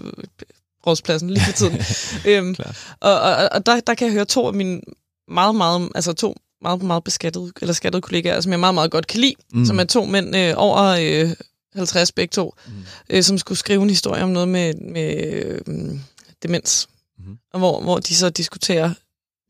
rådspladsen 0.86 1.30
lige 1.30 1.44
for 1.44 1.52
tiden. 1.52 1.80
øhm, 2.30 2.54
og 3.00 3.20
og, 3.20 3.48
og 3.52 3.66
der, 3.66 3.80
der 3.80 3.94
kan 3.94 4.06
jeg 4.06 4.12
høre 4.12 4.24
to 4.24 4.46
af 4.46 4.54
mine 4.54 4.80
meget, 5.28 5.54
meget, 5.54 5.88
altså 5.94 6.12
to 6.12 6.36
meget, 6.62 6.82
meget 6.82 7.04
beskattede, 7.04 7.52
eller 7.60 7.72
skattede 7.72 8.02
kollegaer, 8.02 8.40
som 8.40 8.52
jeg 8.52 8.60
meget, 8.60 8.74
meget 8.74 8.90
godt 8.90 9.06
kan 9.06 9.20
lide, 9.20 9.34
mm. 9.52 9.64
som 9.66 9.80
er 9.80 9.84
to 9.84 10.04
mænd 10.04 10.36
øh, 10.36 10.54
over 10.56 10.82
øh, 10.82 11.30
50 11.74 12.12
begge 12.12 12.32
to, 12.32 12.54
mm. 12.66 12.72
øh, 13.10 13.22
som 13.22 13.38
skulle 13.38 13.58
skrive 13.58 13.82
en 13.82 13.90
historie 13.90 14.22
om 14.22 14.28
noget 14.28 14.48
med, 14.48 14.74
med 14.74 15.32
øh, 15.66 15.98
demens. 16.42 16.88
Mm. 17.18 17.38
Og 17.52 17.58
hvor, 17.58 17.80
hvor 17.80 17.98
de 17.98 18.14
så 18.14 18.30
diskuterer 18.30 18.94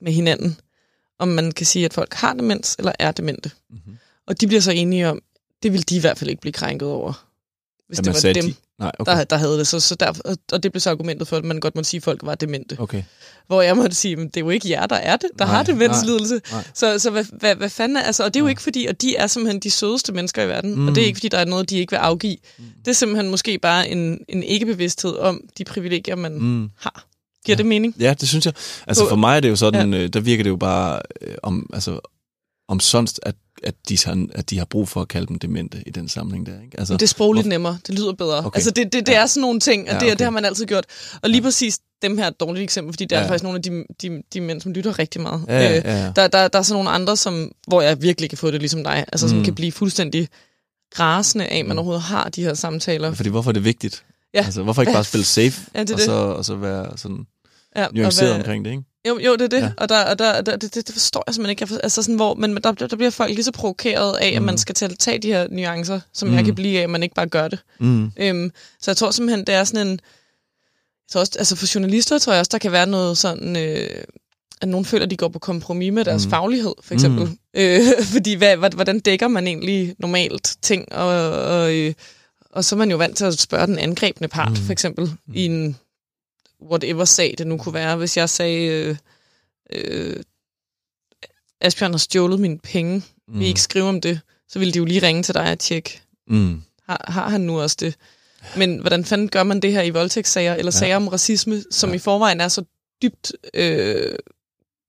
med 0.01 0.13
hinanden, 0.13 0.57
om 1.19 1.29
man 1.29 1.53
kan 1.53 1.67
sige, 1.67 1.85
at 1.85 1.95
folk 1.95 2.15
har 2.15 2.35
demens 2.35 2.77
eller 2.79 2.93
er 2.99 3.13
demente. 3.13 3.51
Mm. 3.71 3.99
Og 4.27 4.41
de 4.41 4.47
bliver 4.47 4.61
så 4.61 4.71
enige 4.71 5.09
om, 5.09 5.23
det 5.63 5.73
vil 5.73 5.89
de 5.89 5.97
i 5.97 6.01
hvert 6.01 6.19
fald 6.19 6.31
ikke 6.31 6.41
blive 6.41 6.53
krænket 6.53 6.89
over, 6.89 7.27
hvis 7.87 7.99
Jamen, 7.99 8.15
det 8.15 8.25
var 8.25 8.33
dem, 8.33 8.45
de? 8.45 8.55
Nej, 8.81 8.93
okay. 8.99 9.13
der, 9.13 9.25
der 9.25 9.37
havde 9.37 9.59
det. 9.59 9.67
Så, 9.67 9.81
så 9.81 9.95
der, 9.95 10.37
og 10.53 10.63
det 10.63 10.73
blev 10.73 10.81
så 10.81 10.91
argumentet 10.91 11.29
for, 11.29 11.37
at 11.37 11.45
man 11.45 11.61
godt 11.61 11.77
må 11.77 11.83
sige, 11.83 11.99
at 11.99 12.03
folk 12.03 12.21
var 12.25 12.35
demente. 12.35 12.77
Okay. 12.79 13.03
Hvor 13.47 13.63
jeg 13.63 13.77
måtte 13.77 13.97
sige, 13.97 14.13
at 14.13 14.19
det 14.19 14.37
er 14.37 14.41
jo 14.41 14.51
ikke 14.51 14.71
jer, 14.71 14.87
der 14.87 14.97
er 14.97 15.17
det, 15.17 15.31
der 15.39 15.45
nej, 15.45 15.55
har 15.55 15.63
demenslidelse. 15.63 16.35
Nej, 16.35 16.43
nej. 16.53 16.65
Så, 16.75 16.99
så 16.99 17.11
hvad, 17.11 17.25
hvad, 17.33 17.55
hvad 17.55 17.69
fanden 17.71 17.97
er, 17.97 18.03
altså, 18.03 18.25
og 18.25 18.35
det 18.35 18.41
er 18.41 18.41
jo 18.41 18.45
nej. 18.45 18.51
ikke 18.51 18.63
fordi, 18.63 18.87
at 18.87 19.03
de 19.03 19.17
er 19.17 19.27
simpelthen 19.27 19.61
de 19.61 19.71
sødeste 19.71 20.13
mennesker 20.13 20.43
i 20.43 20.49
verden, 20.49 20.75
mm. 20.75 20.89
og 20.89 20.95
det 20.95 21.03
er 21.03 21.07
ikke 21.07 21.17
fordi, 21.17 21.29
der 21.29 21.39
er 21.39 21.45
noget, 21.45 21.71
de 21.71 21.79
ikke 21.79 21.91
vil 21.91 21.97
afgive. 21.97 22.37
Mm. 22.59 22.65
Det 22.85 22.91
er 22.91 22.95
simpelthen 22.95 23.31
måske 23.31 23.59
bare 23.59 23.89
en, 23.89 24.19
en 24.29 24.43
ikke-bevidsthed 24.43 25.17
om 25.17 25.41
de 25.59 25.65
privilegier, 25.65 26.17
man 26.17 26.39
mm. 26.39 26.71
har. 26.79 27.07
Giver 27.45 27.55
ja. 27.55 27.59
det 27.59 27.67
mening? 27.67 27.95
Ja, 28.01 28.15
det 28.21 28.29
synes 28.29 28.47
jeg. 28.47 28.55
Altså 28.87 29.09
for 29.09 29.17
mig 29.17 29.37
er 29.37 29.41
det 29.41 29.49
jo 29.49 29.57
sådan, 29.57 29.95
ja. 29.95 30.01
Øh, 30.01 30.09
der 30.09 30.21
virker 30.21 30.43
det 30.43 30.51
jo 30.51 30.57
bare 30.57 31.01
øh, 31.21 31.35
om, 31.43 31.71
altså, 31.73 32.01
om 32.71 32.81
sådan, 32.81 33.09
at 33.23 33.35
at 33.63 33.75
de, 33.89 33.99
har, 34.05 34.27
at 34.33 34.51
de 34.51 34.59
har 34.59 34.65
brug 34.65 34.89
for 34.89 35.01
at 35.01 35.09
kalde 35.09 35.27
dem 35.27 35.39
demente 35.39 35.83
i 35.87 35.91
den 35.91 36.09
sammenhæng 36.09 36.47
der. 36.47 36.63
Ikke? 36.65 36.79
Altså, 36.79 36.95
det 36.95 37.03
er 37.03 37.07
sprogligt 37.07 37.45
hvor... 37.45 37.51
nemmere, 37.51 37.79
det 37.87 37.95
lyder 37.95 38.13
bedre. 38.13 38.39
Okay. 38.47 38.57
Altså 38.57 38.71
det, 38.71 38.93
det, 38.93 39.07
det 39.07 39.13
ja. 39.13 39.23
er 39.23 39.27
sådan 39.27 39.41
nogle 39.41 39.61
ting, 39.61 39.89
og 39.89 39.95
det, 39.95 40.07
ja, 40.07 40.07
okay. 40.07 40.19
det 40.19 40.21
har 40.21 40.31
man 40.31 40.45
altid 40.45 40.67
gjort. 40.67 40.85
Og 41.23 41.31
lige 41.31 41.41
ja. 41.41 41.47
præcis 41.47 41.79
dem 42.03 42.19
her 42.19 42.25
er 42.25 42.29
et 42.29 42.41
dårligt 42.41 42.63
eksempel, 42.63 42.93
fordi 42.93 43.05
det 43.05 43.17
er 43.17 43.21
ja. 43.21 43.29
faktisk 43.29 43.43
nogle 43.43 43.57
af 43.57 43.63
de, 43.63 43.85
de, 44.03 44.23
de 44.35 44.41
mænd, 44.41 44.61
som 44.61 44.73
lytter 44.73 44.99
rigtig 44.99 45.21
meget. 45.21 45.45
Ja, 45.49 45.61
ja, 45.61 45.75
ja. 45.75 46.09
Øh, 46.09 46.17
der, 46.17 46.29
der, 46.29 46.49
der 46.49 46.59
er 46.59 46.63
så 46.63 46.75
nogle 46.75 46.91
andre, 46.91 47.17
som, 47.17 47.53
hvor 47.67 47.81
jeg 47.81 48.03
virkelig 48.03 48.31
kan 48.31 48.39
få 48.39 48.51
det 48.51 48.61
ligesom 48.61 48.85
dig, 48.85 49.05
altså 49.13 49.27
mm. 49.27 49.31
som 49.31 49.45
kan 49.45 49.55
blive 49.55 49.73
fuldstændig 49.73 50.29
rasende 50.99 51.47
af, 51.47 51.59
at 51.59 51.67
man 51.67 51.79
overhovedet 51.79 52.03
har 52.03 52.29
de 52.29 52.43
her 52.43 52.55
samtaler. 52.55 53.15
Fordi 53.15 53.29
hvorfor 53.29 53.51
er 53.51 53.53
det 53.53 53.65
vigtigt? 53.65 54.05
Ja. 54.35 54.43
Altså, 54.45 54.63
hvorfor 54.63 54.83
ikke 54.83 54.93
bare 54.93 55.05
spille 55.05 55.25
safe, 55.25 55.63
Ja, 55.75 55.81
det 55.81 55.91
og, 55.91 55.99
det. 55.99 56.05
så, 56.05 56.13
og 56.13 56.45
så 56.45 56.55
være 56.55 56.99
sådan 56.99 57.27
Ja, 57.77 57.87
nuanceret 57.93 58.35
omkring 58.35 58.65
det, 58.65 58.71
ikke? 58.71 58.83
Jo, 59.09 59.19
jo, 59.19 59.33
det 59.33 59.43
er 59.43 59.49
det. 59.49 59.61
Ja. 59.63 59.71
Og, 59.77 59.89
der, 59.89 60.05
og 60.05 60.19
der, 60.19 60.41
der, 60.41 60.57
det, 60.57 60.75
det, 60.75 60.89
forstår 60.93 61.25
jeg 61.27 61.35
simpelthen 61.35 61.51
ikke. 61.51 61.63
Jeg 61.63 61.69
for, 61.69 61.77
altså 61.77 62.03
sådan, 62.03 62.15
hvor, 62.17 62.35
men 62.35 62.57
der, 62.57 62.73
der 62.73 62.97
bliver 62.97 63.11
folk 63.11 63.31
lige 63.31 63.45
så 63.45 63.53
provokeret 63.53 64.17
af, 64.17 64.31
mm. 64.33 64.37
at 64.37 64.43
man 64.43 64.59
skal 64.59 64.75
tage, 64.75 64.95
tage 64.95 65.19
de 65.19 65.29
her 65.29 65.47
nuancer, 65.51 66.01
som 66.13 66.29
mm. 66.29 66.35
jeg 66.35 66.41
Mm. 66.43 66.47
kan 66.47 66.55
blive 66.55 66.79
af, 66.79 66.83
at 66.83 66.91
man 66.91 67.03
ikke 67.03 67.15
bare 67.15 67.27
gør 67.27 67.49
det. 67.49 67.59
Mm. 67.81 68.13
Øhm, 68.17 68.53
så 68.81 68.91
jeg 68.91 68.97
tror 68.97 69.11
simpelthen, 69.11 69.47
det 69.47 69.55
er 69.55 69.65
sådan 69.65 69.87
en... 69.87 69.91
Jeg 69.93 69.99
tror 71.13 71.21
også, 71.21 71.33
altså 71.39 71.57
for 71.57 71.67
journalister 71.75 72.19
tror 72.19 72.33
jeg 72.33 72.41
også, 72.41 72.51
der 72.53 72.59
kan 72.59 72.73
være 72.73 72.87
noget 72.87 73.19
sådan... 73.19 73.57
Øh, 73.57 74.03
at 74.63 74.69
nogen 74.69 74.85
føler, 74.85 75.05
at 75.05 75.11
de 75.11 75.17
går 75.17 75.29
på 75.29 75.39
kompromis 75.39 75.93
med 75.93 76.05
deres 76.05 76.25
Mm. 76.25 76.29
mm. 76.29 76.31
faglighed, 76.31 76.75
for 76.83 76.95
eksempel. 76.95 77.25
Mm. 77.25 77.37
Øh, 77.55 77.81
fordi 78.03 78.35
hvad, 78.35 78.57
hvordan 78.57 79.01
dækker 79.01 79.29
man 79.29 79.47
egentlig 79.47 79.95
normalt 79.99 80.57
ting? 80.63 80.93
Og, 80.93 81.31
og, 81.31 81.75
øh, 81.75 81.95
og 82.51 82.65
så 82.65 82.75
er 82.75 82.79
man 82.79 82.91
jo 82.91 82.97
vant 82.97 83.17
til 83.17 83.25
at 83.25 83.39
spørge 83.39 83.67
den 83.67 83.79
angrebne 83.79 84.29
part, 84.29 84.49
Mm. 84.49 84.57
mm. 84.59 84.65
for 84.65 84.73
eksempel, 84.73 85.05
mm. 85.05 85.35
i 85.35 85.45
en 85.47 85.77
whatever 86.63 87.05
sag 87.05 87.35
det 87.39 87.47
nu 87.47 87.57
kunne 87.59 87.75
være. 87.75 87.97
Hvis 87.97 88.17
jeg 88.17 88.29
sagde, 88.31 88.67
øh, 88.67 88.97
øh, 89.73 90.17
Asbjørn 91.61 91.91
har 91.91 91.99
stjålet 91.99 92.41
mine 92.41 92.59
penge, 92.59 93.03
mm. 93.29 93.39
vi 93.41 93.47
ikke 93.47 93.61
skrive 93.61 93.85
om 93.89 94.01
det, 94.01 94.21
så 94.49 94.59
ville 94.59 94.73
de 94.73 94.79
jo 94.79 94.85
lige 94.85 95.07
ringe 95.07 95.23
til 95.23 95.35
dig 95.35 95.53
og 95.53 95.59
tjekke, 95.59 96.01
Mm. 96.27 96.63
har, 96.89 97.05
har 97.09 97.29
han 97.29 97.41
nu 97.41 97.61
også 97.61 97.77
det? 97.81 97.95
Men 98.57 98.79
hvordan 98.79 99.05
fanden 99.05 99.29
gør 99.29 99.43
man 99.43 99.61
det 99.61 99.73
her 99.73 99.83
i 99.83 99.91
voldtægtssager, 99.91 100.55
eller 100.55 100.73
Ja. 100.75 100.79
sager 100.79 100.97
om 100.97 101.09
racisme, 101.09 101.63
som 101.71 101.91
Ja. 101.91 101.97
i 101.97 101.99
forvejen 101.99 102.41
er 102.41 102.49
så 102.49 102.65
dybt 103.03 103.33
øh, 103.55 104.15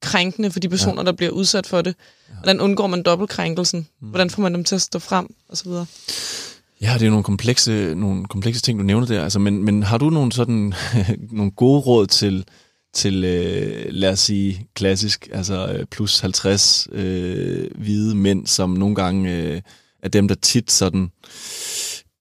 krænkende 0.01 0.51
for 0.51 0.59
de 0.59 0.69
personer, 0.69 1.01
ja. 1.01 1.05
der 1.05 1.11
bliver 1.11 1.31
udsat 1.31 1.67
for 1.67 1.81
det? 1.81 1.95
Hvordan 2.33 2.61
undgår 2.61 2.87
man 2.87 3.03
dobbeltkrænkelsen? 3.03 3.87
Mm. 4.01 4.07
Hvordan 4.07 4.29
får 4.29 4.41
man 4.41 4.53
dem 4.53 4.63
til 4.63 4.75
at 4.75 4.81
stå 4.81 4.99
frem? 4.99 5.35
Og 5.49 5.57
så 5.57 5.63
videre. 5.63 5.85
Ja, 6.81 6.93
det 6.99 7.05
er 7.05 7.09
nogle 7.09 7.23
komplekse, 7.23 7.95
nogle 7.95 8.25
komplekse 8.25 8.61
ting, 8.61 8.79
du 8.79 8.83
nævner 8.83 9.07
der. 9.07 9.23
Altså, 9.23 9.39
men, 9.39 9.63
men 9.63 9.83
har 9.83 9.97
du 9.97 10.09
nogle, 10.09 10.31
sådan, 10.31 10.73
nogle 11.31 11.51
gode 11.51 11.79
råd 11.79 12.07
til, 12.07 12.45
til 12.93 13.23
øh, 13.23 13.85
lad 13.89 14.11
os 14.11 14.19
sige, 14.19 14.67
klassisk, 14.75 15.29
altså 15.33 15.67
øh, 15.67 15.85
plus 15.85 16.19
50 16.19 16.87
øh, 16.91 17.69
hvide 17.75 18.15
mænd, 18.15 18.47
som 18.47 18.69
nogle 18.69 18.95
gange 18.95 19.37
øh, 19.37 19.61
er 20.03 20.09
dem, 20.09 20.27
der 20.27 20.35
tit 20.35 20.71
sådan 20.71 21.11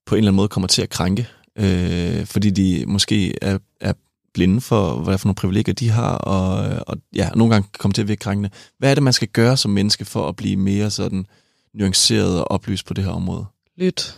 på 0.05 0.15
en 0.15 0.17
eller 0.17 0.29
anden 0.29 0.35
måde 0.35 0.47
kommer 0.47 0.67
til 0.67 0.81
at 0.81 0.89
krænke, 0.89 1.27
øh, 1.55 2.25
fordi 2.25 2.49
de 2.49 2.85
måske 2.87 3.43
er, 3.43 3.57
er 3.79 3.93
blinde 4.33 4.61
for, 4.61 4.95
hvad 4.95 5.17
for 5.17 5.27
nogle 5.27 5.35
privilegier 5.35 5.73
de 5.73 5.89
har, 5.89 6.15
og, 6.15 6.71
øh, 6.71 6.81
og 6.87 6.97
ja, 7.15 7.29
nogle 7.35 7.53
gange 7.53 7.69
kommer 7.77 7.93
til 7.93 8.01
at 8.01 8.07
virke 8.07 8.19
krænkende. 8.19 8.49
Hvad 8.77 8.91
er 8.91 8.93
det, 8.95 9.03
man 9.03 9.13
skal 9.13 9.27
gøre 9.27 9.57
som 9.57 9.71
menneske 9.71 10.05
for 10.05 10.27
at 10.27 10.35
blive 10.35 10.57
mere 10.57 10.89
sådan 10.89 11.25
nuanceret 11.73 12.39
og 12.39 12.51
oplyst 12.51 12.85
på 12.85 12.93
det 12.93 13.03
her 13.03 13.11
område? 13.11 13.45
Lyt. 13.77 14.17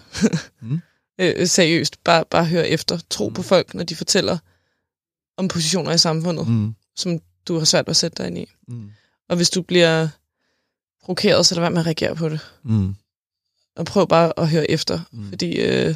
Mm. 0.62 0.80
øh, 1.20 1.48
seriøst. 1.48 2.04
Bare, 2.04 2.26
bare 2.26 2.46
hør 2.46 2.62
efter. 2.62 3.00
Tro 3.10 3.28
Mm. 3.28 3.34
på 3.34 3.42
folk, 3.42 3.74
når 3.74 3.84
de 3.84 3.96
fortæller 3.96 4.38
om 5.38 5.48
positioner 5.48 5.92
i 5.92 5.98
samfundet, 5.98 6.48
mm. 6.48 6.76
Som 6.96 7.20
du 7.48 7.58
har 7.58 7.66
svært 7.66 7.88
ved 7.88 7.92
at 7.92 7.98
sætte 7.98 8.18
dig 8.24 8.28
ind 8.28 8.38
i. 8.38 8.46
Mm. 8.68 8.92
Og 9.30 9.36
hvis 9.36 9.50
du 9.50 9.62
bliver 9.62 10.08
provokeret, 11.04 11.46
så 11.46 11.56
lad 11.56 11.62
være 11.62 11.72
med 11.72 11.80
at 11.80 11.86
reagere 11.86 12.16
på 12.16 12.30
det. 12.30 12.40
Mm. 12.64 12.96
Og 13.76 13.86
prøv 13.86 14.08
bare 14.08 14.40
at 14.40 14.50
høre 14.50 14.72
efter. 14.72 15.00
Mm. 15.12 15.30
Fordi 15.30 15.52
øh, 15.60 15.96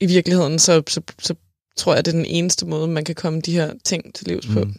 i 0.00 0.06
virkeligheden, 0.06 0.58
så, 0.58 0.82
så, 0.88 1.02
så 1.18 1.34
tror 1.76 1.94
jeg, 1.94 2.04
det 2.04 2.12
er 2.12 2.16
den 2.16 2.26
eneste 2.26 2.66
måde, 2.66 2.88
man 2.88 3.04
kan 3.04 3.14
komme 3.14 3.40
de 3.40 3.52
her 3.52 3.74
ting 3.84 4.14
til 4.14 4.26
livs 4.26 4.46
på. 4.46 4.64
Mm. 4.64 4.74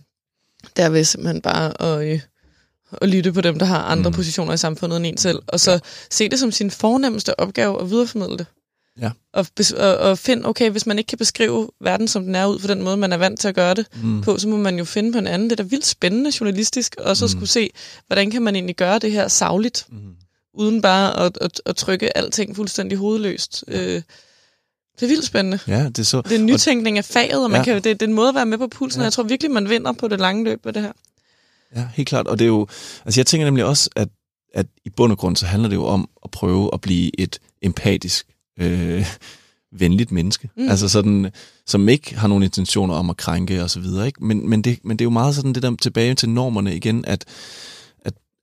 Det 0.76 0.86
er 0.86 0.90
ved 0.90 1.04
simpelthen 1.04 1.42
bare 1.42 1.82
at, 1.82 2.08
øh, 2.14 2.22
at 3.02 3.10
lytte 3.10 3.34
på 3.34 3.42
dem, 3.42 3.60
der 3.60 3.66
har 3.66 3.80
andre 3.84 4.10
Mm. 4.10 4.16
positioner 4.16 4.54
i 4.54 4.58
samfundet 4.58 4.98
end 4.98 5.06
en 5.06 5.18
selv. 5.18 5.40
Og 5.48 5.60
så 5.60 5.72
ja. 5.72 5.80
se 6.12 6.30
det 6.30 6.40
som 6.40 6.52
sin 6.52 6.72
fornemmeste 6.72 7.40
opgave 7.40 7.82
at 7.82 7.90
videreformidle 7.90 8.38
det. 8.38 8.46
Ja. 9.02 9.12
Og, 9.34 9.46
og, 9.78 9.98
og 9.98 10.18
finde, 10.18 10.48
okay, 10.48 10.70
hvis 10.70 10.86
man 10.86 10.98
ikke 10.98 11.08
kan 11.08 11.18
beskrive 11.18 11.70
verden, 11.82 12.08
som 12.08 12.24
den 12.26 12.36
er 12.36 12.46
ud 12.46 12.60
for 12.60 12.68
den 12.68 12.82
måde, 12.84 12.98
man 12.98 13.14
er 13.14 13.18
vant 13.18 13.40
til 13.40 13.48
at 13.48 13.56
gøre 13.56 13.74
det 13.74 13.86
Mm. 14.04 14.22
på, 14.22 14.38
så 14.38 14.48
må 14.48 14.58
man 14.58 14.78
jo 14.78 14.86
finde 14.86 15.12
på 15.12 15.18
en 15.18 15.28
anden. 15.28 15.50
Det 15.50 15.60
er 15.60 15.64
da 15.64 15.70
vildt 15.70 15.86
spændende 15.86 16.32
journalistisk, 16.40 16.96
og 17.00 17.18
så 17.18 17.26
Mm. 17.26 17.30
skulle 17.30 17.50
se, 17.50 17.70
hvordan 18.08 18.32
kan 18.32 18.42
man 18.42 18.56
egentlig 18.56 18.76
gøre 18.76 19.00
det 19.00 19.12
her 19.12 19.28
savligt, 19.28 19.86
Mm. 19.90 19.98
uden 20.54 20.82
bare 20.82 21.20
at, 21.26 21.38
at, 21.42 21.62
at 21.66 21.76
trykke 21.76 22.18
alting 22.18 22.56
fuldstændig 22.56 22.98
hovedløst. 22.98 23.64
Øh, 23.68 24.02
det 25.00 25.04
er 25.04 25.08
vildt 25.08 25.26
spændende. 25.26 25.60
Ja, 25.68 25.84
det 25.88 26.00
er 26.00 26.04
så... 26.04 26.22
Det 26.22 26.32
er 26.32 26.40
en 26.40 26.46
nytænkning 26.46 26.98
af 26.98 27.06
faget, 27.06 27.44
og 27.44 27.52
man 27.52 27.66
Ja. 27.66 27.72
ja. 27.72 27.74
kan, 27.80 27.84
det, 27.84 28.00
det 28.00 28.02
er 28.06 28.10
en 28.10 28.14
måde 28.14 28.30
at 28.30 28.36
være 28.36 28.46
med 28.46 28.58
på 28.58 28.68
pulsen, 28.68 29.00
Ja. 29.00 29.02
ja. 29.02 29.04
og 29.04 29.06
jeg 29.06 29.14
tror 29.14 29.24
virkelig, 29.24 29.52
man 29.52 29.70
vinder 29.70 29.92
på 29.92 30.08
det 30.08 30.20
lange 30.20 30.44
løb 30.44 30.66
med 30.66 30.74
det 30.74 30.82
her. 30.82 30.92
Ja, 31.76 31.88
helt 31.94 32.10
klart. 32.10 32.28
Og 32.28 32.40
det 32.40 32.46
er 32.46 32.50
jo... 32.50 32.68
Altså, 33.06 33.20
jeg 33.20 33.26
tænker 33.26 33.46
nemlig 33.46 33.66
også, 33.66 33.90
at, 33.96 34.08
at 34.54 34.66
i 34.86 34.90
bund 34.90 35.12
og 35.12 35.18
grund, 35.18 35.36
så 35.36 35.46
handler 35.46 35.70
det 35.70 35.76
jo 35.76 35.86
om 35.86 36.10
at 36.24 36.32
prøve 36.32 36.70
at 36.74 36.82
blive 36.82 37.20
et 37.20 37.40
empatisk, 37.62 38.26
øh, 38.60 39.06
venligt 39.80 40.12
menneske. 40.12 40.50
Mm. 40.58 40.70
Altså 40.70 40.90
sådan, 40.90 41.32
som 41.68 41.90
ikke 41.90 42.18
har 42.18 42.28
nogen 42.28 42.44
intentioner 42.44 42.94
om 42.94 43.10
at 43.10 43.18
krænke 43.18 43.64
og 43.64 43.70
så 43.70 43.80
videre, 43.80 44.08
ikke? 44.08 44.26
Men, 44.26 44.50
men, 44.50 44.62
det, 44.62 44.80
men 44.84 44.98
det 45.00 45.04
er 45.04 45.06
jo 45.06 45.10
meget 45.10 45.36
sådan 45.36 45.54
det 45.54 45.64
der 45.64 45.76
tilbage 45.82 46.16
til 46.16 46.30
normerne 46.30 46.76
igen, 46.76 47.06
at, 47.06 47.26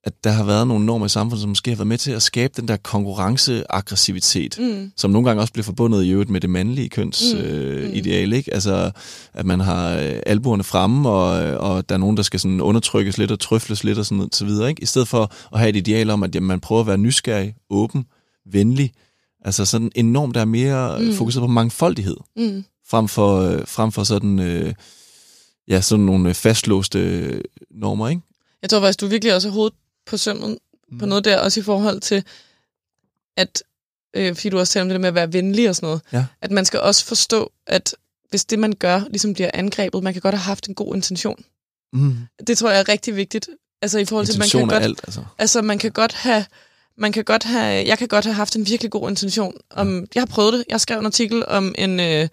at, 0.03 0.23
der 0.23 0.29
har 0.31 0.43
været 0.43 0.67
nogle 0.67 0.85
normer 0.85 1.05
i 1.05 1.09
samfundet, 1.09 1.41
som 1.41 1.49
måske 1.49 1.71
har 1.71 1.75
været 1.77 1.87
med 1.87 1.97
til 1.97 2.11
at 2.11 2.21
skabe 2.21 2.53
den 2.57 2.67
der 2.67 2.77
konkurrenceaggressivitet, 2.77 4.57
Mm. 4.59 4.91
som 4.97 5.11
nogle 5.11 5.27
gange 5.29 5.41
også 5.41 5.53
bliver 5.53 5.63
forbundet 5.63 6.03
i 6.03 6.09
øvrigt 6.09 6.29
med 6.29 6.41
det 6.41 6.49
mandlige 6.49 6.89
køns 6.89 7.23
Mm. 7.33 7.39
øh, 7.39 7.87
Mm. 7.89 7.93
ideal, 7.95 8.33
ikke? 8.33 8.53
Altså, 8.53 8.91
at 9.33 9.45
man 9.45 9.59
har 9.59 9.95
øh, 9.97 10.19
albuerne 10.25 10.63
fremme, 10.63 11.09
og, 11.09 11.57
og 11.57 11.89
der 11.89 11.95
er 11.95 11.99
nogen, 11.99 12.17
der 12.17 12.23
skal 12.23 12.39
sådan 12.39 12.61
undertrykkes 12.61 13.17
lidt 13.17 13.31
og 13.31 13.39
trøfles 13.39 13.83
lidt 13.83 13.97
og 13.97 14.05
sådan 14.05 14.17
noget, 14.17 14.35
så 14.35 14.45
videre, 14.45 14.69
ikke? 14.69 14.83
I 14.83 14.85
stedet 14.85 15.07
for 15.07 15.31
at 15.53 15.59
have 15.59 15.69
et 15.69 15.75
ideal 15.75 16.09
om, 16.09 16.23
at 16.23 16.35
jamen, 16.35 16.47
man 16.47 16.59
prøver 16.59 16.81
at 16.81 16.87
være 16.87 16.97
nysgerrig, 16.97 17.55
åben, 17.69 18.05
venlig, 18.51 18.91
altså 19.45 19.65
sådan 19.65 19.91
enormt, 19.95 20.35
der 20.35 20.41
er 20.41 20.45
mere 20.45 20.99
mm. 21.01 21.13
Fokuseret 21.13 21.41
på 21.43 21.47
mangfoldighed, 21.47 22.17
Mm. 22.37 22.63
frem 22.89 23.07
for, 23.07 23.39
øh, 23.41 23.59
frem 23.67 23.91
for 23.91 24.03
sådan, 24.03 24.39
øh, 24.39 24.73
ja, 25.67 25.81
sådan 25.81 26.05
nogle 26.05 26.33
fastlåste 26.33 27.41
normer, 27.71 28.07
ikke? 28.09 28.21
Jeg 28.61 28.69
tror 28.69 28.79
faktisk, 28.79 29.01
du 29.01 29.07
virkelig 29.07 29.35
også 29.35 29.47
har 29.49 29.53
hovedet 29.53 29.73
på 30.05 30.17
sømmet 30.17 30.57
mm. 30.91 30.97
på 30.99 31.05
noget 31.05 31.25
der, 31.25 31.37
også 31.37 31.59
i 31.59 31.63
forhold 31.63 32.01
til, 32.01 32.23
at, 33.37 33.63
øh, 34.15 34.35
fordi 34.35 34.49
du 34.49 34.59
også 34.59 34.73
taler 34.73 34.83
om 34.83 34.89
det 34.89 34.95
der 34.95 34.99
med 35.01 35.07
at 35.07 35.15
være 35.15 35.33
venlig 35.33 35.69
og 35.69 35.75
sådan 35.75 35.87
noget, 35.87 36.01
Ja. 36.13 36.25
at 36.41 36.51
man 36.51 36.65
skal 36.65 36.79
også 36.79 37.05
forstå, 37.05 37.51
at 37.67 37.95
hvis 38.29 38.45
det, 38.45 38.59
man 38.59 38.73
gør, 38.79 39.01
ligesom 39.09 39.33
bliver 39.33 39.51
angrebet, 39.53 40.03
man 40.03 40.13
kan 40.13 40.21
godt 40.21 40.35
have 40.35 40.41
haft 40.41 40.67
en 40.67 40.75
god 40.75 40.95
intention. 40.95 41.43
Mm. 41.93 42.15
Det 42.47 42.57
tror 42.57 42.69
jeg 42.69 42.79
er 42.79 42.89
rigtig 42.89 43.15
vigtigt. 43.15 43.49
Altså 43.81 43.99
i 43.99 44.05
forhold 44.05 44.25
til, 44.25 44.33
at 44.33 44.39
man 44.39 44.45
Intention 44.45 44.69
kan 44.69 44.75
er 44.75 44.79
godt, 44.79 44.83
alt, 44.83 45.01
altså. 45.03 45.23
altså 45.37 45.61
man 45.61 45.79
kan 45.79 45.91
godt 45.91 46.13
have, 46.13 46.45
man 46.97 47.11
kan 47.11 47.23
godt 47.23 47.43
have, 47.43 47.87
jeg 47.87 47.97
kan 47.97 48.07
godt 48.07 48.25
have 48.25 48.33
haft 48.33 48.55
en 48.55 48.67
virkelig 48.67 48.91
god 48.91 49.09
intention. 49.09 49.53
Om, 49.69 50.07
jeg 50.15 50.21
har 50.21 50.25
prøvet 50.25 50.53
det. 50.53 50.63
Jeg 50.69 50.81
skrev 50.81 50.99
en 50.99 51.05
artikel 51.05 51.45
om 51.47 51.75
en, 51.77 51.99
øh, 51.99 52.27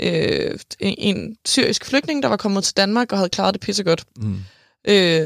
øh, 0.00 0.58
en, 0.80 0.94
en 0.98 1.36
syrisk 1.46 1.84
flygtning, 1.84 2.22
der 2.22 2.28
var 2.28 2.36
kommet 2.36 2.64
til 2.64 2.76
Danmark 2.76 3.12
og 3.12 3.18
havde 3.18 3.28
klaret 3.30 3.54
det 3.54 3.60
pissegodt. 3.60 4.04
Mm. 4.16 4.38
Øh, 4.88 5.24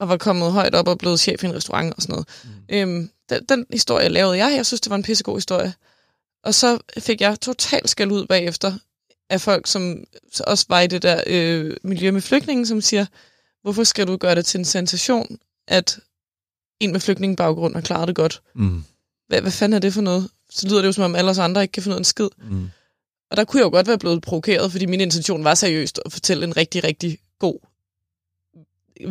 og 0.00 0.08
var 0.08 0.16
kommet 0.16 0.52
højt 0.52 0.74
op 0.74 0.88
og 0.88 0.98
blevet 0.98 1.20
chef 1.20 1.42
i 1.42 1.46
en 1.46 1.54
restaurant 1.54 1.94
og 1.94 2.02
sådan 2.02 2.12
noget. 2.12 2.28
Mm. 2.44 2.50
Øhm, 2.76 3.10
den, 3.28 3.44
den 3.48 3.66
historie 3.70 4.08
lavede 4.08 4.36
jeg. 4.36 4.56
Jeg 4.56 4.66
synes, 4.66 4.80
det 4.80 4.90
var 4.90 4.96
en 4.96 5.02
pissegod 5.02 5.36
historie. 5.36 5.74
Og 6.44 6.54
så 6.54 6.78
fik 6.98 7.20
jeg 7.20 7.40
totalt 7.40 7.90
skæld 7.90 8.12
ud 8.12 8.26
bagefter 8.26 8.72
af 9.30 9.40
folk, 9.40 9.66
som 9.66 10.04
også 10.46 10.66
var 10.68 10.80
i 10.80 10.86
det 10.86 11.02
der 11.02 11.22
øh, 11.26 11.76
miljø 11.82 12.10
med 12.10 12.20
flygtningen, 12.20 12.66
som 12.66 12.80
siger, 12.80 13.06
hvorfor 13.62 13.84
skal 13.84 14.06
du 14.06 14.16
gøre 14.16 14.34
det 14.34 14.46
til 14.46 14.58
en 14.58 14.64
sensation, 14.64 15.38
at 15.68 15.98
en 16.80 16.92
med 16.92 17.00
flygtningebaggrund 17.00 17.74
har 17.74 17.80
klaret 17.80 18.08
det 18.08 18.16
godt? 18.16 18.42
Mm. 18.54 18.84
Hvad, 19.28 19.40
hvad 19.40 19.52
fanden 19.52 19.76
er 19.76 19.78
det 19.78 19.94
for 19.94 20.02
noget? 20.02 20.30
Så 20.50 20.68
lyder 20.68 20.78
det 20.80 20.86
jo, 20.86 20.92
som 20.92 21.04
om 21.04 21.14
alle 21.14 21.30
os 21.30 21.38
andre 21.38 21.62
ikke 21.62 21.72
kan 21.72 21.82
finde 21.82 21.94
ud 21.94 21.96
af 21.96 22.00
en 22.00 22.04
skid. 22.04 22.28
Mm. 22.50 22.70
Og 23.30 23.36
der 23.36 23.44
kunne 23.44 23.60
jeg 23.60 23.64
jo 23.64 23.70
godt 23.70 23.86
være 23.86 23.98
blevet 23.98 24.22
provokeret, 24.22 24.72
fordi 24.72 24.86
min 24.86 25.00
intention 25.00 25.44
var 25.44 25.54
seriøst 25.54 26.00
at 26.04 26.12
fortælle 26.12 26.44
en 26.44 26.56
rigtig, 26.56 26.84
rigtig 26.84 27.18
god, 27.38 27.65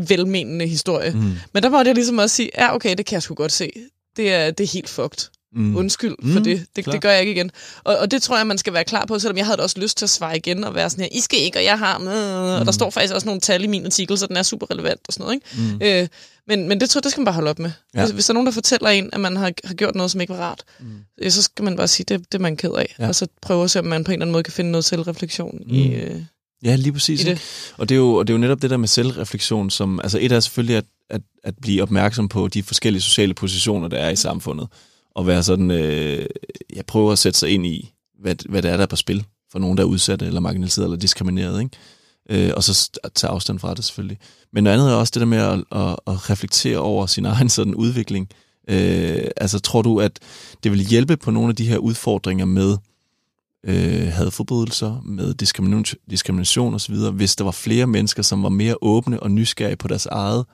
velmenende 0.07 0.67
historie. 0.67 1.11
Mm. 1.11 1.19
Mm. 1.19 1.33
Men 1.53 1.63
der 1.63 1.69
måtte 1.69 1.89
jeg 1.89 1.95
ligesom 1.95 2.17
også 2.17 2.36
sige, 2.36 2.49
ja 2.57 2.75
okay, 2.75 2.95
det 2.97 3.05
kan 3.05 3.13
jeg 3.13 3.23
sgu 3.23 3.33
godt 3.33 3.51
se. 3.51 3.69
Det 4.17 4.33
er, 4.33 4.51
det 4.51 4.63
er 4.63 4.67
helt 4.67 4.89
fucked. 4.89 5.29
Mm. 5.57 5.75
Undskyld 5.75 6.15
Mm, 6.19 6.33
for 6.33 6.39
det. 6.39 6.65
Det, 6.75 6.83
klar. 6.83 6.91
det 6.91 7.01
gør 7.01 7.11
jeg 7.11 7.19
ikke 7.21 7.31
igen. 7.31 7.51
Og, 7.83 7.97
og 7.97 8.11
det 8.11 8.21
tror 8.21 8.38
jeg, 8.38 8.47
man 8.47 8.57
skal 8.57 8.73
være 8.73 8.83
klar 8.83 9.05
på, 9.05 9.19
selvom 9.19 9.38
jeg 9.38 9.45
havde 9.45 9.59
også 9.59 9.79
lyst 9.79 9.97
til 9.97 10.05
at 10.05 10.09
svare 10.09 10.38
igen 10.38 10.63
og 10.63 10.75
være 10.75 10.89
sådan 10.89 11.03
her, 11.03 11.09
I 11.11 11.19
skal 11.19 11.39
ikke, 11.39 11.59
og 11.59 11.63
jeg 11.63 11.79
har 11.79 11.97
med. 11.97 12.33
Og 12.33 12.59
Mm. 12.59 12.65
der 12.65 12.71
står 12.71 12.89
faktisk 12.89 13.13
også 13.13 13.25
nogle 13.27 13.41
tal 13.41 13.63
i 13.63 13.67
min 13.67 13.86
artikel, 13.86 14.17
så 14.17 14.27
den 14.27 14.38
er 14.38 14.43
super 14.43 14.71
relevant 14.71 14.99
og 15.07 15.13
sådan 15.13 15.23
noget. 15.23 15.36
Ikke? 15.36 15.73
Mm. 15.75 16.01
Øh, 16.03 16.07
men, 16.47 16.67
men 16.69 16.79
det 16.79 16.89
tror 16.89 16.99
jeg, 16.99 17.03
det 17.03 17.11
skal 17.11 17.21
man 17.21 17.25
bare 17.25 17.36
holde 17.36 17.49
op 17.49 17.59
med. 17.59 17.71
Ja. 17.95 17.99
Hvis, 18.01 18.11
hvis 18.11 18.25
der 18.25 18.31
er 18.31 18.33
nogen, 18.33 18.45
der 18.47 18.53
fortæller 18.53 18.89
en, 18.89 19.09
at 19.13 19.19
man 19.19 19.38
har, 19.38 19.51
har 19.63 19.73
gjort 19.73 19.95
noget, 19.95 20.11
som 20.11 20.21
ikke 20.21 20.33
var 20.33 20.39
rart, 20.39 20.63
Mm. 20.79 20.86
øh, 21.21 21.31
så 21.31 21.41
skal 21.41 21.65
man 21.65 21.75
bare 21.75 21.88
sige, 21.88 22.05
det, 22.09 22.19
det 22.31 22.38
er 22.38 22.41
man 22.41 22.57
ked 22.57 22.71
af. 22.71 22.95
Ja. 22.99 23.07
Og 23.07 23.15
så 23.15 23.27
prøve 23.41 23.63
at 23.63 23.71
se, 23.71 23.79
om 23.79 23.86
man 23.86 24.03
på 24.03 24.11
en 24.11 24.13
eller 24.13 24.23
anden 24.25 24.31
måde 24.31 24.43
kan 24.43 24.53
finde 24.53 24.71
noget 24.71 24.86
selvreflektion 24.86 25.57
mm. 25.67 25.73
i, 25.75 25.88
Mm. 25.88 25.93
øh, 25.93 26.21
Ja, 26.63 26.75
lige 26.75 26.93
præcis. 26.93 27.21
i 27.21 27.25
det. 27.25 27.41
Og 27.77 27.89
det, 27.89 27.95
er 27.95 27.99
jo, 27.99 28.13
og 28.13 28.27
det 28.27 28.33
er 28.33 28.37
jo 28.37 28.41
netop 28.41 28.61
det 28.61 28.69
der 28.69 28.77
med 28.77 28.87
selvreflektion, 28.87 29.69
som, 29.69 29.99
altså 29.99 30.19
et 30.21 30.31
er 30.31 30.39
selvfølgelig 30.39 30.77
at, 30.77 30.85
at, 31.09 31.21
at 31.43 31.53
blive 31.61 31.81
opmærksom 31.81 32.29
på 32.29 32.47
de 32.47 32.63
forskellige 32.63 33.01
sociale 33.01 33.33
positioner, 33.33 33.87
der 33.87 33.97
er 33.97 34.09
i 34.09 34.15
samfundet, 34.15 34.67
og 35.15 35.27
være 35.27 35.43
sådan, 35.43 35.71
øh, 35.71 36.25
jeg 36.75 36.85
prøver 36.85 37.11
at 37.11 37.19
sætte 37.19 37.39
sig 37.39 37.49
ind 37.49 37.65
i, 37.65 37.91
hvad, 38.19 38.35
hvad 38.49 38.61
det 38.61 38.71
er, 38.71 38.75
der 38.75 38.83
er 38.83 38.87
på 38.87 38.95
spil 38.95 39.25
for 39.51 39.59
nogen, 39.59 39.77
der 39.77 39.83
er 39.83 39.87
udsatte, 39.87 40.25
eller 40.25 40.39
marginaliseret, 40.39 40.85
eller 40.85 40.97
diskrimineret, 40.97 41.59
ikke? 41.59 42.47
Øh, 42.47 42.53
og 42.55 42.63
så 42.63 42.89
tage 43.15 43.31
afstand 43.31 43.59
fra 43.59 43.73
det 43.73 43.83
selvfølgelig. 43.83 44.17
Men 44.53 44.63
noget 44.63 44.77
andet 44.77 44.91
er 44.91 44.95
også 44.95 45.11
det 45.13 45.19
der 45.19 45.25
med 45.25 45.37
at, 45.37 45.53
at, 45.81 45.95
at 46.07 46.29
reflektere 46.29 46.77
over 46.77 47.05
sin 47.05 47.25
egen 47.35 47.49
sådan 47.49 47.75
udvikling, 47.75 48.29
Øh, 48.69 49.27
altså, 49.37 49.59
tror 49.59 49.81
du, 49.81 49.99
at 49.99 50.19
det 50.63 50.71
vil 50.71 50.79
hjælpe 50.79 51.17
på 51.17 51.31
nogle 51.31 51.49
af 51.49 51.55
de 51.55 51.67
her 51.67 51.77
udfordringer 51.77 52.45
med 52.45 52.77
øh, 53.66 54.07
hadforbrydelser, 54.07 55.01
med 55.05 55.34
diskrimination, 55.34 55.99
diskrimination 56.09 56.74
osv., 56.74 56.95
hvis 56.95 57.36
der 57.36 57.43
var 57.43 57.51
flere 57.51 57.88
mennesker, 57.88 58.24
som 58.24 58.43
var 58.43 58.49
mere 58.49 58.76
åbne 58.82 59.20
og 59.20 59.32
nysgerrige 59.32 59.76
på 59.76 59.88
deres 59.88 60.05
eget 60.05 60.45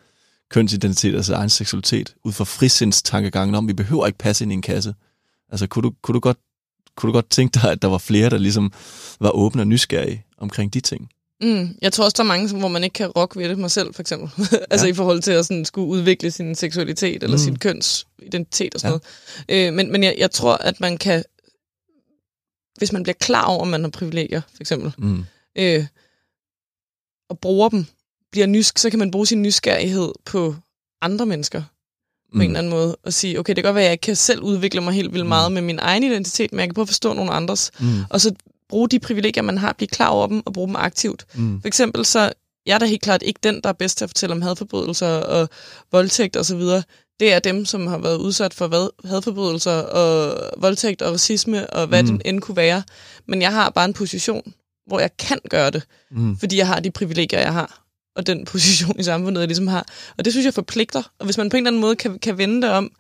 kønsidentitet, 0.49 1.16
altså 1.16 1.34
egen 1.36 1.49
seksualitet, 1.49 2.16
ud 2.24 2.32
fra 2.32 2.43
frisindstankegangen 2.43 3.55
om, 3.55 3.68
vi 3.68 3.74
behøver 3.74 4.05
ikke 4.05 4.18
passe 4.18 4.43
ind 4.43 4.51
i 4.51 4.55
en 4.55 4.62
kasse. 4.62 4.93
Altså, 5.51 5.68
kunne 5.68 5.84
du, 5.84 5.93
kunne 6.01 6.14
du 6.14 6.20
godt 6.20 6.38
kunne 6.95 7.07
du 7.07 7.14
godt 7.14 7.30
tænke 7.30 7.59
dig, 7.59 7.72
at 7.72 7.82
der 7.82 7.88
var 7.88 7.97
flere, 7.97 8.30
der 8.30 8.38
ligesom 8.38 8.74
var 9.20 9.30
åbne 9.30 9.62
og 9.62 9.68
nysgerrige 9.68 10.26
omkring 10.38 10.74
de 10.74 10.80
ting? 10.80 11.09
Mm, 11.41 11.78
jeg 11.82 11.93
tror 11.93 12.05
også, 12.05 12.16
der 12.18 12.24
er 12.24 12.28
mange, 12.28 12.57
hvor 12.59 12.68
man 12.68 12.84
ikke 12.84 12.93
kan 12.93 13.07
rock 13.07 13.36
ved 13.36 13.49
det, 13.49 13.57
mig 13.57 13.72
selv 13.72 13.93
for 13.93 14.01
eksempel. 14.01 14.30
altså 14.72 14.86
ja. 14.86 14.91
i 14.91 14.95
forhold 14.95 15.22
til 15.22 15.32
at 15.32 15.45
sådan, 15.45 15.66
skulle 15.66 15.88
udvikle 15.88 16.32
sin 16.32 16.55
seksualitet 16.55 17.24
eller 17.24 17.38
mm. 17.38 17.43
sin 17.43 17.59
kønsidentitet 17.59 18.76
og 18.76 18.80
sådan 18.80 18.99
ja. 19.49 19.55
noget. 19.55 19.68
Øh, 19.68 19.74
men 19.74 19.91
men 19.91 20.03
jeg, 20.03 20.16
jeg 20.18 20.32
tror, 20.32 20.53
at 20.53 20.80
man 20.80 20.97
kan, 20.97 21.24
hvis 22.82 22.91
man 22.91 23.03
bliver 23.03 23.15
klar 23.19 23.45
over, 23.45 23.61
at 23.61 23.67
man 23.67 23.84
har 23.84 23.89
privilegier, 23.89 24.41
for 24.49 24.61
eksempel, 24.61 24.93
mm. 24.97 25.25
øh, 25.55 25.86
og 27.29 27.39
bruger 27.39 27.69
dem, 27.69 27.86
bliver 28.32 28.47
nysk, 28.47 28.77
så 28.77 28.89
kan 28.89 28.99
man 28.99 29.11
bruge 29.11 29.27
sin 29.27 29.41
nysgerrighed 29.41 30.11
på 30.25 30.55
andre 31.01 31.25
mennesker 31.25 31.61
på 31.61 32.36
mm. 32.36 32.41
en 32.41 32.47
eller 32.47 32.59
anden 32.59 32.71
måde, 32.71 32.97
og 33.03 33.13
sige, 33.13 33.39
okay, 33.39 33.55
det 33.55 33.63
kan 33.63 33.67
godt 33.67 33.75
være, 33.75 33.84
at 33.84 33.86
jeg 33.86 33.91
ikke 33.91 34.01
kan 34.01 34.15
selv 34.15 34.41
udvikle 34.41 34.82
mig 34.82 34.93
helt 34.93 35.13
vildt 35.13 35.27
meget 35.27 35.51
mm. 35.51 35.53
med 35.53 35.61
min 35.61 35.79
egen 35.79 36.03
identitet, 36.03 36.51
men 36.51 36.59
jeg 36.59 36.67
kan 36.67 36.73
prøve 36.73 36.84
at 36.84 36.89
forstå 36.89 37.13
nogle 37.13 37.32
andres, 37.32 37.71
mm. 37.79 38.03
og 38.09 38.21
så 38.21 38.36
bruge 38.69 38.89
de 38.89 38.99
privilegier, 38.99 39.43
man 39.43 39.57
har, 39.57 39.73
blive 39.73 39.88
klar 39.88 40.09
over 40.09 40.27
dem 40.27 40.41
og 40.45 40.53
bruge 40.53 40.67
dem 40.67 40.75
aktivt. 40.75 41.25
Mm. 41.34 41.61
For 41.61 41.67
eksempel 41.67 42.05
så, 42.05 42.34
jeg 42.65 42.73
er 42.73 42.79
da 42.79 42.86
helt 42.86 43.01
klart 43.01 43.21
ikke 43.21 43.39
den, 43.43 43.61
der 43.63 43.69
er 43.69 43.73
bedst 43.73 43.97
til 43.97 44.05
at 44.05 44.09
fortælle 44.09 44.36
om 44.36 44.41
hadforbrydelser 44.41 45.07
og 45.07 45.49
voldtægt 45.91 46.38
osv. 46.38 46.61
Det 47.22 47.34
er 47.34 47.39
dem, 47.39 47.65
som 47.65 47.88
har 47.88 47.97
været 47.97 48.17
udsat 48.17 48.53
for 48.53 48.67
hvad, 48.67 49.09
hadforbrydelser 49.09 49.72
og 49.72 50.38
voldtægt 50.57 51.01
og 51.01 51.13
racisme 51.13 51.69
og 51.69 51.88
hvad 51.88 52.03
mm. 52.03 52.17
det 52.17 52.22
end 52.26 52.41
kunne 52.41 52.57
være. 52.57 52.84
Men 53.28 53.41
jeg 53.41 53.51
har 53.51 53.69
bare 53.69 53.86
en 53.86 53.93
position, 53.93 54.53
hvor 54.88 54.99
jeg 54.99 55.17
kan 55.17 55.39
gøre 55.49 55.72
det, 55.72 55.84
mm. 56.11 56.38
fordi 56.38 56.57
jeg 56.57 56.67
har 56.67 56.80
de 56.80 56.91
privilegier, 56.91 57.39
jeg 57.39 57.53
har 57.53 57.84
og 58.15 58.28
den 58.28 58.45
position 58.51 58.99
i 58.99 59.03
samfundet, 59.03 59.41
jeg 59.41 59.47
ligesom 59.47 59.67
har. 59.67 59.88
Og 60.17 60.26
det 60.26 60.34
synes 60.34 60.45
jeg 60.45 60.53
forpligter. 60.53 61.03
Og 61.19 61.26
hvis 61.26 61.38
man 61.38 61.49
på 61.49 61.57
en 61.57 61.63
eller 61.63 61.69
anden 61.69 61.82
måde 61.82 61.95
kan, 61.95 62.19
kan 62.19 62.38
vende 62.38 62.61
det 62.61 62.69
om 62.69 62.91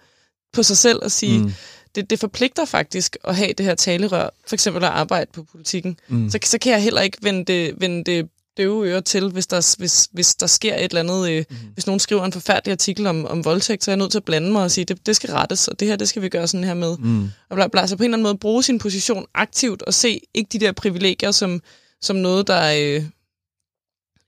på 0.53 0.63
sig 0.63 0.77
selv 0.77 0.99
og 1.03 1.11
sige, 1.11 1.39
mm. 1.39 1.53
det, 1.95 2.09
det 2.09 2.19
forpligter 2.19 2.65
faktisk 2.65 3.17
at 3.23 3.35
have 3.35 3.53
det 3.57 3.65
her 3.65 3.75
talerør, 3.75 4.29
for 4.47 4.55
eksempel 4.55 4.83
at 4.83 4.89
arbejde 4.89 5.31
på 5.33 5.43
politikken, 5.43 5.97
mm. 6.07 6.29
så, 6.29 6.39
så 6.43 6.57
kan 6.57 6.71
jeg 6.71 6.83
heller 6.83 7.01
ikke 7.01 7.17
vende 7.21 7.45
det, 7.45 7.73
vende 7.81 8.03
det 8.03 8.29
døve 8.61 8.87
ører 8.87 9.01
til, 9.01 9.29
hvis 9.29 9.47
der, 9.47 9.75
hvis, 9.77 10.09
hvis 10.11 10.35
der 10.35 10.47
sker 10.47 10.75
et 10.75 10.83
eller 10.83 10.99
andet, 10.99 11.29
øh, 11.31 11.45
mm. 11.49 11.55
hvis 11.73 11.87
nogen 11.87 11.99
skriver 11.99 12.25
en 12.25 12.31
forfærdelig 12.31 12.71
artikel 12.71 13.07
om, 13.07 13.25
om 13.25 13.45
voldtægt, 13.45 13.83
så 13.83 13.91
er 13.91 13.93
jeg 13.93 13.97
nødt 13.97 14.11
til 14.11 14.17
at 14.17 14.25
blande 14.25 14.51
mig 14.51 14.63
og 14.63 14.71
sige, 14.71 14.85
det, 14.85 15.05
det 15.05 15.15
skal 15.15 15.29
rettes, 15.29 15.67
og 15.67 15.79
det 15.79 15.87
her, 15.87 15.95
det 15.95 16.09
skal 16.09 16.21
vi 16.21 16.29
gøre 16.29 16.47
sådan 16.47 16.63
her 16.63 16.73
med. 16.73 16.97
Mm. 16.97 17.29
Og 17.49 17.55
bla, 17.55 17.67
bla, 17.67 17.87
så 17.87 17.97
på 17.97 18.03
en 18.03 18.05
eller 18.05 18.15
anden 18.15 18.23
måde 18.23 18.37
bruge 18.37 18.63
sin 18.63 18.79
position 18.79 19.25
aktivt 19.33 19.81
og 19.81 19.93
se 19.93 20.21
ikke 20.33 20.49
de 20.51 20.59
der 20.59 20.71
privilegier 20.71 21.31
som, 21.31 21.61
som 22.01 22.15
noget, 22.15 22.47
der... 22.47 22.73
Øh, 22.79 23.03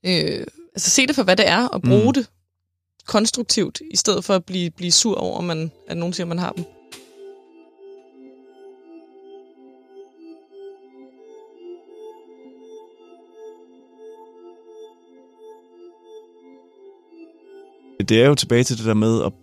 øh, 0.05 0.45
altså 0.75 0.89
se 0.89 1.07
det 1.07 1.15
for, 1.15 1.23
hvad 1.23 1.35
det 1.35 1.47
er, 1.47 1.67
og 1.67 1.81
bruge 1.81 2.05
mm. 2.05 2.13
det 2.13 2.27
konstruktivt, 3.07 3.81
i 3.91 3.95
stedet 3.95 4.25
for 4.25 4.35
at 4.35 4.45
blive, 4.45 4.71
blive 4.71 4.91
sur 4.91 5.15
over, 5.15 5.41
man, 5.41 5.71
at 5.87 5.97
nogen 5.97 6.13
siger, 6.13 6.27
man 6.27 6.39
har 6.39 6.51
dem. 6.51 6.65
Det 17.99 18.21
er 18.21 18.27
jo 18.27 18.35
tilbage 18.35 18.63
til 18.63 18.77
det 18.77 18.85
der 18.85 18.93
med 18.93 19.23
at 19.23 19.33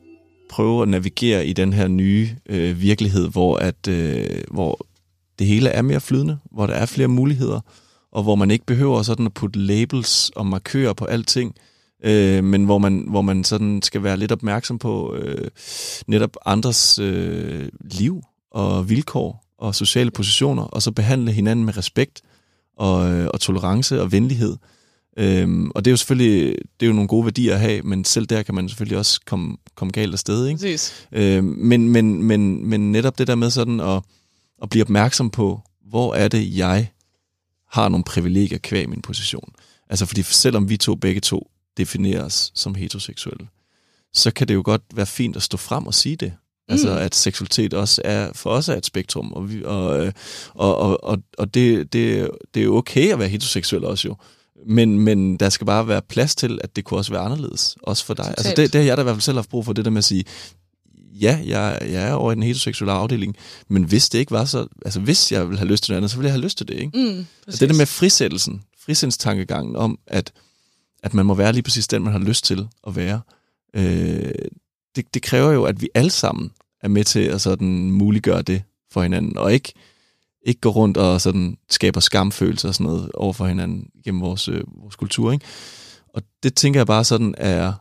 prøve 0.51 0.83
at 0.83 0.89
navigere 0.89 1.47
i 1.47 1.53
den 1.53 1.73
her 1.73 1.89
nye 1.89 2.29
øh, 2.47 2.81
virkelighed, 2.81 3.29
hvor 3.29 3.57
at 3.57 3.89
øh, 3.89 4.27
hvor 4.51 4.87
det 5.39 5.47
hele 5.47 5.69
er 5.69 5.83
mere 5.83 6.01
flydende, 6.01 6.39
hvor 6.53 6.67
der 6.67 6.75
er 6.75 6.87
flere 6.87 7.09
muligheder, 7.09 7.61
og 8.13 8.23
hvor 8.23 8.35
man 8.35 8.51
ikke 8.51 8.67
behøver 8.67 9.03
sådan 9.03 9.27
at 9.27 9.35
putte 9.35 9.59
labels 9.59 10.31
og 10.37 10.47
markører 10.47 10.93
på 10.93 11.05
alting, 11.05 11.55
øh, 12.05 12.45
men 12.45 12.65
hvor 12.65 12.79
man, 12.79 13.05
hvor 13.09 13.23
man 13.23 13.45
sådan 13.45 13.83
skal 13.83 14.03
være 14.03 14.17
lidt 14.17 14.33
opmærksom 14.33 14.79
på 14.79 15.15
øh, 15.15 15.49
netop 16.07 16.37
andres 16.47 16.99
øh, 16.99 17.69
liv 17.81 18.23
og 18.51 18.89
vilkår 18.89 19.45
og 19.59 19.75
sociale 19.75 20.11
positioner, 20.11 20.63
og 20.63 20.83
så 20.83 20.93
behandle 20.93 21.33
hinanden 21.33 21.65
med 21.65 21.77
respekt 21.77 22.23
og, 22.77 23.11
øh, 23.11 23.29
og 23.35 23.41
tolerance 23.41 24.03
og 24.03 24.13
venlighed. 24.13 24.57
Øhm, 25.17 25.71
og 25.75 25.85
det 25.85 25.91
er 25.91 25.93
jo 25.93 25.97
selvfølgelig 25.97 26.57
det 26.81 26.87
er 26.87 26.91
jo 26.91 26.93
nogle 26.93 27.09
gode 27.09 27.25
værdier 27.25 27.55
at 27.55 27.61
have, 27.61 27.83
men 27.83 28.05
selv 28.05 28.27
der 28.27 28.43
kan 28.43 28.55
man 28.55 28.69
selvfølgelig 28.69 28.99
også 28.99 29.21
komme, 29.27 29.57
komme 29.75 29.93
galt 29.93 30.13
afsted. 30.13 30.47
Ikke? 30.47 30.59
Præcis. 30.59 31.07
Øhm, 31.13 31.45
men, 31.45 31.89
men, 31.89 32.23
men, 32.23 32.67
men 32.67 32.93
netop 32.93 33.19
det 33.19 33.27
der 33.27 33.35
med 33.35 33.51
sådan 33.51 33.81
at, 33.81 34.03
at 34.63 34.71
blive 34.71 34.83
opmærksom 34.83 35.31
på, 35.31 35.61
hvor 35.89 36.15
er 36.15 36.29
det, 36.29 36.57
jeg 36.57 36.91
har 37.71 37.89
nogle 37.89 38.05
privilegier 38.05 38.59
kvæg 38.59 38.89
min 38.89 39.03
position. 39.03 39.53
Altså 39.91 40.07
fordi 40.07 40.23
selvom 40.23 40.69
vi 40.69 40.77
to 40.77 40.95
begge 40.95 41.21
to 41.21 41.51
defineres 41.77 42.53
som 42.55 42.75
heteroseksuelle, 42.75 43.49
så 44.15 44.31
kan 44.31 44.49
det 44.49 44.55
jo 44.55 44.63
godt 44.65 44.83
være 44.95 45.07
fint 45.07 45.37
at 45.37 45.43
stå 45.43 45.57
frem 45.57 45.87
og 45.87 45.95
sige 45.95 46.17
det. 46.17 46.33
Altså 46.69 46.91
mm. 46.91 46.99
at 46.99 47.15
seksualitet 47.15 47.75
også 47.75 48.03
er 48.05 48.33
for 48.33 48.51
os 48.51 48.69
er 48.69 48.77
et 48.77 48.87
spektrum, 48.87 49.33
og, 49.33 49.53
vi, 49.53 49.65
og, 49.65 50.07
øh, 50.07 50.13
og, 50.55 50.77
og, 50.77 51.05
og, 51.05 51.19
og 51.39 51.55
det, 51.55 51.93
det, 51.93 52.31
det 52.55 52.61
er 52.61 52.65
jo 52.65 52.77
okay 52.77 53.13
at 53.13 53.19
være 53.19 53.29
heteroseksuel 53.29 53.85
også 53.85 54.09
jo. 54.09 54.17
Men, 54.67 54.99
men 54.99 55.37
der 55.37 55.49
skal 55.49 55.67
bare 55.67 55.89
være 55.89 56.03
plads 56.03 56.35
til, 56.35 56.59
at 56.65 56.77
det 56.77 56.85
kunne 56.85 57.01
også 57.01 57.13
være 57.13 57.23
anderledes, 57.23 57.77
også 57.83 58.05
for 58.05 58.15
dig. 58.15 58.25
Totalt. 58.25 58.39
Altså 58.39 58.53
det, 58.57 58.73
det 58.73 58.81
har 58.81 58.87
jeg 58.87 58.97
da 58.97 59.03
i 59.03 59.05
hvert 59.05 59.15
fald 59.15 59.23
selv 59.23 59.37
haft 59.37 59.51
brug 59.51 59.65
for, 59.65 59.73
det 59.73 59.85
der 59.85 59.91
med 59.91 59.99
at 59.99 60.05
sige, 60.05 60.25
ja, 61.21 61.41
jeg, 61.47 61.79
jeg 61.83 62.09
er 62.09 62.13
over 62.13 62.33
i 62.33 62.35
den 62.35 62.43
heteroseksuelle 62.43 62.93
afdeling, 62.93 63.37
men 63.69 63.85
hvis 63.85 64.09
det 64.09 64.19
ikke 64.19 64.33
var 64.33 64.45
så, 64.45 64.67
altså 64.85 65.01
hvis 65.01 65.33
jeg 65.33 65.49
ville 65.49 65.59
have 65.59 65.69
lyst 65.69 65.85
til 65.85 65.93
noget 65.93 65.97
andet, 65.97 66.11
så 66.11 66.17
ville 66.17 66.27
jeg 66.27 66.33
have 66.33 66.45
lyst 66.45 66.59
til 66.59 66.69
det, 66.69 66.75
ikke? 66.75 66.99
Mm, 66.99 67.27
det 67.47 67.69
der 67.69 67.75
med 67.75 67.87
frisættelsen, 67.87 68.63
frisindstankegangen 68.85 69.77
om, 69.77 69.99
at, 70.07 70.33
at 71.03 71.15
man 71.15 71.27
må 71.27 71.35
være 71.35 71.53
lige 71.53 71.63
præcis 71.63 71.89
den, 71.89 72.03
man 72.03 72.13
har 72.13 72.21
lyst 72.21 72.45
til 72.45 72.69
at 72.87 72.97
være, 72.97 73.21
øh, 73.75 74.33
det, 74.97 75.15
det 75.15 75.23
kræver 75.23 75.53
jo, 75.53 75.65
at 75.65 75.83
vi 75.83 75.89
alle 75.95 76.11
sammen 76.11 76.51
er 76.83 76.89
med 76.89 77.05
til 77.05 77.21
at 77.21 77.41
sådan 77.41 77.91
muliggøre 77.91 78.43
det 78.43 78.63
for 78.93 79.03
hinanden, 79.03 79.39
og 79.39 79.53
ikke, 79.53 79.73
ikke 80.47 80.61
gå 80.61 80.69
rundt 80.69 80.97
og 80.97 81.21
sådan 81.21 81.57
skaber 81.71 82.01
skamfølelse 82.01 82.69
og 82.69 82.75
sådan 82.75 82.87
noget 82.87 83.13
over 83.13 83.33
for 83.33 83.47
hinanden 83.47 83.87
gennem 84.05 84.21
vores, 84.21 84.49
øh, 84.49 84.63
vores 84.83 84.97
kultur, 84.97 85.33
ikke? 85.33 85.45
Og 86.15 86.23
det 86.43 86.55
tænker 86.55 86.81
jeg 86.81 86.87
bare 86.87 87.05
sådan 87.05 87.35
er, 87.39 87.73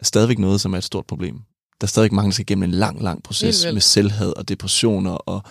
er 0.00 0.04
stadigvæk 0.04 0.38
noget, 0.38 0.60
som 0.60 0.74
er 0.74 0.78
et 0.78 0.84
stort 0.84 1.06
problem 1.06 1.40
der 1.80 1.86
er 1.86 1.90
stadig 1.90 2.14
mange, 2.14 2.28
der 2.28 2.32
skal 2.32 2.42
igennem 2.42 2.62
en 2.62 2.70
lang, 2.70 3.02
lang 3.02 3.22
proces 3.22 3.66
med 3.72 3.80
selvhed 3.80 4.32
og 4.36 4.48
depressioner, 4.48 5.10
og 5.10 5.42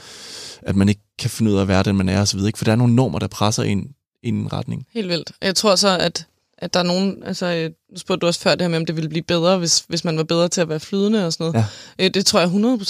at 0.62 0.76
man 0.76 0.89
ikke 0.89 1.02
kan 1.20 1.30
finde 1.30 1.52
ud 1.52 1.58
af 1.58 1.62
at 1.62 1.68
være 1.68 1.84
den, 1.84 1.96
man 1.96 2.10
er 2.10 2.22
osv. 2.22 2.39
For 2.56 2.66
der 2.66 2.72
er 2.72 2.76
nogle 2.76 2.96
normer, 2.96 3.20
der 3.20 3.28
presser 3.28 3.64
en 3.64 3.96
i 4.24 4.28
en 4.28 4.54
retning. 4.54 4.88
Helt 4.94 5.10
vildt. 5.10 5.32
Jeg 5.41 5.56
tror 5.56 5.76
så, 5.76 5.98
at, 5.98 6.28
at 6.58 6.74
der 6.74 6.80
er 6.80 6.84
nogen, 6.84 7.24
altså 7.26 7.46
øh, 7.46 7.72
nu 7.91 7.98
spurgte 7.98 8.22
du 8.22 8.28
også 8.28 8.39
før 8.39 8.52
det 8.52 8.62
her 8.62 8.68
med, 8.68 8.78
om 8.78 8.86
det 8.86 8.96
ville 8.96 9.10
blive 9.10 9.24
bedre, 9.24 9.58
hvis, 9.58 9.86
hvis 9.88 10.04
man 10.04 10.18
var 10.18 10.24
bedre 10.24 10.50
til 10.50 10.62
at 10.62 10.70
være 10.70 10.80
flydende 10.80 11.26
og 11.26 11.34
sådan 11.34 11.52
noget. 11.52 11.66
Ja. 12.00 12.06
Øh, 12.06 12.14
det 12.14 12.26
tror 12.26 12.39
jeg 12.39 12.50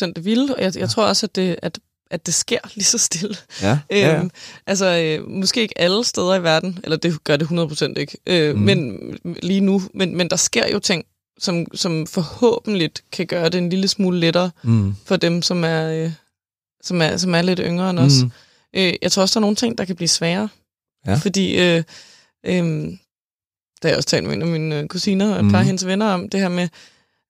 100% 0.10 0.14
det 0.16 0.26
ville, 0.26 0.56
og 0.56 0.62
jeg, 0.62 0.76
jeg 0.76 0.82
ja. 0.82 0.88
tror 0.88 1.06
også, 1.06 1.26
at 1.26 1.36
det, 1.36 1.56
at 1.62 1.80
at 2.14 2.26
det 2.26 2.34
sker 2.34 2.60
lige 2.76 2.86
så 2.86 2.98
stille. 2.98 3.36
Ja, 3.62 3.80
ja, 3.90 3.98
ja. 3.98 4.20
Øhm, 4.20 4.32
altså, 4.68 4.86
øh, 4.86 5.30
måske 5.30 5.62
ikke 5.62 5.80
alle 5.80 6.04
steder 6.04 6.36
i 6.36 6.44
verden, 6.44 6.80
eller 6.84 6.98
det 6.98 7.24
gør 7.24 7.38
det 7.38 7.46
100% 7.46 7.94
ikke, 8.00 8.18
øh, 8.28 8.56
mm. 8.56 8.62
men 8.62 9.00
lige 9.44 9.62
nu, 9.62 9.82
men, 9.94 10.18
men 10.18 10.30
der 10.30 10.36
sker 10.36 10.68
jo 10.68 10.80
ting, 10.80 11.06
som, 11.40 11.66
som 11.76 12.08
forhåbentlig 12.08 12.92
kan 13.12 13.28
gøre 13.28 13.50
det 13.50 13.58
en 13.58 13.70
lille 13.70 13.88
smule 13.88 14.20
lettere 14.20 14.52
mm. 14.64 14.96
for 15.06 15.16
dem, 15.16 15.42
som 15.42 15.64
er, 15.64 15.90
øh, 15.90 16.12
som 16.84 17.02
er, 17.02 17.18
som 17.18 17.36
er 17.36 17.42
lidt 17.42 17.62
yngre 17.64 17.90
end 17.90 18.00
os. 18.00 18.24
Mm. 18.24 18.32
Øh, 18.76 18.94
jeg 19.02 19.12
tror 19.12 19.22
også, 19.22 19.40
der 19.40 19.40
er 19.40 19.48
nogle 19.48 19.56
ting, 19.56 19.78
der 19.78 19.86
kan 19.86 19.96
blive 19.96 20.08
svære. 20.08 20.50
Ja. 21.08 21.16
Fordi, 21.16 21.60
øh, 21.60 21.84
øh, 22.46 22.92
da 23.84 23.88
jeg 23.88 23.98
også 23.98 24.10
talt 24.10 24.26
med 24.26 24.34
en 24.34 24.42
af 24.42 24.48
mine 24.48 24.80
øh, 24.80 24.88
kusiner 24.88 25.36
og 25.36 25.44
mm. 25.44 25.50
plejer 25.50 25.66
hendes 25.66 25.86
venner 25.86 26.06
om 26.06 26.30
det 26.30 26.40
her 26.40 26.50
med, 26.50 26.68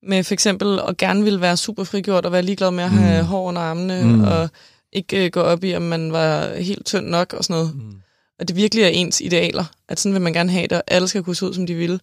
med 0.08 0.24
for 0.24 0.34
eksempel 0.34 0.80
at 0.88 0.98
gerne 0.98 1.24
ville 1.24 1.42
være 1.42 1.58
super 1.58 1.84
frigjort 1.84 2.26
og 2.26 2.32
være 2.32 2.42
ligeglad 2.42 2.72
med 2.72 2.84
at 2.84 2.90
have 2.90 3.22
mm. 3.22 3.28
hår 3.28 3.48
under 3.48 3.62
armene 3.62 4.04
mm. 4.04 4.24
og 4.24 4.50
ikke 4.96 5.26
øh, 5.26 5.32
gå 5.32 5.42
op 5.42 5.64
i, 5.64 5.76
om 5.76 5.82
man 5.82 6.12
var 6.12 6.56
helt 6.56 6.86
tynd 6.86 7.08
nok 7.08 7.34
og 7.34 7.44
sådan 7.44 7.54
noget. 7.54 7.76
Mm. 7.76 7.96
Og 8.40 8.48
det 8.48 8.56
virkelig 8.56 8.84
er 8.84 8.88
ens 8.88 9.22
idealer, 9.22 9.66
at 9.90 10.00
sådan 10.00 10.14
vil 10.14 10.22
man 10.22 10.34
gerne 10.34 10.52
have 10.52 10.68
det, 10.68 10.78
og 10.78 10.84
alle 10.88 11.08
skal 11.08 11.24
kunne 11.24 11.36
se 11.36 11.46
ud, 11.46 11.54
som 11.54 11.68
de 11.68 11.76
vil 11.76 12.02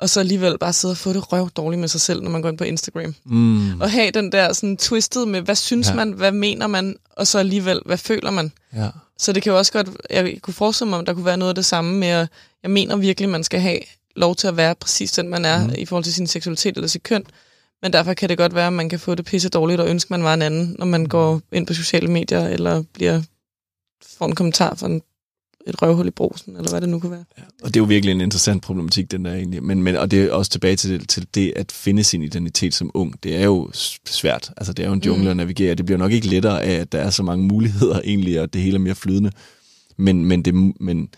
og 0.00 0.10
så 0.10 0.20
alligevel 0.20 0.58
bare 0.58 0.72
sidde 0.72 0.92
og 0.92 0.96
få 0.96 1.12
det 1.12 1.32
røv 1.32 1.50
dårligt 1.50 1.80
med 1.80 1.88
sig 1.88 2.00
selv, 2.00 2.22
når 2.22 2.30
man 2.30 2.42
går 2.42 2.48
ind 2.48 2.58
på 2.58 2.64
Instagram. 2.64 3.14
Mm. 3.24 3.80
Og 3.80 3.90
have 3.90 4.10
den 4.10 4.32
der 4.32 4.52
sådan 4.52 4.76
twisted 4.76 5.26
med, 5.26 5.40
hvad 5.40 5.54
synes 5.54 5.88
ja. 5.88 5.94
man, 5.94 6.12
hvad 6.12 6.32
mener 6.32 6.66
man, 6.66 6.96
og 7.16 7.26
så 7.26 7.38
alligevel, 7.38 7.80
hvad 7.86 7.98
føler 7.98 8.30
man. 8.30 8.52
Ja. 8.76 8.88
Så 9.18 9.32
det 9.32 9.42
kan 9.42 9.52
jo 9.52 9.58
også 9.58 9.72
godt, 9.72 9.88
jeg 10.10 10.38
kunne 10.42 10.54
forestille 10.54 10.90
mig, 10.90 11.00
at 11.00 11.06
der 11.06 11.14
kunne 11.14 11.24
være 11.24 11.36
noget 11.36 11.48
af 11.48 11.54
det 11.54 11.64
samme 11.64 11.98
med, 11.98 12.08
at 12.08 12.28
jeg 12.62 12.70
mener 12.70 12.96
virkelig, 12.96 13.28
man 13.28 13.44
skal 13.44 13.60
have 13.60 13.78
lov 14.16 14.36
til 14.36 14.46
at 14.48 14.56
være 14.56 14.74
præcis 14.74 15.12
den, 15.12 15.28
man 15.28 15.44
er, 15.44 15.66
mm. 15.66 15.72
i 15.78 15.84
forhold 15.84 16.04
til 16.04 16.14
sin 16.14 16.26
seksualitet 16.26 16.76
eller 16.76 16.88
sit 16.88 17.02
køn. 17.02 17.24
Men 17.82 17.92
derfor 17.92 18.14
kan 18.14 18.28
det 18.28 18.38
godt 18.38 18.54
være, 18.54 18.66
at 18.66 18.72
man 18.72 18.88
kan 18.88 19.00
få 19.00 19.14
det 19.14 19.24
pisse 19.24 19.48
dårligt 19.48 19.80
og 19.80 19.88
ønske, 19.88 20.12
man 20.12 20.24
var 20.24 20.34
en 20.34 20.42
anden, 20.42 20.76
når 20.78 20.86
man 20.86 21.06
går 21.06 21.40
ind 21.52 21.66
på 21.66 21.74
sociale 21.74 22.08
medier, 22.08 22.46
eller 22.46 22.82
bliver 22.92 23.22
får 24.18 24.26
en 24.26 24.34
kommentar 24.34 24.74
fra 24.74 24.86
en 24.86 25.02
et 25.68 25.82
røvhul 25.82 26.06
i 26.06 26.10
brosen, 26.10 26.56
eller 26.56 26.70
hvad 26.70 26.80
det 26.80 26.88
nu 26.88 26.98
kan 26.98 27.10
være. 27.10 27.24
Ja, 27.38 27.42
og 27.62 27.68
det 27.68 27.76
er 27.76 27.80
jo 27.80 27.84
virkelig 27.84 28.12
en 28.12 28.20
interessant 28.20 28.62
problematik, 28.62 29.10
den 29.10 29.24
der 29.24 29.34
egentlig. 29.34 29.62
Men, 29.62 29.82
men, 29.82 29.96
og 29.96 30.10
det 30.10 30.24
er 30.24 30.32
også 30.32 30.50
tilbage 30.50 30.76
til 30.76 31.00
det, 31.00 31.08
til 31.08 31.26
det 31.34 31.52
at 31.56 31.72
finde 31.72 32.04
sin 32.04 32.22
identitet 32.22 32.74
som 32.74 32.90
ung. 32.94 33.22
Det 33.22 33.36
er 33.36 33.44
jo 33.44 33.70
svært. 34.06 34.50
Altså, 34.56 34.72
det 34.72 34.82
er 34.82 34.86
jo 34.86 34.92
en 34.92 35.02
jungle 35.06 35.24
mm. 35.24 35.30
at 35.30 35.36
navigere. 35.36 35.74
Det 35.74 35.86
bliver 35.86 35.98
nok 35.98 36.12
ikke 36.12 36.28
lettere 36.28 36.62
af, 36.62 36.74
at 36.74 36.92
der 36.92 36.98
er 36.98 37.10
så 37.10 37.22
mange 37.22 37.44
muligheder 37.44 38.00
egentlig, 38.04 38.40
og 38.40 38.52
det 38.52 38.62
hele 38.62 38.74
er 38.74 38.80
mere 38.80 38.94
flydende. 38.94 39.30
Men, 39.96 40.24
men, 40.24 40.42
det, 40.42 40.54
men, 40.54 41.08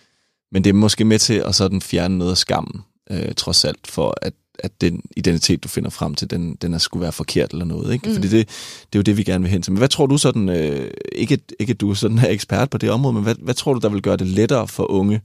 men 0.52 0.64
det 0.64 0.70
er 0.70 0.74
måske 0.74 1.04
med 1.04 1.18
til 1.18 1.34
at 1.34 1.54
sådan 1.54 1.80
fjerne 1.80 2.18
noget 2.18 2.30
af 2.30 2.38
skammen, 2.38 2.80
øh, 3.10 3.34
trods 3.36 3.64
alt, 3.64 3.86
for 3.86 4.14
at, 4.22 4.32
at 4.62 4.80
den 4.80 5.02
identitet, 5.16 5.62
du 5.62 5.68
finder 5.68 5.90
frem 5.90 6.14
til, 6.14 6.30
den, 6.30 6.54
den 6.54 6.74
er 6.74 6.78
skulle 6.78 7.02
være 7.02 7.12
forkert 7.12 7.52
eller 7.52 7.64
noget. 7.64 7.92
Ikke? 7.92 8.08
Mm. 8.08 8.14
Fordi 8.14 8.28
det, 8.28 8.48
det 8.92 8.94
er 8.94 8.98
jo 8.98 9.02
det, 9.02 9.16
vi 9.16 9.24
gerne 9.24 9.42
vil 9.42 9.50
hen 9.50 9.62
til. 9.62 9.72
Men 9.72 9.78
hvad 9.78 9.88
tror 9.88 10.06
du 10.06 10.18
sådan, 10.18 10.48
øh, 10.48 10.90
ikke, 11.12 11.38
ikke 11.60 11.70
at 11.70 11.80
du 11.80 11.94
sådan 11.94 12.18
er 12.18 12.28
ekspert 12.28 12.70
på 12.70 12.78
det 12.78 12.90
område, 12.90 13.14
men 13.14 13.22
hvad, 13.22 13.34
hvad 13.34 13.54
tror 13.54 13.74
du, 13.74 13.80
der 13.80 13.88
vil 13.88 14.02
gøre 14.02 14.16
det 14.16 14.26
lettere 14.26 14.68
for 14.68 14.90
unge 14.90 15.20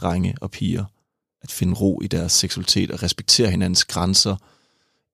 drenge 0.00 0.34
og 0.40 0.50
piger 0.50 0.84
at 1.42 1.50
finde 1.50 1.74
ro 1.74 2.00
i 2.00 2.06
deres 2.06 2.32
seksualitet 2.32 2.90
og 2.90 3.02
respektere 3.02 3.50
hinandens 3.50 3.84
grænser, 3.84 4.36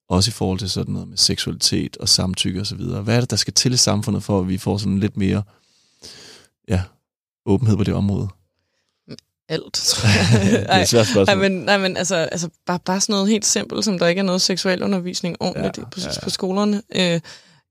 også 0.08 0.30
i 0.30 0.32
forhold 0.32 0.58
til 0.58 0.70
sådan 0.70 0.92
noget 0.92 1.08
med 1.08 1.16
seksualitet 1.16 1.96
og 1.96 2.08
samtykke 2.08 2.60
osv. 2.60 2.80
Hvad 2.80 3.16
er 3.16 3.20
det, 3.20 3.30
der 3.30 3.36
skal 3.36 3.54
til 3.54 3.72
i 3.72 3.76
samfundet, 3.76 4.22
for 4.22 4.40
at 4.40 4.48
vi 4.48 4.58
får 4.58 4.78
sådan 4.78 4.98
lidt 4.98 5.16
mere 5.16 5.42
ja, 6.68 6.82
åbenhed 7.46 7.76
på 7.76 7.84
det 7.84 7.94
område? 7.94 8.28
Alt, 9.48 9.74
tror 9.74 10.08
jeg. 10.42 10.50
det 10.50 10.66
er 10.68 10.80
et 10.82 10.88
svært 10.88 11.06
spørgsmål. 11.06 11.36
Nej, 11.36 11.48
men, 11.48 11.52
nej, 11.52 11.78
men 11.78 11.96
altså, 11.96 12.16
altså 12.16 12.48
bare, 12.66 12.78
bare 12.78 13.00
sådan 13.00 13.12
noget 13.12 13.28
helt 13.28 13.46
simpelt, 13.46 13.84
som 13.84 13.98
der 13.98 14.06
ikke 14.06 14.18
er 14.18 14.22
noget 14.22 14.42
seksualundervisning 14.42 15.36
ordentligt 15.40 15.78
ja, 15.78 15.84
på, 15.84 16.00
ja, 16.00 16.06
ja. 16.06 16.20
på 16.22 16.30
skolerne. 16.30 16.82
Øh, 16.96 17.20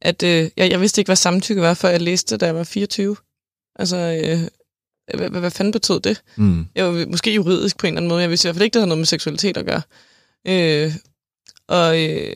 at 0.02 0.24
øh, 0.24 0.50
jeg, 0.58 0.72
jeg 0.72 0.82
vidste 0.82 1.02
ikke, 1.02 1.10
hvad 1.10 1.16
samtykke 1.16 1.62
var, 1.62 1.74
før 1.74 1.90
jeg 1.90 2.02
læste, 2.02 2.38
da 2.38 2.46
jeg 2.46 2.56
var 2.56 2.64
24. 2.64 3.16
Altså, 3.76 3.98
øh, 3.98 4.40
hvad, 5.18 5.30
hvad, 5.30 5.40
hvad 5.40 5.52
fanden 5.52 5.72
betød 5.72 6.00
det? 6.00 6.22
Mm. 6.36 6.68
Jeg 6.76 6.86
var 6.86 7.06
måske 7.06 7.34
juridisk 7.34 7.78
på 7.78 7.88
en 7.88 7.94
eller 7.94 8.00
anden 8.00 8.10
måde. 8.10 8.22
Jeg 8.22 8.30
vidste 8.30 8.46
i 8.46 8.48
hvert 8.48 8.56
fald 8.56 8.64
ikke, 8.64 8.74
det 8.74 8.80
havde 8.80 8.90
noget 8.90 9.00
med 9.00 9.06
seksualitet 9.06 9.58
at 9.58 9.66
gøre. 9.66 9.82
Øh, 10.48 10.94
og 11.68 12.04
øh, 12.04 12.36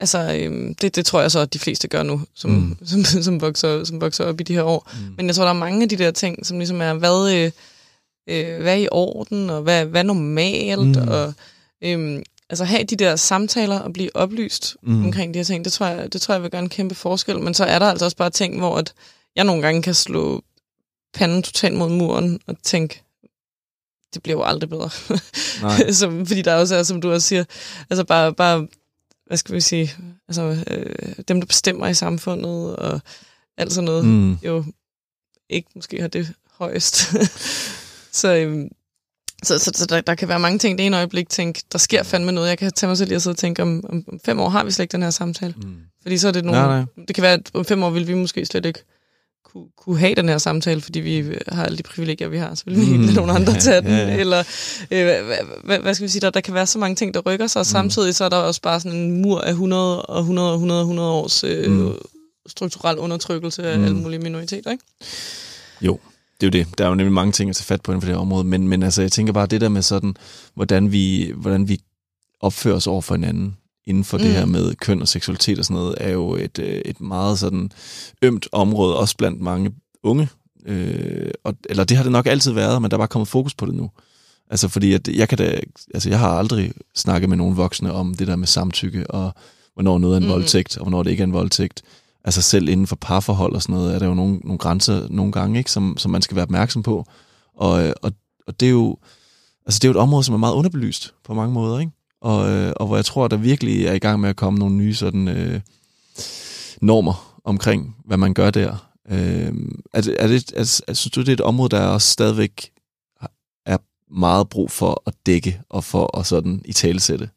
altså, 0.00 0.18
øh, 0.18 0.74
det, 0.80 0.96
det 0.96 1.06
tror 1.06 1.20
jeg 1.20 1.30
så, 1.30 1.38
at 1.38 1.54
de 1.54 1.58
fleste 1.58 1.88
gør 1.88 2.02
nu, 2.02 2.22
som, 2.34 2.50
mm. 2.50 2.76
som, 2.84 3.04
som, 3.10 3.22
som, 3.22 3.40
vokser, 3.40 3.84
som 3.84 4.00
vokser 4.00 4.24
op 4.24 4.40
i 4.40 4.42
de 4.42 4.54
her 4.54 4.62
år. 4.62 4.90
Mm. 4.92 5.14
Men 5.16 5.26
jeg 5.26 5.34
tror, 5.34 5.44
der 5.44 5.50
er 5.50 5.54
mange 5.54 5.82
af 5.82 5.88
de 5.88 5.96
der 5.96 6.10
ting, 6.10 6.46
som 6.46 6.58
ligesom 6.58 6.80
er, 6.80 6.94
hvad... 6.94 7.34
Øh, 7.34 7.50
øh, 8.26 8.62
hvad 8.62 8.72
er 8.72 8.78
i 8.78 8.88
orden, 8.90 9.50
og 9.50 9.62
hvad, 9.62 9.84
hvad 9.84 10.00
er 10.00 10.06
normalt, 10.06 10.96
mm. 11.02 11.08
og 11.08 11.34
øh, 11.82 12.22
altså 12.50 12.64
have 12.64 12.84
de 12.84 12.96
der 12.96 13.16
samtaler 13.16 13.78
og 13.78 13.92
blive 13.92 14.16
oplyst 14.16 14.76
mm. 14.82 15.04
omkring 15.04 15.34
de 15.34 15.38
her 15.38 15.44
ting, 15.44 15.64
det 15.64 15.72
tror, 15.72 15.86
jeg, 15.86 16.12
det 16.12 16.20
tror 16.20 16.34
jeg 16.34 16.42
vil 16.42 16.50
gøre 16.50 16.62
en 16.62 16.68
kæmpe 16.68 16.94
forskel. 16.94 17.40
Men 17.40 17.54
så 17.54 17.64
er 17.64 17.78
der 17.78 17.86
altså 17.86 18.04
også 18.04 18.16
bare 18.16 18.30
ting, 18.30 18.58
hvor 18.58 18.78
at 18.78 18.94
jeg 19.36 19.44
nogle 19.44 19.62
gange 19.62 19.82
kan 19.82 19.94
slå 19.94 20.42
panden 21.14 21.42
totalt 21.42 21.76
mod 21.76 21.88
muren 21.88 22.40
og 22.46 22.56
tænke, 22.62 23.02
det 24.14 24.22
bliver 24.22 24.36
jo 24.36 24.42
aldrig 24.42 24.70
bedre. 24.70 24.90
Nej. 25.62 25.90
som, 26.00 26.26
fordi 26.26 26.42
der 26.42 26.54
også 26.54 26.76
er, 26.76 26.82
som 26.82 27.00
du 27.00 27.12
også 27.12 27.28
siger, 27.28 27.44
altså 27.90 28.04
bare, 28.04 28.34
bare 28.34 28.66
hvad 29.26 29.36
skal 29.36 29.54
vi 29.54 29.60
sige, 29.60 29.92
altså 30.28 30.64
øh, 30.70 31.14
dem, 31.28 31.40
der 31.40 31.46
bestemmer 31.46 31.86
i 31.86 31.94
samfundet 31.94 32.76
og 32.76 33.00
alt 33.56 33.72
sådan 33.72 33.84
noget, 33.84 34.04
mm. 34.04 34.34
jo 34.34 34.64
ikke 35.48 35.68
måske 35.74 36.00
har 36.00 36.08
det 36.08 36.32
højst. 36.58 37.14
Så, 38.12 38.34
øhm, 38.34 38.68
så, 39.42 39.58
så, 39.58 39.70
så 39.74 39.86
der, 39.86 40.00
der 40.00 40.14
kan 40.14 40.28
være 40.28 40.40
mange 40.40 40.58
ting. 40.58 40.78
Det 40.78 40.86
ene 40.86 40.96
øjeblik 40.96 41.28
tænke, 41.28 41.62
der 41.72 41.78
sker 41.78 42.02
fandme 42.02 42.32
noget. 42.32 42.48
Jeg 42.48 42.58
kan 42.58 42.72
tage 42.72 42.88
mig 42.88 42.98
selv 42.98 43.08
lige 43.08 43.18
og 43.18 43.22
sidde 43.22 43.34
og 43.34 43.38
tænke, 43.38 43.62
om, 43.62 43.84
om, 43.88 44.04
om 44.08 44.20
fem 44.24 44.40
år 44.40 44.48
har 44.48 44.64
vi 44.64 44.70
slet 44.70 44.82
ikke 44.82 44.92
den 44.92 45.02
her 45.02 45.10
samtale. 45.10 45.54
Mm. 45.56 45.76
Fordi 46.02 46.18
så 46.18 46.28
er 46.28 46.32
det 46.32 46.44
nogle... 46.44 46.60
Nej, 46.60 46.78
nej. 46.78 47.04
Det 47.08 47.14
kan 47.14 47.22
være, 47.22 47.32
at 47.32 47.50
om 47.54 47.64
fem 47.64 47.82
år 47.82 47.90
vil 47.90 48.08
vi 48.08 48.14
måske 48.14 48.46
slet 48.46 48.66
ikke 48.66 48.84
kunne, 49.52 49.66
kunne 49.76 49.98
have 49.98 50.14
den 50.14 50.28
her 50.28 50.38
samtale, 50.38 50.80
fordi 50.80 51.00
vi 51.00 51.34
har 51.48 51.64
alle 51.64 51.78
de 51.78 51.82
privilegier, 51.82 52.28
vi 52.28 52.38
har. 52.38 52.54
Så 52.54 52.64
vil 52.66 52.76
vi 52.76 52.80
ikke 52.80 52.96
mm. 52.96 53.02
lade 53.02 53.14
nogen 53.14 53.30
andre 53.30 53.54
tage 53.54 53.80
den. 53.80 53.90
Ja, 53.90 54.08
ja. 54.08 54.16
Eller 54.16 54.38
øh, 54.90 55.26
hvad, 55.64 55.78
hvad, 55.78 55.94
skal 55.94 56.04
vi 56.04 56.08
sige, 56.08 56.20
der, 56.20 56.30
der 56.30 56.40
kan 56.40 56.54
være 56.54 56.66
så 56.66 56.78
mange 56.78 56.96
ting, 56.96 57.14
der 57.14 57.20
rykker 57.20 57.46
sig. 57.46 57.60
Mm. 57.60 57.64
Samtidig 57.64 58.14
så 58.14 58.24
er 58.24 58.28
der 58.28 58.36
også 58.36 58.62
bare 58.62 58.80
sådan 58.80 58.98
en 58.98 59.22
mur 59.22 59.40
af 59.40 59.50
100 59.50 60.02
og 60.02 60.18
100 60.20 60.48
og 60.48 60.54
100 60.54 60.80
100 60.80 61.10
års 61.10 61.44
øh, 61.44 61.70
mm. 61.70 61.92
strukturel 62.46 62.98
undertrykkelse 62.98 63.62
af 63.62 63.78
mm. 63.78 63.84
alle 63.84 63.96
mulige 63.96 64.20
minoriteter, 64.20 64.70
ikke? 64.70 64.84
Jo, 65.80 65.98
det 66.40 66.46
er 66.46 66.58
jo 66.58 66.64
det. 66.64 66.78
Der 66.78 66.84
er 66.84 66.88
jo 66.88 66.94
nemlig 66.94 67.12
mange 67.12 67.32
ting 67.32 67.50
at 67.50 67.56
tage 67.56 67.64
fat 67.64 67.82
på 67.82 67.92
inden 67.92 68.02
for 68.02 68.06
det 68.06 68.14
her 68.14 68.20
område, 68.20 68.44
men, 68.44 68.68
men 68.68 68.82
altså, 68.82 69.02
jeg 69.02 69.12
tænker 69.12 69.32
bare, 69.32 69.46
det 69.46 69.60
der 69.60 69.68
med 69.68 69.82
sådan, 69.82 70.16
hvordan 70.54 70.92
vi, 70.92 71.32
hvordan 71.36 71.68
vi 71.68 71.80
opfører 72.40 72.76
os 72.76 72.86
over 72.86 73.00
for 73.00 73.14
hinanden 73.14 73.56
inden 73.86 74.04
for 74.04 74.16
mm. 74.16 74.22
det 74.22 74.32
her 74.32 74.46
med 74.46 74.74
køn 74.74 75.02
og 75.02 75.08
seksualitet 75.08 75.58
og 75.58 75.64
sådan 75.64 75.74
noget, 75.74 75.94
er 76.00 76.10
jo 76.10 76.34
et, 76.34 76.58
øh, 76.58 76.82
et 76.84 77.00
meget 77.00 77.38
sådan 77.38 77.70
ømt 78.22 78.48
område, 78.52 78.96
også 78.98 79.16
blandt 79.16 79.40
mange 79.40 79.72
unge. 80.02 80.28
Øh, 80.66 81.30
og, 81.44 81.54
eller 81.68 81.84
det 81.84 81.96
har 81.96 82.04
det 82.04 82.12
nok 82.12 82.26
altid 82.26 82.52
været, 82.52 82.82
men 82.82 82.90
der 82.90 82.96
er 82.96 82.98
bare 82.98 83.08
kommet 83.08 83.28
fokus 83.28 83.54
på 83.54 83.66
det 83.66 83.74
nu. 83.74 83.90
Altså 84.50 84.68
fordi, 84.68 84.92
at 84.92 85.08
jeg 85.08 85.28
kan 85.28 85.38
da, 85.38 85.60
altså 85.94 86.08
jeg 86.08 86.18
har 86.18 86.28
aldrig 86.28 86.72
snakket 86.94 87.28
med 87.28 87.36
nogen 87.36 87.56
voksne 87.56 87.92
om 87.92 88.14
det 88.14 88.26
der 88.26 88.36
med 88.36 88.46
samtykke, 88.46 89.10
og 89.10 89.34
hvornår 89.74 89.98
noget 89.98 90.14
er 90.14 90.20
en 90.20 90.24
mm. 90.26 90.30
voldtægt, 90.30 90.76
og 90.78 90.84
hvornår 90.84 91.02
det 91.02 91.10
ikke 91.10 91.20
er 91.20 91.26
en 91.26 91.32
voldtægt 91.32 91.82
altså 92.24 92.42
selv 92.42 92.68
inden 92.68 92.86
for 92.86 92.96
parforhold 92.96 93.54
og 93.54 93.62
sådan 93.62 93.74
noget, 93.74 93.94
er 93.94 93.98
der 93.98 94.06
jo 94.06 94.14
nogle, 94.14 94.36
nogle 94.36 94.58
grænser 94.58 95.06
nogle 95.10 95.32
gange, 95.32 95.58
ikke, 95.58 95.70
som, 95.70 95.96
som 95.98 96.10
man 96.10 96.22
skal 96.22 96.34
være 96.34 96.42
opmærksom 96.42 96.82
på. 96.82 97.04
Og, 97.56 97.86
øh, 97.86 97.92
og, 98.02 98.12
og 98.46 98.60
det 98.60 98.66
er 98.66 98.70
jo 98.70 98.96
altså 99.66 99.78
det 99.78 99.84
er 99.84 99.88
jo 99.88 99.98
et 99.98 100.02
område, 100.02 100.24
som 100.24 100.34
er 100.34 100.38
meget 100.38 100.54
underbelyst 100.54 101.14
på 101.24 101.34
mange 101.34 101.54
måder, 101.54 101.78
ikke? 101.78 101.92
Og, 102.20 102.50
øh, 102.50 102.72
og 102.76 102.86
hvor 102.86 102.96
jeg 102.96 103.04
tror, 103.04 103.28
der 103.28 103.36
virkelig 103.36 103.86
er 103.86 103.92
i 103.92 103.98
gang 103.98 104.20
med 104.20 104.28
at 104.28 104.36
komme 104.36 104.58
nogle 104.58 104.74
nye 104.74 104.94
sådan 104.94 105.28
øh, 105.28 105.60
normer 106.80 107.40
omkring, 107.44 107.96
hvad 108.04 108.16
man 108.16 108.34
gør 108.34 108.50
der. 108.50 108.90
Øh, 109.10 109.52
er 109.92 110.00
det, 110.00 110.16
er 110.18 110.26
det, 110.26 110.52
er, 110.56 110.82
er, 110.88 110.94
synes 110.94 111.12
du, 111.14 111.20
det 111.20 111.28
er 111.28 111.32
et 111.32 111.40
område, 111.40 111.68
der 111.68 111.86
også 111.86 112.08
stadigvæk 112.08 112.70
er 113.66 113.78
meget 114.10 114.48
brug 114.48 114.70
for 114.70 115.02
at 115.06 115.14
dække 115.26 115.60
og 115.68 115.84
for 115.84 116.18
at 116.18 116.26
sådan 116.26 116.62
i 116.64 116.72
talesætte? 116.72 117.28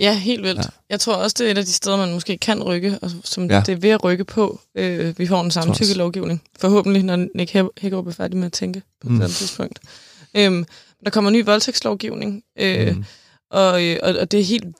Ja, 0.00 0.18
helt 0.18 0.42
vildt. 0.42 0.58
Ja. 0.58 0.70
Jeg 0.90 1.00
tror 1.00 1.14
også, 1.14 1.34
det 1.38 1.46
er 1.46 1.50
et 1.50 1.58
af 1.58 1.64
de 1.64 1.72
steder, 1.72 1.96
man 1.96 2.12
måske 2.12 2.38
kan 2.38 2.62
rykke, 2.62 2.98
og 3.02 3.10
som 3.24 3.50
ja. 3.50 3.62
det 3.66 3.72
er 3.72 3.76
ved 3.76 3.90
at 3.90 4.04
rykke 4.04 4.24
på. 4.24 4.60
Øh, 4.74 5.18
vi 5.18 5.26
får 5.26 5.40
en 5.40 5.50
samtykkelovgivning. 5.50 6.42
Forhåbentlig, 6.58 7.02
når 7.02 7.16
Nick 7.34 7.52
Hækkerup 7.78 8.06
er 8.06 8.10
færdig 8.10 8.36
med 8.36 8.46
at 8.46 8.52
tænke 8.52 8.82
på 9.00 9.08
mm. 9.08 9.20
et 9.20 9.30
tidspunkt. 9.30 9.78
Øhm, 10.34 10.64
der 11.04 11.10
kommer 11.10 11.30
en 11.30 11.36
ny 11.36 11.44
voldtægtslovgivning, 11.44 12.42
øh, 12.58 12.96
mm. 12.96 13.04
og, 13.50 13.84
øh, 13.84 13.98
og, 14.02 14.14
og 14.20 14.32
det 14.32 14.40
er 14.40 14.44
helt 14.44 14.76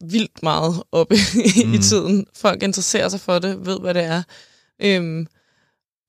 vildt 0.00 0.42
meget 0.42 0.82
oppe 0.92 1.16
mm. 1.64 1.74
i 1.74 1.78
tiden. 1.78 2.26
Folk 2.36 2.62
interesserer 2.62 3.08
sig 3.08 3.20
for 3.20 3.38
det, 3.38 3.66
ved, 3.66 3.80
hvad 3.80 3.94
det 3.94 4.04
er. 4.04 4.22
Øhm, 4.82 5.26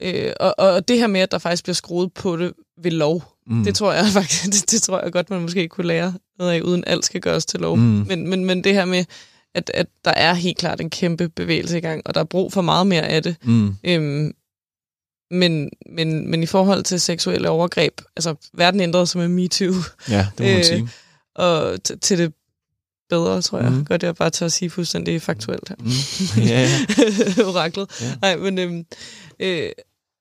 øh, 0.01 0.33
og, 0.39 0.55
og 0.57 0.87
det 0.87 0.99
her 0.99 1.07
med, 1.07 1.21
at 1.21 1.31
der 1.31 1.37
faktisk 1.37 1.63
bliver 1.63 1.73
skruet 1.73 2.13
på 2.13 2.37
det 2.37 2.53
ved 2.83 2.91
lov, 2.91 3.39
Mm. 3.49 3.63
Det 3.63 3.75
tror 3.75 3.93
jeg 3.93 4.05
faktisk, 4.19 4.45
det, 4.45 4.71
det 4.71 4.81
tror 4.81 5.01
jeg 5.01 5.11
godt, 5.11 5.29
man 5.29 5.41
måske 5.41 5.67
kunne 5.67 5.87
lære 5.87 6.13
noget 6.39 6.51
af, 6.51 6.61
uden 6.61 6.83
alt 6.87 7.05
skal 7.05 7.21
gøres 7.21 7.45
til 7.45 7.59
lov. 7.59 7.77
Mm. 7.77 7.83
Men, 7.83 8.27
men, 8.27 8.45
men 8.45 8.63
det 8.63 8.73
her 8.73 8.85
med, 8.85 9.05
at, 9.55 9.71
at 9.73 9.87
der 10.05 10.11
er 10.11 10.33
helt 10.33 10.57
klart 10.57 10.81
en 10.81 10.89
kæmpe 10.89 11.29
bevægelse 11.29 11.77
i 11.77 11.81
gang, 11.81 12.01
og 12.05 12.13
der 12.13 12.19
er 12.19 12.25
brug 12.25 12.53
for 12.53 12.61
meget 12.61 12.87
mere 12.87 13.07
af 13.07 13.23
det. 13.23 13.35
Mm. 13.43 13.75
Øhm, 13.83 14.33
men, 15.31 15.69
men, 15.89 16.31
men 16.31 16.43
i 16.43 16.45
forhold 16.45 16.83
til 16.83 16.99
seksuelle 16.99 17.49
overgreb, 17.49 18.01
altså 18.15 18.35
verden 18.53 18.79
ændrede 18.79 19.07
sig 19.07 19.19
med 19.19 19.27
MeToo. 19.27 19.73
Ja, 20.09 20.27
det 20.37 20.39
må 20.39 20.45
man 20.45 20.57
øh, 20.57 20.65
sige. 20.65 20.89
Og 21.35 21.83
til 22.01 22.17
det 22.17 22.33
bedre, 23.09 23.41
tror 23.41 23.59
jeg. 23.59 23.71
Mm. 23.71 23.85
Godt, 23.85 24.03
jeg 24.03 24.15
bare 24.15 24.29
tør 24.29 24.45
at 24.45 24.51
sige 24.51 24.69
fuldstændig 24.69 25.21
faktuelt 25.21 25.69
her. 25.69 25.75
Mm. 25.79 26.41
Ja. 26.41 26.69
Oraklet. 27.49 28.01
Ja. 28.01 28.13
Nej, 28.21 28.35
men 28.35 28.57
øhm, 28.59 28.85
øh, 29.39 29.69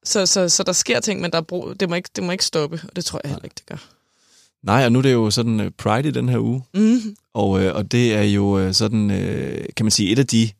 så, 0.08 0.26
så, 0.26 0.48
så 0.48 0.62
der 0.62 0.72
sker 0.72 1.00
ting, 1.00 1.20
men 1.20 1.30
der 1.30 1.38
er 1.38 1.42
brug, 1.42 1.80
det, 1.80 1.88
må 1.88 1.94
ikke, 1.94 2.08
det 2.16 2.24
må 2.24 2.32
ikke 2.32 2.44
stoppe, 2.44 2.80
og 2.88 2.96
det 2.96 3.04
tror 3.04 3.20
jeg 3.24 3.30
heller 3.30 3.44
ikke, 3.44 3.54
det 3.58 3.66
gør. 3.66 3.88
Nej, 4.62 4.84
og 4.84 4.92
nu 4.92 4.98
er 4.98 5.02
det 5.02 5.12
jo 5.12 5.30
sådan 5.30 5.60
uh, 5.60 5.66
Pride 5.78 6.08
i 6.08 6.12
den 6.12 6.28
her 6.28 6.38
uge, 6.38 6.62
mm. 6.74 7.16
og, 7.34 7.50
uh, 7.50 7.62
og 7.74 7.92
det 7.92 8.14
er 8.14 8.22
jo 8.22 8.66
uh, 8.66 8.72
sådan, 8.72 9.10
uh, 9.10 9.66
kan 9.76 9.84
man 9.84 9.90
sige, 9.90 10.10
et 10.10 10.18
af 10.18 10.26
de 10.26 10.50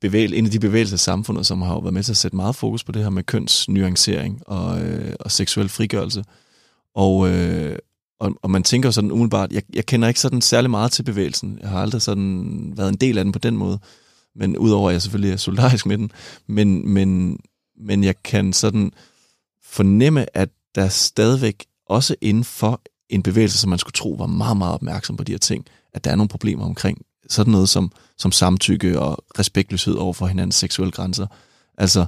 bevægel, 0.00 0.34
en 0.34 0.44
af 0.44 0.50
de 0.50 0.60
bevægelser 0.60 0.94
i 0.94 0.98
samfundet, 0.98 1.46
som 1.46 1.62
har 1.62 1.80
været 1.80 1.94
med 1.94 2.02
til 2.02 2.12
at 2.12 2.16
sætte 2.16 2.36
meget 2.36 2.56
fokus 2.56 2.84
på 2.84 2.92
det 2.92 3.02
her 3.02 3.10
med 3.10 3.22
kønsnuancering 3.22 4.42
og, 4.46 4.76
uh, 4.76 5.12
og 5.20 5.30
seksuel 5.30 5.68
frigørelse. 5.68 6.24
Og, 6.94 7.16
uh, 7.16 7.76
og, 8.20 8.32
og 8.42 8.50
man 8.50 8.62
tænker 8.62 8.90
sådan 8.90 9.12
umiddelbart, 9.12 9.52
jeg, 9.52 9.62
jeg 9.74 9.86
kender 9.86 10.08
ikke 10.08 10.20
sådan 10.20 10.40
særlig 10.40 10.70
meget 10.70 10.92
til 10.92 11.02
bevægelsen. 11.02 11.58
Jeg 11.60 11.68
har 11.68 11.82
aldrig 11.82 12.02
sådan 12.02 12.72
været 12.76 12.88
en 12.88 12.96
del 12.96 13.18
af 13.18 13.24
den 13.24 13.32
på 13.32 13.38
den 13.38 13.56
måde. 13.56 13.78
Men 14.36 14.58
udover 14.58 14.88
at 14.88 14.92
jeg 14.92 15.02
selvfølgelig 15.02 15.32
er 15.32 15.36
solidarisk 15.36 15.86
med 15.86 15.98
den. 15.98 16.10
Men, 16.46 16.88
men, 16.88 17.38
men 17.76 18.04
jeg 18.04 18.22
kan 18.22 18.52
sådan 18.52 18.92
fornemme, 19.62 20.36
at 20.36 20.48
der 20.74 20.88
stadigvæk 20.88 21.66
også 21.86 22.16
inden 22.20 22.44
for 22.44 22.80
en 23.08 23.22
bevægelse, 23.22 23.58
som 23.58 23.70
man 23.70 23.78
skulle 23.78 23.92
tro 23.92 24.10
var 24.10 24.26
meget, 24.26 24.56
meget 24.56 24.74
opmærksom 24.74 25.16
på 25.16 25.24
de 25.24 25.32
her 25.32 25.38
ting, 25.38 25.66
at 25.92 26.04
der 26.04 26.10
er 26.10 26.16
nogle 26.16 26.28
problemer 26.28 26.64
omkring 26.64 26.98
sådan 27.28 27.52
noget 27.52 27.68
som, 27.68 27.92
som 28.18 28.32
samtykke 28.32 29.00
og 29.00 29.24
respektløshed 29.38 29.94
over 29.94 30.12
for 30.12 30.26
hinandens 30.26 30.54
seksuelle 30.54 30.92
grænser. 30.92 31.26
Altså, 31.78 32.06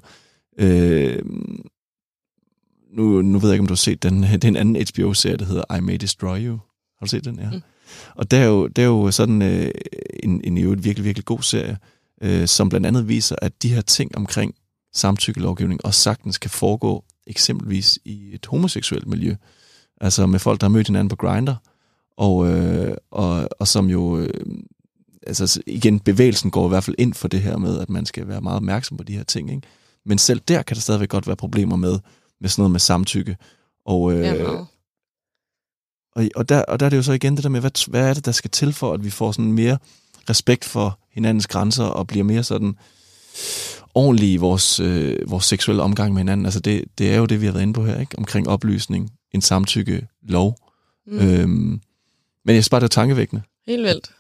øh, 0.59 1.23
nu, 2.93 3.23
nu 3.23 3.39
ved 3.39 3.49
jeg 3.49 3.55
ikke, 3.55 3.63
om 3.63 3.67
du 3.67 3.75
har 3.75 3.77
set 3.77 4.03
den. 4.03 4.23
Det 4.23 4.45
er 4.45 4.49
en 4.49 4.57
anden 4.57 4.87
HBO-serie, 4.95 5.37
der 5.37 5.45
hedder 5.45 5.77
I 5.77 5.81
May 5.81 5.97
Destroy 5.97 6.39
You. 6.47 6.59
Har 6.99 7.07
du 7.07 7.11
set 7.11 7.25
den? 7.25 7.39
Ja. 7.39 7.51
Mm. 7.51 7.63
Og 8.15 8.31
det 8.31 8.39
er 8.39 8.45
jo, 8.45 8.67
det 8.67 8.83
er 8.83 8.87
jo 8.87 9.11
sådan 9.11 9.43
øh, 9.43 9.71
en, 10.23 10.41
en, 10.45 10.59
en 10.59 10.85
virkelig, 10.85 11.05
virkelig 11.05 11.25
god 11.25 11.43
serie, 11.43 11.79
øh, 12.23 12.49
som 12.49 12.69
blandt 12.69 12.87
andet 12.87 13.09
viser, 13.09 13.37
at 13.43 13.63
de 13.63 13.75
her 13.75 13.81
ting 13.81 14.17
omkring 14.17 14.55
samtykkelovgivning 14.97 15.85
også 15.85 16.01
sagtens 16.01 16.39
kan 16.39 16.51
foregå 16.51 17.05
eksempelvis 17.27 17.99
i 18.05 18.35
et 18.35 18.47
homoseksuelt 18.47 19.07
miljø. 19.07 19.35
Altså 20.01 20.27
med 20.27 20.39
folk, 20.39 20.61
der 20.61 20.67
har 20.67 20.73
mødt 20.73 20.87
hinanden 20.87 21.09
på 21.09 21.17
Grindr, 21.17 21.53
og, 22.17 22.49
øh, 22.49 22.97
og, 23.11 23.49
og 23.61 23.69
som 23.69 23.91
jo, 23.91 24.19
øh, 24.19 24.45
altså 25.27 25.63
igen, 25.67 26.01
bevægelsen 26.01 26.51
går 26.51 26.67
i 26.67 26.69
hvert 26.69 26.85
fald 26.85 26.97
ind 26.99 27.15
for 27.15 27.29
det 27.29 27.43
her 27.43 27.57
med, 27.57 27.81
at 27.81 27.91
man 27.91 28.07
skal 28.07 28.29
være 28.29 28.41
meget 28.41 28.57
opmærksom 28.57 28.97
på 28.97 29.05
de 29.05 29.17
her 29.17 29.25
ting. 29.25 29.51
Ikke? 29.51 29.67
Men 30.07 30.19
selv 30.19 30.41
der 30.41 30.63
kan 30.63 30.75
der 30.75 30.81
stadigvæk 30.81 31.09
godt 31.09 31.27
være 31.27 31.37
problemer 31.37 31.77
med, 31.77 31.99
med 32.41 32.49
sådan 32.49 32.61
noget 32.61 32.71
med 32.71 32.81
samtykke. 32.81 33.37
Og, 33.87 34.13
øh, 34.13 34.21
Ja, 34.21 34.67
og, 36.17 36.29
og, 36.35 36.49
der, 36.49 36.63
og 36.63 36.81
der 36.81 36.87
er 36.87 36.91
det 36.91 36.97
jo 36.97 37.03
så 37.03 37.13
igen 37.13 37.37
det 37.37 37.45
der 37.45 37.51
med, 37.51 37.61
hvad, 37.61 37.91
hvad 37.91 38.09
er 38.11 38.15
det, 38.15 38.25
der 38.25 38.33
skal 38.33 38.51
til 38.51 38.73
for, 38.73 38.93
at 38.93 39.05
vi 39.05 39.11
får 39.11 39.33
sådan 39.33 39.53
mere 39.53 39.79
respekt 40.31 40.65
for 40.65 40.99
hinandens 41.11 41.47
grænser, 41.47 41.85
og 41.85 42.07
bliver 42.07 42.25
mere 42.25 42.43
sådan 42.43 42.77
ordentlige 43.95 44.33
i 44.33 44.37
vores, 44.37 44.81
øh, 44.81 45.31
vores 45.31 45.45
seksuelle 45.45 45.83
omgang 45.83 46.13
med 46.13 46.21
hinanden. 46.21 46.47
Altså 46.47 46.61
det, 46.61 46.85
det 46.99 47.13
er 47.13 47.17
jo 47.17 47.27
det, 47.27 47.41
vi 47.41 47.47
har 47.47 47.53
været 47.53 47.63
inde 47.63 47.75
på 47.75 47.85
her, 47.85 48.01
ikke? 48.01 48.19
omkring 48.19 48.49
oplysning, 48.49 49.13
en 49.33 49.43
samtykke 49.43 50.07
lov. 50.23 50.59
Mm. 51.07 51.19
Øhm, 51.19 51.81
men 52.45 52.55
jeg 52.55 52.55
synes 52.55 52.69
bare, 52.69 52.81
det 52.81 52.85
er 52.85 52.89
tankevækkende. 52.89 53.43
Helt 53.67 53.83
vildt. 53.83 54.11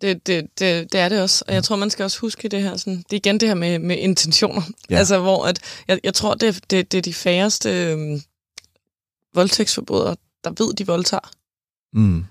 Det, 0.00 0.26
det, 0.26 0.46
det, 0.58 0.92
det 0.92 1.00
er 1.00 1.08
det 1.08 1.22
også. 1.22 1.44
Og 1.48 1.54
jeg 1.54 1.64
tror, 1.64 1.76
man 1.76 1.90
skal 1.90 2.04
også 2.04 2.20
huske 2.20 2.48
det 2.48 2.62
her. 2.62 2.76
Sådan, 2.76 2.96
det 2.96 3.12
er 3.12 3.16
igen 3.16 3.40
det 3.40 3.48
her 3.48 3.54
med, 3.54 3.78
med 3.78 3.96
intentioner. 3.98 4.62
Ja. 4.90 4.96
Altså, 4.98 5.18
hvor 5.18 5.44
at, 5.46 5.60
jeg, 5.88 6.00
jeg 6.04 6.14
tror, 6.14 6.34
det, 6.34 6.60
det, 6.70 6.92
det 6.92 6.98
er 6.98 7.02
de 7.02 7.14
færreste 7.14 7.70
øhm, 7.90 8.20
voldtægtsforbrydere, 9.34 10.16
der 10.44 10.50
ved, 10.64 10.74
de 10.74 10.86
voldtager. 10.86 11.30
Mm. 11.92 12.24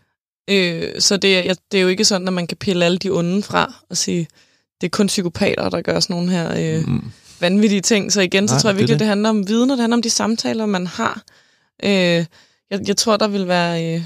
Øh, 0.49 1.01
så 1.01 1.17
det, 1.17 1.37
er- 1.37 1.43
jeg, 1.43 1.55
det 1.71 1.77
er 1.77 1.81
jo 1.81 1.87
ikke 1.87 2.05
sådan, 2.05 2.27
at 2.27 2.33
man 2.33 2.47
kan 2.47 2.57
pille 2.57 2.85
alle 2.85 2.97
de 2.97 3.09
onde 3.09 3.43
fra 3.43 3.73
og 3.89 3.97
sige, 3.97 4.27
det 4.81 4.87
er 4.87 4.89
kun 4.89 5.07
psykopater, 5.07 5.69
der 5.69 5.81
gør 5.81 5.99
sådan 5.99 6.13
nogle 6.15 6.31
her 6.31 6.77
øh, 6.79 6.87
Mm. 6.87 7.11
vanvittige 7.39 7.81
ting. 7.81 8.11
Så 8.11 8.21
igen, 8.21 8.47
så 8.47 8.53
Nej, 8.53 8.61
tror 8.61 8.69
jeg 8.69 8.77
virkelig, 8.77 8.87
det, 8.93 8.93
det. 8.93 8.99
det 8.99 9.07
handler 9.07 9.29
om 9.29 9.47
viden, 9.47 9.71
og 9.71 9.77
det 9.77 9.81
handler 9.83 9.97
om 9.97 10.01
de 10.01 10.09
samtaler, 10.09 10.65
man 10.65 10.87
har. 10.87 11.23
Øh, 11.83 12.25
jeg, 12.69 12.87
jeg 12.87 12.97
tror, 12.97 13.17
der 13.17 13.27
vil 13.27 13.47
være 13.47 13.95
øh, 13.95 14.01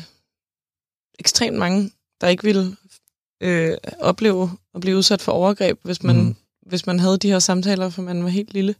ekstremt 1.20 1.58
mange, 1.58 1.92
der 2.22 2.28
ikke 2.28 2.44
vil 2.44 2.76
øh, 3.42 3.78
opleve 4.00 4.52
at 4.76 4.82
blive 4.82 4.98
udsat 4.98 5.22
for 5.22 5.32
overgreb, 5.32 5.80
hvis 5.84 6.04
man, 6.04 6.16
mm. 6.24 6.36
hvis 6.66 6.86
man 6.86 7.00
havde 7.00 7.18
de 7.18 7.28
her 7.32 7.40
samtaler, 7.40 7.90
for 7.90 8.02
man 8.02 8.24
var 8.24 8.30
helt 8.30 8.54
lille, 8.54 8.76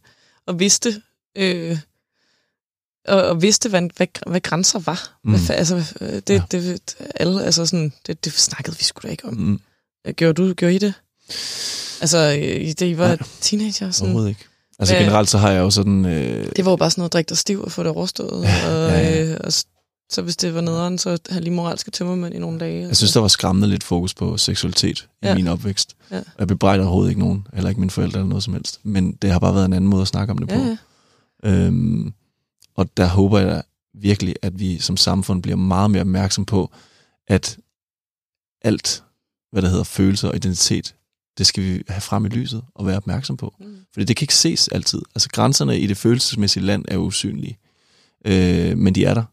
og 0.46 0.58
vidste, 0.60 1.02
øh, 1.36 1.78
og, 3.08 3.22
og 3.22 3.42
vidste, 3.42 3.68
hvad, 3.68 3.82
hvad, 3.96 4.06
hvad 4.26 4.40
grænser 4.40 4.78
var. 4.78 5.18
Mm. 5.24 5.30
Mhm. 5.32 5.40
Hvad, 5.46 5.56
altså, 5.56 5.76
øh, 6.00 6.08
det, 6.12 6.30
Ja. 6.30 6.42
det, 6.50 6.62
det, 6.62 6.96
alle, 7.14 7.44
altså 7.44 7.66
sådan, 7.66 7.92
det, 8.06 8.24
det 8.24 8.32
snakkede 8.32 8.76
vi 8.78 8.84
sgu 8.84 9.00
da 9.06 9.08
ikke 9.08 9.24
om. 9.24 9.34
Mm. 9.34 9.60
Gjorde 10.12 10.42
du, 10.48 10.54
gjorde 10.54 10.74
I 10.74 10.78
det? 10.78 10.94
Altså, 12.00 12.18
øh, 12.38 12.60
I- 12.68 12.72
det 12.72 12.86
I 12.86 12.98
var 12.98 13.06
Nej. 13.08 13.18
teenager? 13.40 13.90
Sådan, 13.90 14.06
Overhovedet 14.06 14.28
ikke. 14.28 14.44
Altså 14.78 14.94
Hvad- 14.94 15.04
generelt 15.04 15.28
så 15.30 15.38
har 15.38 15.50
jeg 15.50 15.60
jo 15.60 15.70
sådan... 15.70 16.04
Øh, 16.04 16.46
det 16.56 16.64
var 16.64 16.70
jo 16.70 16.76
bare 16.76 16.90
sådan 16.90 17.00
noget, 17.00 17.12
drik 17.12 17.28
dig 17.28 17.36
stiv 17.36 17.62
og 17.62 17.72
få 17.72 17.82
det 17.82 17.90
overstået. 17.90 18.42
Ja, 18.44 18.68
og, 18.68 18.90
ja, 18.90 18.98
ja. 19.00 19.24
Øh, 19.32 19.36
og 19.44 19.52
så 20.10 20.22
hvis 20.22 20.36
det 20.36 20.54
var 20.54 20.60
nederen, 20.60 20.98
så 20.98 21.18
havde 21.30 21.44
lige 21.44 21.54
moralske 21.54 21.90
tømmermænd 21.90 22.34
i 22.34 22.38
nogle 22.38 22.60
dage. 22.60 22.86
jeg 22.86 22.96
synes, 22.96 23.12
der 23.12 23.20
var 23.20 23.28
skræmmende 23.28 23.68
lidt 23.68 23.84
fokus 23.84 24.14
på 24.14 24.36
seksualitet 24.36 25.08
i 25.22 25.26
Ja. 25.26 25.34
min 25.34 25.48
opvækst. 25.48 25.96
Ja. 26.10 26.18
Og 26.18 26.24
jeg 26.38 26.48
bebrejder 26.48 26.84
overhovedet 26.84 27.10
ikke 27.10 27.20
nogen, 27.20 27.46
heller 27.54 27.68
ikke 27.68 27.80
mine 27.80 27.90
forældre 27.90 28.18
eller 28.18 28.28
noget 28.28 28.44
som 28.44 28.52
helst. 28.52 28.80
Men 28.82 29.12
det 29.12 29.30
har 29.30 29.38
bare 29.38 29.54
været 29.54 29.64
en 29.64 29.72
anden 29.72 29.90
måde 29.90 30.02
at 30.02 30.08
snakke 30.08 30.30
om 30.30 30.38
det 30.38 30.50
ja, 30.50 30.56
på. 30.58 30.64
ja. 31.44 31.50
Øhm, 31.50 32.12
og 32.76 32.96
der 32.96 33.06
håber 33.06 33.38
jeg 33.38 33.48
da 33.48 33.62
virkelig, 33.94 34.34
at 34.42 34.58
vi 34.60 34.78
som 34.78 34.96
samfund 34.96 35.42
bliver 35.42 35.56
meget 35.56 35.90
mere 35.90 36.00
opmærksom 36.00 36.44
på, 36.44 36.70
at 37.28 37.58
alt, 38.62 39.02
hvad 39.52 39.62
der 39.62 39.68
hedder 39.68 39.84
følelser 39.84 40.28
og 40.28 40.36
identitet, 40.36 40.94
det 41.38 41.46
skal 41.46 41.64
vi 41.64 41.82
have 41.88 42.00
frem 42.00 42.26
i 42.26 42.28
lyset 42.28 42.62
og 42.74 42.86
være 42.86 42.96
opmærksom 42.96 43.36
på. 43.36 43.54
Mm. 43.60 43.76
Fordi 43.92 44.04
det 44.04 44.16
kan 44.16 44.24
ikke 44.24 44.34
ses 44.34 44.68
altid. 44.68 45.02
Altså 45.14 45.28
grænserne 45.28 45.78
i 45.78 45.86
det 45.86 45.96
følelsesmæssige 45.96 46.64
land 46.64 46.84
er 46.88 46.96
usynlige. 46.96 47.58
Øh, 48.24 48.78
men 48.78 48.94
de 48.94 49.04
er 49.04 49.14
der. 49.14 49.24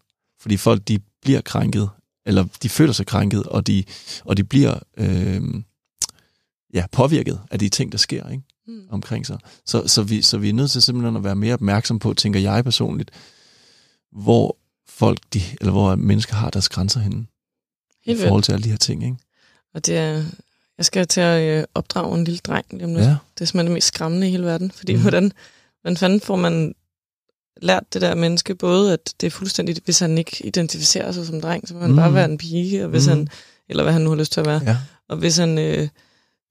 Fordi 0.41 0.57
folk, 0.57 0.87
de 0.87 0.99
bliver 1.21 1.41
krænket, 1.41 1.89
eller 2.25 2.45
de 2.63 2.69
føler 2.69 2.93
sig 2.93 3.05
krænket, 3.05 3.43
og 3.43 3.67
de, 3.67 3.83
og 4.25 4.37
de 4.37 4.43
bliver 4.43 4.79
øh, 4.97 5.41
ja, 6.73 6.85
påvirket 6.91 7.39
af 7.51 7.59
de 7.59 7.69
ting, 7.69 7.91
der 7.91 7.97
sker 7.97 8.29
ikke? 8.29 8.43
Mm. 8.67 8.81
omkring 8.89 9.25
sig. 9.25 9.39
Så, 9.65 9.87
så, 9.87 10.03
vi, 10.03 10.21
så 10.21 10.37
vi 10.37 10.49
er 10.49 10.53
nødt 10.53 10.71
til 10.71 10.81
simpelthen 10.81 11.15
at 11.15 11.23
være 11.23 11.35
mere 11.35 11.53
opmærksom 11.53 11.99
på, 11.99 12.13
tænker 12.13 12.39
jeg 12.39 12.63
personligt, 12.63 13.11
hvor 14.11 14.57
folk, 14.87 15.19
de, 15.33 15.41
eller 15.61 15.71
hvor 15.71 15.95
mennesker 15.95 16.35
har 16.35 16.49
deres 16.49 16.69
grænser 16.69 16.99
henne, 16.99 17.25
Helt 18.05 18.19
i 18.19 18.23
forhold 18.23 18.43
til 18.43 18.51
alle 18.51 18.63
de 18.63 18.69
her 18.69 18.77
ting. 18.77 19.03
Ikke? 19.03 19.17
Og 19.73 19.85
det 19.85 19.97
er, 19.97 20.23
jeg 20.79 20.85
skal 20.85 21.07
til 21.07 21.21
at 21.21 21.41
øh, 21.41 21.63
opdrage 21.75 22.17
en 22.17 22.23
lille 22.23 22.39
dreng 22.43 22.65
lige 22.71 22.83
om 22.85 22.93
lidt. 22.93 23.05
Ja. 23.05 23.09
Det 23.09 23.41
er 23.41 23.45
simpelthen 23.45 23.65
det 23.65 23.73
mest 23.73 23.87
skræmmende 23.87 24.27
i 24.27 24.31
hele 24.31 24.45
verden. 24.45 24.71
Fordi 24.75 24.91
Mhm. 24.93 24.97
mm. 24.99 25.01
hvordan, 25.03 25.31
hvordan 25.81 25.97
fanden 25.97 26.21
får 26.21 26.35
man 26.35 26.73
lært 27.61 27.83
det 27.93 28.01
der 28.01 28.15
menneske, 28.15 28.55
både 28.55 28.93
at 28.93 29.13
det 29.21 29.27
er 29.27 29.31
fuldstændigt, 29.31 29.79
hvis 29.85 29.99
han 29.99 30.17
ikke 30.17 30.45
identificerer 30.45 31.11
sig 31.11 31.25
som 31.25 31.41
dreng, 31.41 31.67
så 31.67 31.73
må 31.73 31.79
han 31.79 31.89
Mhm. 31.89 31.95
mm. 31.95 32.01
bare 32.03 32.13
være 32.13 32.25
en 32.25 32.37
pige, 32.37 32.83
og 32.83 32.89
hvis 32.89 33.07
Mhm. 33.07 33.15
mm. 33.15 33.19
han, 33.19 33.27
eller 33.69 33.83
hvad 33.83 33.93
han 33.93 34.01
nu 34.01 34.09
har 34.09 34.17
lyst 34.17 34.31
til 34.31 34.39
at 34.39 34.45
være. 34.45 34.61
Ja. 34.65 34.77
Og 35.09 35.17
hvis 35.17 35.37
han 35.37 35.57
øh, 35.57 35.87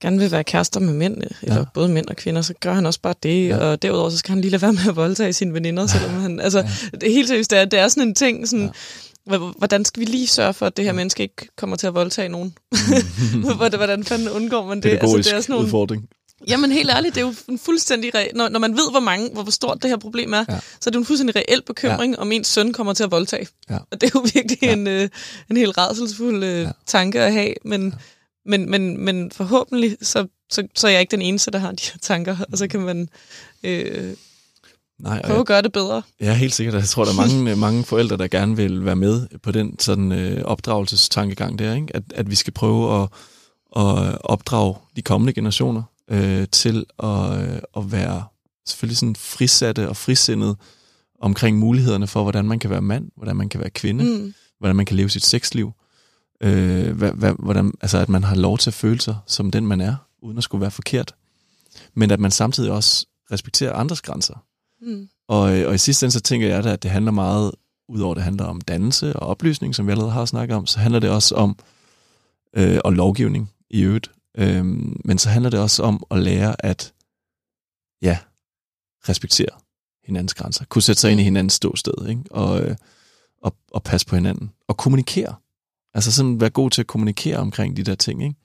gerne 0.02 0.18
vil 0.18 0.30
være 0.30 0.44
kærester 0.44 0.80
med 0.80 0.92
mænd, 0.92 1.16
øh, 1.24 1.30
eller 1.42 1.56
Ja. 1.58 1.64
både 1.74 1.88
mænd 1.88 2.06
og 2.08 2.16
kvinder, 2.16 2.42
så 2.42 2.54
gør 2.60 2.72
han 2.74 2.86
også 2.86 3.00
bare 3.00 3.14
det. 3.22 3.48
Ja. 3.48 3.56
Og 3.58 3.82
derudover, 3.82 4.10
så 4.10 4.16
skal 4.18 4.30
han 4.32 4.40
lige 4.40 4.50
lade 4.50 4.62
være 4.62 4.72
med 4.72 4.80
at 4.88 4.96
voldtage 4.96 5.32
sine 5.32 5.54
veninder, 5.54 5.86
selvom 5.86 6.10
han... 6.10 6.40
Altså, 6.40 6.58
Ja. 6.58 6.98
det 7.00 7.12
helt 7.12 7.28
seriøst, 7.28 7.50
det 7.50 7.58
er, 7.58 7.64
det 7.64 7.78
er 7.78 7.88
sådan 7.88 8.08
en 8.08 8.14
ting, 8.14 8.48
sådan... 8.48 8.64
Ja. 8.64 8.70
Hvordan 9.36 9.84
skal 9.84 10.00
vi 10.00 10.04
lige 10.04 10.26
sørge 10.26 10.54
for, 10.54 10.66
at 10.66 10.76
det 10.76 10.84
her 10.84 10.92
menneske 10.92 11.22
ikke 11.22 11.48
kommer 11.56 11.76
til 11.76 11.86
at 11.86 11.94
voldtage 11.94 12.28
nogen? 12.28 12.54
hvordan, 13.76 14.04
fanden 14.04 14.28
undgår 14.28 14.66
man 14.66 14.76
det? 14.76 14.82
Pædagogisk 14.82 15.16
altså, 15.16 15.30
det 15.30 15.36
er 15.36 15.40
sådan 15.40 15.52
nogle, 15.52 15.64
udfordring. 15.64 16.08
Jamen 16.48 16.72
helt 16.72 16.90
ærligt, 16.90 17.14
det 17.14 17.20
er 17.20 17.26
jo 17.26 17.34
en 17.48 17.58
fuldstændig 17.58 18.16
re- 18.16 18.30
når, 18.34 18.48
når 18.48 18.58
man 18.58 18.72
ved, 18.72 18.90
hvor 18.90 19.00
mange, 19.00 19.30
hvor 19.32 19.50
stort 19.50 19.82
det 19.82 19.90
her 19.90 19.96
problem 19.96 20.32
er, 20.32 20.44
Ja. 20.48 20.58
så 20.80 20.86
er 20.86 20.90
det 20.90 20.94
jo 20.94 21.00
en 21.00 21.06
fuldstændig 21.06 21.36
reel 21.36 21.62
bekymring, 21.66 22.14
ja. 22.14 22.20
om 22.20 22.32
ens 22.32 22.46
søn 22.46 22.72
kommer 22.72 22.92
til 22.92 23.04
at 23.04 23.10
voldtage. 23.10 23.46
Ja. 23.70 23.76
Og 23.90 24.00
det 24.00 24.06
er 24.06 24.10
jo 24.14 24.26
virkelig 24.34 24.58
Ja. 24.62 24.72
en, 24.72 24.86
øh, 24.86 25.08
en 25.50 25.56
helt 25.56 25.78
redselsfuld 25.78 26.44
øh, 26.44 26.62
ja. 26.62 26.70
tanke 26.86 27.20
at 27.20 27.32
have, 27.32 27.54
men, 27.64 27.82
ja. 27.88 27.96
men, 28.46 28.70
men, 28.70 29.04
men 29.04 29.30
forhåbentlig, 29.30 29.96
så, 30.02 30.26
så, 30.52 30.66
så 30.74 30.86
er 30.86 30.90
jeg 30.90 31.00
ikke 31.00 31.10
den 31.10 31.22
eneste, 31.22 31.50
der 31.50 31.58
har 31.58 31.72
de 31.72 31.82
her 31.92 31.98
tanker, 32.02 32.36
og 32.52 32.58
så 32.58 32.68
kan 32.68 32.80
man 32.80 33.08
øh, 33.62 34.14
Nej, 34.98 35.20
jeg, 35.28 35.38
at 35.38 35.46
gøre 35.46 35.62
det 35.62 35.72
bedre. 35.72 36.02
er 36.20 36.32
helt 36.32 36.54
sikkert, 36.54 36.74
jeg 36.74 36.84
tror, 36.84 37.04
der 37.04 37.12
er 37.12 37.16
mange, 37.16 37.56
mange 37.66 37.84
forældre, 37.84 38.16
der 38.16 38.28
gerne 38.28 38.56
vil 38.56 38.84
være 38.84 38.96
med 38.96 39.26
på 39.42 39.52
den 39.52 39.78
sådan 39.78 40.12
øh, 40.12 40.44
opdragelsestankegang 40.44 41.58
der, 41.58 41.74
ikke? 41.74 41.96
At, 41.96 42.02
at 42.14 42.30
vi 42.30 42.34
skal 42.34 42.52
prøve 42.52 43.02
at, 43.02 43.08
at 43.76 44.18
opdrage 44.20 44.74
de 44.96 45.02
kommende 45.02 45.32
generationer 45.32 45.82
øh, 46.10 46.46
til 46.52 46.86
at, 47.02 47.42
øh, 47.42 47.58
at 47.76 47.92
være 47.92 48.24
selvfølgelig 48.66 48.96
sådan 48.96 49.16
frisatte 49.16 49.88
og 49.88 49.96
frisindede 49.96 50.56
omkring 51.20 51.58
mulighederne 51.58 52.06
for, 52.06 52.22
hvordan 52.22 52.44
man 52.44 52.58
kan 52.58 52.70
være 52.70 52.82
mand, 52.82 53.10
hvordan 53.16 53.36
man 53.36 53.48
kan 53.48 53.60
være 53.60 53.70
kvinde. 53.70 54.04
Mm. 54.04 54.34
hvordan 54.58 54.76
man 54.76 54.86
kan 54.86 54.96
leve 54.96 55.10
sit 55.10 55.24
sexliv. 55.24 55.72
Øh, 56.40 56.96
hvad, 56.96 57.12
hvad, 57.12 57.32
hvordan, 57.38 57.72
altså 57.80 57.98
at 57.98 58.08
man 58.08 58.24
har 58.24 58.36
lov 58.36 58.58
til 58.58 58.70
at 58.70 58.74
føle 58.74 59.00
sig 59.00 59.16
som 59.26 59.50
den, 59.50 59.66
man 59.66 59.80
er, 59.80 59.96
uden 60.22 60.38
at 60.38 60.44
skulle 60.44 60.60
være 60.60 60.70
forkert. 60.70 61.14
Men 61.94 62.10
at 62.10 62.20
man 62.20 62.30
samtidig 62.30 62.72
også 62.72 63.06
respekterer 63.32 63.72
andres 63.72 64.02
grænser. 64.02 64.34
Mm. 64.80 65.08
Og, 65.28 65.40
og 65.40 65.74
i 65.74 65.78
sidste 65.78 66.04
ende, 66.04 66.12
så 66.12 66.20
tænker 66.20 66.48
jeg 66.48 66.64
da, 66.64 66.72
at 66.72 66.82
det 66.82 66.90
handler 66.90 67.12
meget, 67.12 67.52
udover 67.88 68.14
det 68.14 68.22
handler 68.22 68.44
om 68.44 68.60
dannelse 68.60 69.16
og 69.16 69.28
oplysning, 69.28 69.74
som 69.74 69.86
vi 69.86 69.90
allerede 69.90 70.12
har 70.12 70.24
snakket 70.24 70.56
om, 70.56 70.66
så 70.66 70.78
handler 70.78 71.00
det 71.00 71.10
også 71.10 71.34
om, 71.34 71.58
øh, 72.56 72.78
og 72.84 72.92
lovgivning 72.92 73.50
i 73.70 73.82
øvrigt, 73.82 74.10
øh, 74.38 74.64
men 75.04 75.18
så 75.18 75.28
handler 75.28 75.50
det 75.50 75.60
også 75.60 75.82
om 75.82 76.04
at 76.10 76.18
lære 76.18 76.66
at, 76.66 76.92
ja, 78.02 78.18
respektere 79.08 79.48
hinandens 80.04 80.34
grænser, 80.34 80.64
kunne 80.64 80.82
sætte 80.82 81.00
sig 81.00 81.10
ind 81.10 81.20
i 81.20 81.24
hinandens 81.24 81.52
ståsted, 81.52 82.08
ikke? 82.08 82.22
Og, 82.30 82.62
øh, 82.62 82.76
og, 83.42 83.54
og 83.70 83.82
passe 83.82 84.06
på 84.06 84.16
hinanden, 84.16 84.50
og 84.68 84.76
kommunikere. 84.76 85.34
Altså 85.94 86.12
sådan 86.12 86.40
være 86.40 86.50
god 86.50 86.70
til 86.70 86.80
at 86.80 86.86
kommunikere 86.86 87.36
omkring 87.36 87.76
de 87.76 87.82
der 87.82 87.94
ting, 87.94 88.22
ikke? 88.22 88.36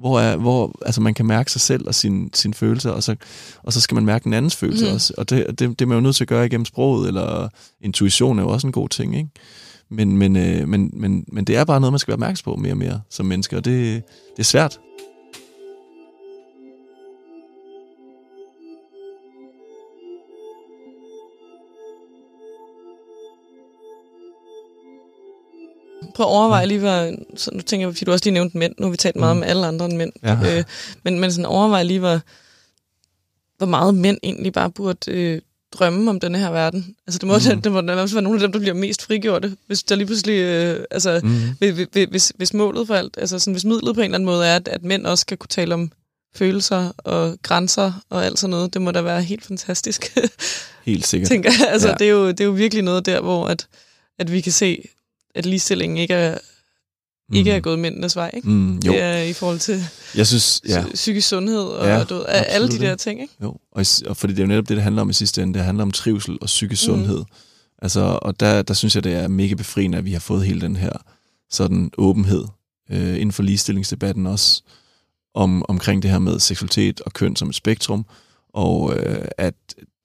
Hvor, 0.00 0.20
er, 0.20 0.36
hvor 0.36 0.78
altså 0.86 1.00
man 1.00 1.14
kan 1.14 1.26
mærke 1.26 1.52
sig 1.52 1.60
selv 1.60 1.86
og 1.88 1.94
sine 1.94 2.28
sin 2.34 2.54
følelser, 2.54 2.90
og 2.90 3.02
så, 3.02 3.16
og 3.62 3.72
så 3.72 3.80
skal 3.80 3.94
man 3.94 4.04
mærke 4.04 4.24
den 4.24 4.32
andens 4.32 4.56
følelser 4.56 4.86
Mhm. 4.86 4.94
også. 4.94 5.14
Og 5.18 5.30
det, 5.30 5.46
det, 5.48 5.58
det 5.58 5.80
er 5.82 5.86
man 5.86 5.96
jo 5.96 6.00
nødt 6.00 6.16
til 6.16 6.24
at 6.24 6.28
gøre 6.28 6.46
igennem 6.46 6.64
sproget, 6.64 7.08
eller 7.08 7.48
intuition 7.80 8.38
er 8.38 8.42
jo 8.42 8.48
også 8.48 8.66
en 8.66 8.72
god 8.72 8.88
ting, 8.88 9.16
ikke? 9.16 9.28
Men, 9.90 10.16
men, 10.16 10.36
øh, 10.36 10.68
men, 10.68 10.90
men, 10.92 11.24
men 11.32 11.44
det 11.44 11.56
er 11.56 11.64
bare 11.64 11.80
noget, 11.80 11.92
man 11.92 11.98
skal 11.98 12.08
være 12.12 12.16
opmærksom 12.16 12.44
på 12.44 12.56
mere 12.56 12.72
og 12.72 12.76
mere 12.78 13.00
som 13.10 13.26
menneske, 13.26 13.56
og 13.56 13.64
det, 13.64 14.02
det 14.36 14.38
er 14.38 14.44
svært. 14.44 14.78
Prøv 26.20 26.26
at 26.26 26.36
overveje 26.36 26.66
lige, 26.66 26.80
hvad, 26.80 27.12
så 27.36 27.50
nu 27.54 27.60
tænker 27.60 27.86
jeg, 27.86 27.94
fordi 27.94 28.04
du 28.04 28.12
også 28.12 28.24
lige 28.24 28.34
nævnte 28.34 28.58
mænd, 28.58 28.74
nu 28.78 28.86
har 28.86 28.90
vi 28.90 28.96
talt 28.96 29.16
meget 29.16 29.36
Mm. 29.36 29.42
om 29.42 29.48
alle 29.48 29.66
andre 29.66 29.86
end 29.86 29.96
mænd, 29.96 30.12
Ja. 30.22 30.58
øh, 30.58 30.64
men, 31.02 31.20
men 31.20 31.32
sådan 31.32 31.46
overvej 31.46 31.82
lige, 31.82 31.98
hvor, 31.98 32.20
hvor 33.58 33.66
meget 33.66 33.94
mænd 33.94 34.18
egentlig 34.22 34.52
bare 34.52 34.70
burde 34.70 35.12
øh, 35.12 35.40
drømme 35.72 36.10
om 36.10 36.20
den 36.20 36.34
her 36.34 36.50
verden. 36.50 36.94
Altså 37.06 37.18
det 37.18 37.26
må, 37.28 37.34
mm. 37.54 37.62
det 37.64 37.72
må 37.72 37.80
nærmest 37.80 38.14
være 38.14 38.22
nogle 38.22 38.36
af 38.38 38.40
dem, 38.40 38.52
der 38.52 38.58
bliver 38.58 38.74
mest 38.74 39.02
frigjorte, 39.06 39.56
hvis 39.66 39.82
der 39.82 39.94
lige 39.94 40.06
pludselig, 40.06 40.34
øh, 40.38 40.84
altså 40.90 41.20
Mm. 41.24 41.40
hvis, 41.58 42.06
hvis, 42.10 42.32
hvis 42.36 42.54
målet 42.54 42.86
for 42.86 42.94
alt, 42.94 43.16
altså 43.18 43.38
sådan, 43.38 43.52
hvis 43.54 43.64
midlet 43.64 43.94
på 43.94 44.00
en 44.00 44.04
eller 44.04 44.14
anden 44.14 44.26
måde 44.26 44.46
er, 44.46 44.56
at, 44.56 44.68
at 44.68 44.82
mænd 44.84 45.06
også 45.06 45.22
skal 45.22 45.36
kunne 45.36 45.48
tale 45.48 45.74
om 45.74 45.92
følelser 46.34 46.92
og 46.98 47.36
grænser 47.42 47.92
og 48.10 48.26
alt 48.26 48.38
sådan 48.38 48.50
noget. 48.50 48.74
Det 48.74 48.82
må 48.82 48.90
da 48.90 49.00
være 49.00 49.22
helt 49.22 49.44
fantastisk, 49.44 50.16
Helt 50.86 51.06
sikkert. 51.06 51.28
tænker. 51.28 51.50
Altså, 51.68 51.88
ja. 51.88 51.94
det, 51.94 52.06
er 52.06 52.10
jo, 52.10 52.28
det 52.28 52.40
er 52.40 52.44
jo 52.44 52.50
virkelig 52.50 52.84
noget 52.84 53.06
der, 53.06 53.20
hvor 53.20 53.46
at, 53.46 53.66
at 54.18 54.32
vi 54.32 54.40
kan 54.40 54.52
se, 54.52 54.88
at 55.34 55.46
ligestillingen 55.46 55.98
ikke 55.98 56.14
er, 56.14 56.38
ikke 57.32 57.50
er 57.50 57.60
gået 57.60 57.78
mændenes 57.78 58.16
vej. 58.16 58.30
Ikke? 58.34 58.48
Mm, 58.48 58.74
jo, 58.74 58.92
Det 58.92 59.00
er 59.02 59.22
i 59.22 59.32
forhold 59.32 59.58
til 59.58 59.82
jeg 60.16 60.26
synes, 60.26 60.60
ja, 60.68 60.84
psykisk 60.94 61.28
sundhed 61.28 61.60
og 61.62 61.86
Ja, 61.86 62.04
du 62.04 62.14
ved, 62.14 62.24
alle 62.28 62.68
de 62.68 62.78
der 62.78 62.94
ting. 62.96 63.20
Ikke? 63.22 63.34
jo. 63.42 63.56
Og, 63.72 63.84
og 64.06 64.16
fordi 64.16 64.32
det 64.32 64.38
er 64.38 64.44
jo 64.44 64.48
netop 64.48 64.68
det, 64.68 64.76
det 64.76 64.82
handler 64.84 65.02
om 65.02 65.10
i 65.10 65.12
sidste 65.12 65.42
ende. 65.42 65.54
Det 65.54 65.64
handler 65.64 65.82
om 65.84 65.90
trivsel 65.90 66.38
og 66.40 66.46
psykisk 66.46 66.82
Mm. 66.82 66.86
sundhed. 66.94 67.24
Altså, 67.82 68.18
og 68.22 68.40
der, 68.40 68.62
der 68.62 68.74
synes 68.74 68.94
jeg, 68.94 69.04
det 69.04 69.14
er 69.14 69.28
mega 69.28 69.54
befriende, 69.54 69.98
at 69.98 70.04
vi 70.04 70.12
har 70.12 70.20
fået 70.20 70.46
hele 70.46 70.60
den 70.60 70.76
her 70.76 70.92
sådan 71.50 71.90
åbenhed 71.98 72.44
øh, 72.90 73.14
inden 73.14 73.32
for 73.32 73.42
ligestillingsdebatten 73.42 74.26
også, 74.26 74.62
om, 75.34 75.64
omkring 75.68 76.02
det 76.02 76.10
her 76.10 76.18
med 76.18 76.38
seksualitet 76.40 77.00
og 77.00 77.12
køn 77.12 77.36
som 77.36 77.48
et 77.48 77.54
spektrum, 77.54 78.04
og 78.54 78.96
øh, 78.96 79.24
at, 79.38 79.54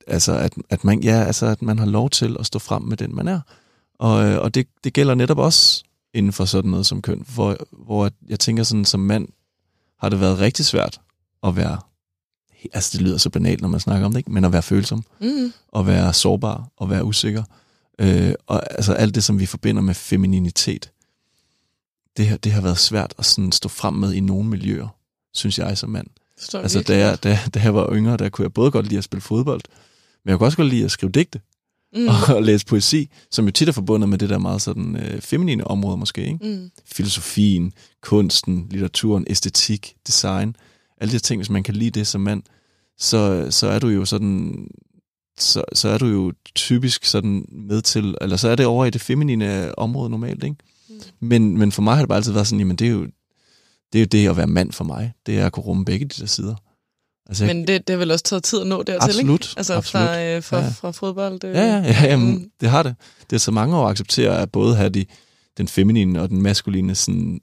altså, 0.06 0.32
at, 0.38 0.52
at, 0.70 0.84
man, 0.84 1.00
ja, 1.02 1.24
altså, 1.24 1.46
at 1.46 1.62
man 1.62 1.78
har 1.78 1.86
lov 1.86 2.10
til 2.10 2.36
at 2.40 2.46
stå 2.46 2.58
frem 2.58 2.82
med 2.82 2.96
den, 2.96 3.14
man 3.16 3.28
er. 3.28 3.40
Og, 3.98 4.24
øh, 4.26 4.38
og 4.42 4.54
det, 4.54 4.66
det 4.84 4.92
gælder 4.92 5.14
netop 5.14 5.38
også 5.38 5.84
inden 6.14 6.32
for 6.32 6.44
sådan 6.44 6.70
noget 6.70 6.86
som 6.86 7.02
køn, 7.02 7.24
hvor, 7.34 7.56
hvor 7.72 8.10
jeg 8.28 8.40
tænker 8.40 8.62
sådan, 8.62 8.84
som 8.84 9.00
mand 9.00 9.28
har 9.98 10.08
det 10.08 10.20
været 10.20 10.38
rigtig 10.38 10.64
svært 10.64 11.00
at 11.42 11.56
være, 11.56 11.78
altså 12.72 12.90
det 12.92 13.00
lyder 13.06 13.16
så 13.18 13.30
banalt, 13.30 13.60
når 13.60 13.68
man 13.68 13.80
snakker 13.80 14.06
om 14.06 14.12
det, 14.12 14.18
ikke? 14.18 14.32
men 14.32 14.44
at 14.44 14.52
være 14.52 14.62
følsom, 14.62 15.04
Mm. 15.20 15.52
at 15.76 15.86
være 15.86 16.12
sårbar, 16.12 16.68
og 16.76 16.90
være 16.90 17.04
usikker. 17.04 17.42
Øh, 17.98 18.34
og 18.46 18.72
altså 18.72 18.92
alt 18.92 19.14
det, 19.14 19.24
som 19.24 19.38
vi 19.40 19.46
forbinder 19.46 19.82
med 19.82 19.94
femininitet, 19.94 20.90
det, 22.16 22.26
har- 22.28 22.36
det 22.36 22.52
har 22.52 22.60
været 22.60 22.78
svært 22.78 23.14
at 23.18 23.24
sådan 23.24 23.52
stå 23.52 23.68
frem 23.68 23.94
med 23.94 24.12
i 24.12 24.20
nogle 24.20 24.48
miljøer, 24.48 24.88
synes 25.34 25.58
jeg 25.58 25.78
som 25.78 25.90
mand. 25.90 26.06
Altså, 26.62 26.78
da 26.82 26.98
jeg, 26.98 27.24
da, 27.24 27.38
da 27.54 27.60
jeg 27.62 27.74
var 27.74 27.92
yngre, 27.92 28.16
der 28.16 28.28
kunne 28.28 28.42
jeg 28.42 28.52
både 28.52 28.70
godt 28.70 28.86
lide 28.86 28.98
at 28.98 29.04
spille 29.04 29.20
fodbold, 29.20 29.60
men 30.24 30.30
jeg 30.30 30.38
kunne 30.38 30.46
også 30.46 30.56
godt 30.56 30.68
lide 30.68 30.84
at 30.84 30.90
skrive 30.90 31.12
digte 31.12 31.40
mm. 31.96 32.08
og 32.36 32.42
læse 32.42 32.66
poesi, 32.66 33.10
som 33.30 33.44
jo 33.44 33.50
tit 33.50 33.68
er 33.68 33.72
forbundet 33.72 34.08
med 34.08 34.18
det 34.18 34.30
der 34.30 34.38
meget 34.38 34.62
sådan 34.62 34.96
øh, 34.96 35.20
feminine 35.20 35.66
område 35.66 35.96
måske, 35.96 36.24
ikke? 36.26 36.38
Mm. 36.42 36.70
Filosofien, 36.84 37.72
kunsten, 38.02 38.66
litteraturen, 38.70 39.26
æstetik, 39.30 39.94
design, 40.06 40.56
alle 41.00 41.10
de 41.10 41.14
her 41.14 41.20
ting, 41.20 41.38
hvis 41.38 41.50
man 41.50 41.62
kan 41.62 41.74
lide 41.74 41.90
det 41.90 42.06
som 42.06 42.20
mand, 42.20 42.42
så, 42.98 43.46
så 43.50 43.66
er 43.66 43.78
du 43.78 43.88
jo 43.88 44.04
sådan, 44.04 44.66
så, 45.38 45.62
så 45.72 45.88
er 45.88 45.98
du 45.98 46.06
jo 46.06 46.32
typisk 46.54 47.04
sådan 47.04 47.44
med 47.52 47.82
til, 47.82 48.14
eller 48.20 48.36
så 48.36 48.48
er 48.48 48.56
det 48.56 48.66
over 48.66 48.84
i 48.84 48.90
det 48.90 49.00
feminine 49.00 49.78
område 49.78 50.10
normalt, 50.10 50.44
ikke? 50.44 50.56
Mm. 50.88 51.00
Men, 51.20 51.58
men 51.58 51.72
for 51.72 51.82
mig 51.82 51.94
har 51.94 52.02
det 52.02 52.08
bare 52.08 52.16
altid 52.16 52.32
været 52.32 52.46
sådan, 52.46 52.60
jamen 52.60 52.76
det 52.76 52.86
er 52.86 52.92
jo 52.92 53.06
det, 53.92 53.98
er 53.98 54.02
jo 54.02 54.06
det 54.12 54.28
at 54.28 54.36
være 54.36 54.46
mand 54.46 54.72
for 54.72 54.84
mig. 54.84 55.12
Det 55.26 55.38
er 55.38 55.46
at 55.46 55.52
kunne 55.52 55.64
rumme 55.66 55.84
begge 55.84 56.04
de 56.06 56.20
der 56.20 56.26
sider. 56.26 56.54
Altså, 57.28 57.46
Men 57.46 57.66
det, 57.68 57.86
det 57.88 57.94
har 57.94 57.98
vel 57.98 58.10
også 58.10 58.24
taget 58.24 58.44
tid 58.44 58.60
at 58.60 58.66
nå 58.66 58.82
dertil, 58.82 59.08
Absolut, 59.08 59.40
ikke? 59.40 59.54
Altså 59.56 59.74
absolut. 59.74 60.06
fra, 60.08 60.22
øh, 60.22 60.42
fra, 60.42 60.58
Ja, 60.58 60.68
fra 60.68 60.90
fodbold. 60.90 61.44
Øh, 61.44 61.54
Ja, 61.54 61.62
ja, 61.66 61.76
ja 61.82 62.04
jamen, 62.04 62.50
det 62.60 62.70
har 62.70 62.82
det. 62.82 62.94
Det 63.30 63.36
er 63.36 63.40
så 63.40 63.50
mange 63.50 63.76
år 63.76 63.84
at 63.86 63.90
acceptere 63.90 64.38
at 64.42 64.52
både 64.52 64.76
have 64.76 64.88
de, 64.88 65.04
den 65.58 65.68
feminine 65.68 66.22
og 66.22 66.28
den 66.28 66.42
maskuline 66.42 66.94
sådan, 66.94 67.40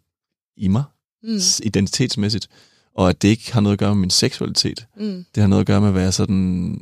i 0.58 0.68
mig, 0.68 0.84
Mm. 1.24 1.40
identitetsmæssigt, 1.64 2.48
og 2.96 3.10
at 3.10 3.22
det 3.22 3.28
ikke 3.28 3.54
har 3.54 3.62
noget 3.62 3.74
at 3.74 3.80
gøre 3.80 3.96
med 3.96 4.00
min 4.02 4.10
seksualitet. 4.10 4.86
Mm. 4.98 5.26
Det 5.36 5.42
har 5.42 5.48
noget 5.48 5.60
at 5.62 5.68
gøre 5.68 5.82
med, 5.82 5.92
hvad 5.92 6.04
jeg 6.04 6.14
sådan, 6.14 6.82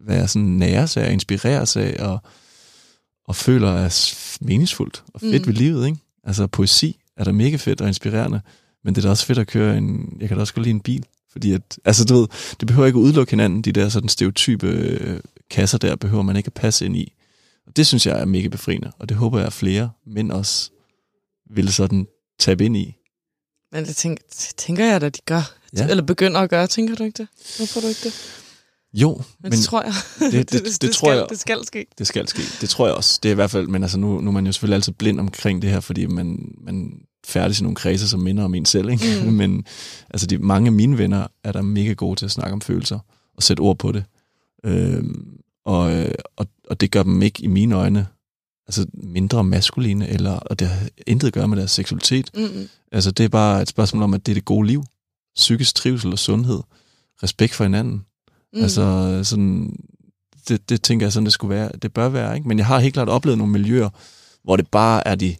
hvad 0.00 0.16
jeg 0.16 0.30
sådan 0.30 0.48
næres 0.48 0.96
af, 0.96 1.12
inspireres 1.12 1.76
af, 1.76 1.96
og, 1.98 2.18
og 3.28 3.36
føler 3.36 3.70
er 3.72 4.14
meningsfuldt 4.40 5.04
og 5.14 5.20
fedt 5.20 5.42
Mm. 5.42 5.46
ved 5.48 5.54
livet. 5.54 5.86
Ikke? 5.86 5.98
Altså 6.24 6.46
poesi 6.46 7.00
er 7.16 7.24
da 7.24 7.32
mega 7.32 7.56
fedt 7.56 7.80
og 7.80 7.88
inspirerende, 7.88 8.40
men 8.84 8.94
det 8.94 9.00
er 9.00 9.06
da 9.06 9.10
også 9.10 9.26
fedt 9.26 9.38
at 9.38 9.46
køre 9.46 9.78
en, 9.78 10.16
jeg 10.20 10.28
kan 10.28 10.36
da 10.36 10.40
også 10.40 10.54
godt 10.54 10.64
lide 10.66 10.74
en 10.74 10.80
bil, 10.80 11.04
fordi 11.36 11.52
at, 11.52 11.78
altså 11.84 12.04
du 12.04 12.14
ved, 12.14 12.28
det 12.60 12.66
behøver 12.68 12.86
ikke 12.86 12.98
at 12.98 13.02
udelukke 13.02 13.30
hinanden, 13.30 13.62
de 13.62 13.72
der 13.72 13.88
sådan 13.88 14.08
stereotype 14.08 14.66
øh, 14.66 15.20
kasser 15.50 15.78
der, 15.78 15.96
behøver 15.96 16.22
man 16.22 16.36
ikke 16.36 16.46
at 16.46 16.54
passe 16.54 16.84
ind 16.84 16.96
i. 16.96 17.12
Og 17.66 17.76
det 17.76 17.86
synes 17.86 18.06
jeg 18.06 18.20
er 18.20 18.24
mega 18.24 18.48
befriende, 18.48 18.92
og 18.98 19.08
det 19.08 19.16
håber 19.16 19.38
jeg, 19.38 19.46
at 19.46 19.52
flere 19.52 19.90
mænd 20.06 20.32
også 20.32 20.70
vil 21.50 21.72
sådan 21.72 22.06
tabe 22.38 22.64
ind 22.64 22.76
i. 22.76 22.96
Men 23.72 23.84
det 23.84 23.96
tænker, 23.96 24.22
det 24.30 24.52
tænker 24.56 24.84
jeg 24.84 25.00
da, 25.00 25.08
de 25.08 25.20
gør. 25.26 25.54
Ja. 25.76 25.82
Ja. 25.82 25.90
Eller 25.90 26.02
begynder 26.02 26.40
at 26.40 26.50
gøre, 26.50 26.66
tænker 26.66 26.94
du 26.94 27.04
ikke 27.04 27.16
det? 27.22 27.28
Hvorfor 27.56 27.80
du 27.80 27.86
ikke 27.86 28.00
det? 28.04 28.42
Jo, 28.96 29.20
Men, 29.42 29.52
det 29.52 29.60
tror 29.60 29.82
jeg. 29.82 29.92
det- 30.32 30.50
det- 30.52 30.82
det 30.82 30.90
tror 30.94 31.08
skal, 31.08 31.16
jeg- 31.18 31.26
Det 31.30 31.38
skal 31.38 31.64
ske. 31.66 31.86
Det 31.98 32.06
skal 32.06 32.28
ske. 32.28 32.42
Det 32.60 32.68
tror 32.68 32.86
jeg 32.86 32.94
også. 32.94 33.18
Det 33.22 33.28
er 33.28 33.32
i 33.32 33.34
hvert 33.34 33.50
fald, 33.50 33.66
men 33.66 33.82
altså 33.82 33.98
nu, 33.98 34.20
nu 34.20 34.30
er 34.30 34.32
man 34.32 34.46
jo 34.46 34.52
selvfølgelig 34.52 34.74
altid 34.74 34.92
blind 34.92 35.20
omkring 35.20 35.62
det 35.62 35.70
her, 35.70 35.80
fordi 35.80 36.06
man, 36.06 36.54
man 36.60 36.92
færdig 37.26 37.60
i 37.60 37.62
nogle 37.62 37.76
kredse, 37.76 38.08
som 38.08 38.20
minder 38.20 38.44
om 38.44 38.54
en 38.54 38.64
selv. 38.64 38.88
Ikke? 38.90 39.04
Mm. 39.22 39.26
Mm. 39.28 39.32
men 39.40 39.64
altså 40.10 40.26
de, 40.26 40.38
mange 40.38 40.66
af 40.66 40.72
mine 40.72 40.98
venner 40.98 41.26
er 41.44 41.52
der 41.52 41.62
mega 41.62 41.92
gode 41.92 42.18
til 42.20 42.24
at 42.24 42.30
snakke 42.30 42.52
om 42.52 42.60
følelser 42.60 42.98
og 43.36 43.42
sætte 43.42 43.60
ord 43.60 43.78
på 43.78 43.92
det. 43.92 44.04
Øhm, 44.64 45.28
og, 45.64 45.92
øh, 45.96 46.14
og, 46.36 46.46
og 46.70 46.80
det 46.80 46.90
gør 46.90 47.02
dem 47.02 47.22
ikke 47.22 47.42
i 47.42 47.46
mine 47.46 47.74
øjne 47.74 48.06
altså 48.68 48.86
mindre 48.94 49.44
maskuline, 49.44 50.08
eller, 50.08 50.32
og 50.32 50.58
det 50.58 50.68
har 50.68 50.88
intet 51.06 51.26
at 51.26 51.32
gøre 51.34 51.48
med 51.48 51.56
deres 51.56 51.70
seksualitet. 51.70 52.30
Mm. 52.34 52.68
Altså 52.92 53.10
det 53.10 53.24
er 53.24 53.28
bare 53.28 53.62
et 53.62 53.68
spørgsmål 53.68 54.02
om, 54.02 54.14
at 54.14 54.26
det 54.26 54.32
er 54.32 54.34
det 54.34 54.44
gode 54.44 54.66
liv. 54.66 54.84
Psykisk 55.36 55.74
trivsel 55.74 56.12
og 56.12 56.18
sundhed. 56.18 56.60
Respekt 57.22 57.54
for 57.54 57.64
hinanden. 57.64 58.04
Mm. 58.56 58.62
Altså 58.62 59.20
sådan, 59.24 59.76
det, 60.48 60.68
det 60.68 60.82
tænker 60.82 61.06
jeg 61.06 61.12
sådan, 61.12 61.24
det 61.24 61.32
skulle 61.32 61.54
være. 61.54 61.70
Det 61.82 61.92
bør 61.92 62.08
være, 62.08 62.36
ikke? 62.36 62.48
Men 62.48 62.58
jeg 62.58 62.66
har 62.66 62.78
helt 62.78 62.94
klart 62.94 63.08
oplevet 63.08 63.38
nogle 63.38 63.52
miljøer, 63.52 63.88
hvor 64.42 64.56
det 64.56 64.68
bare 64.68 65.08
er 65.08 65.14
de, 65.14 65.36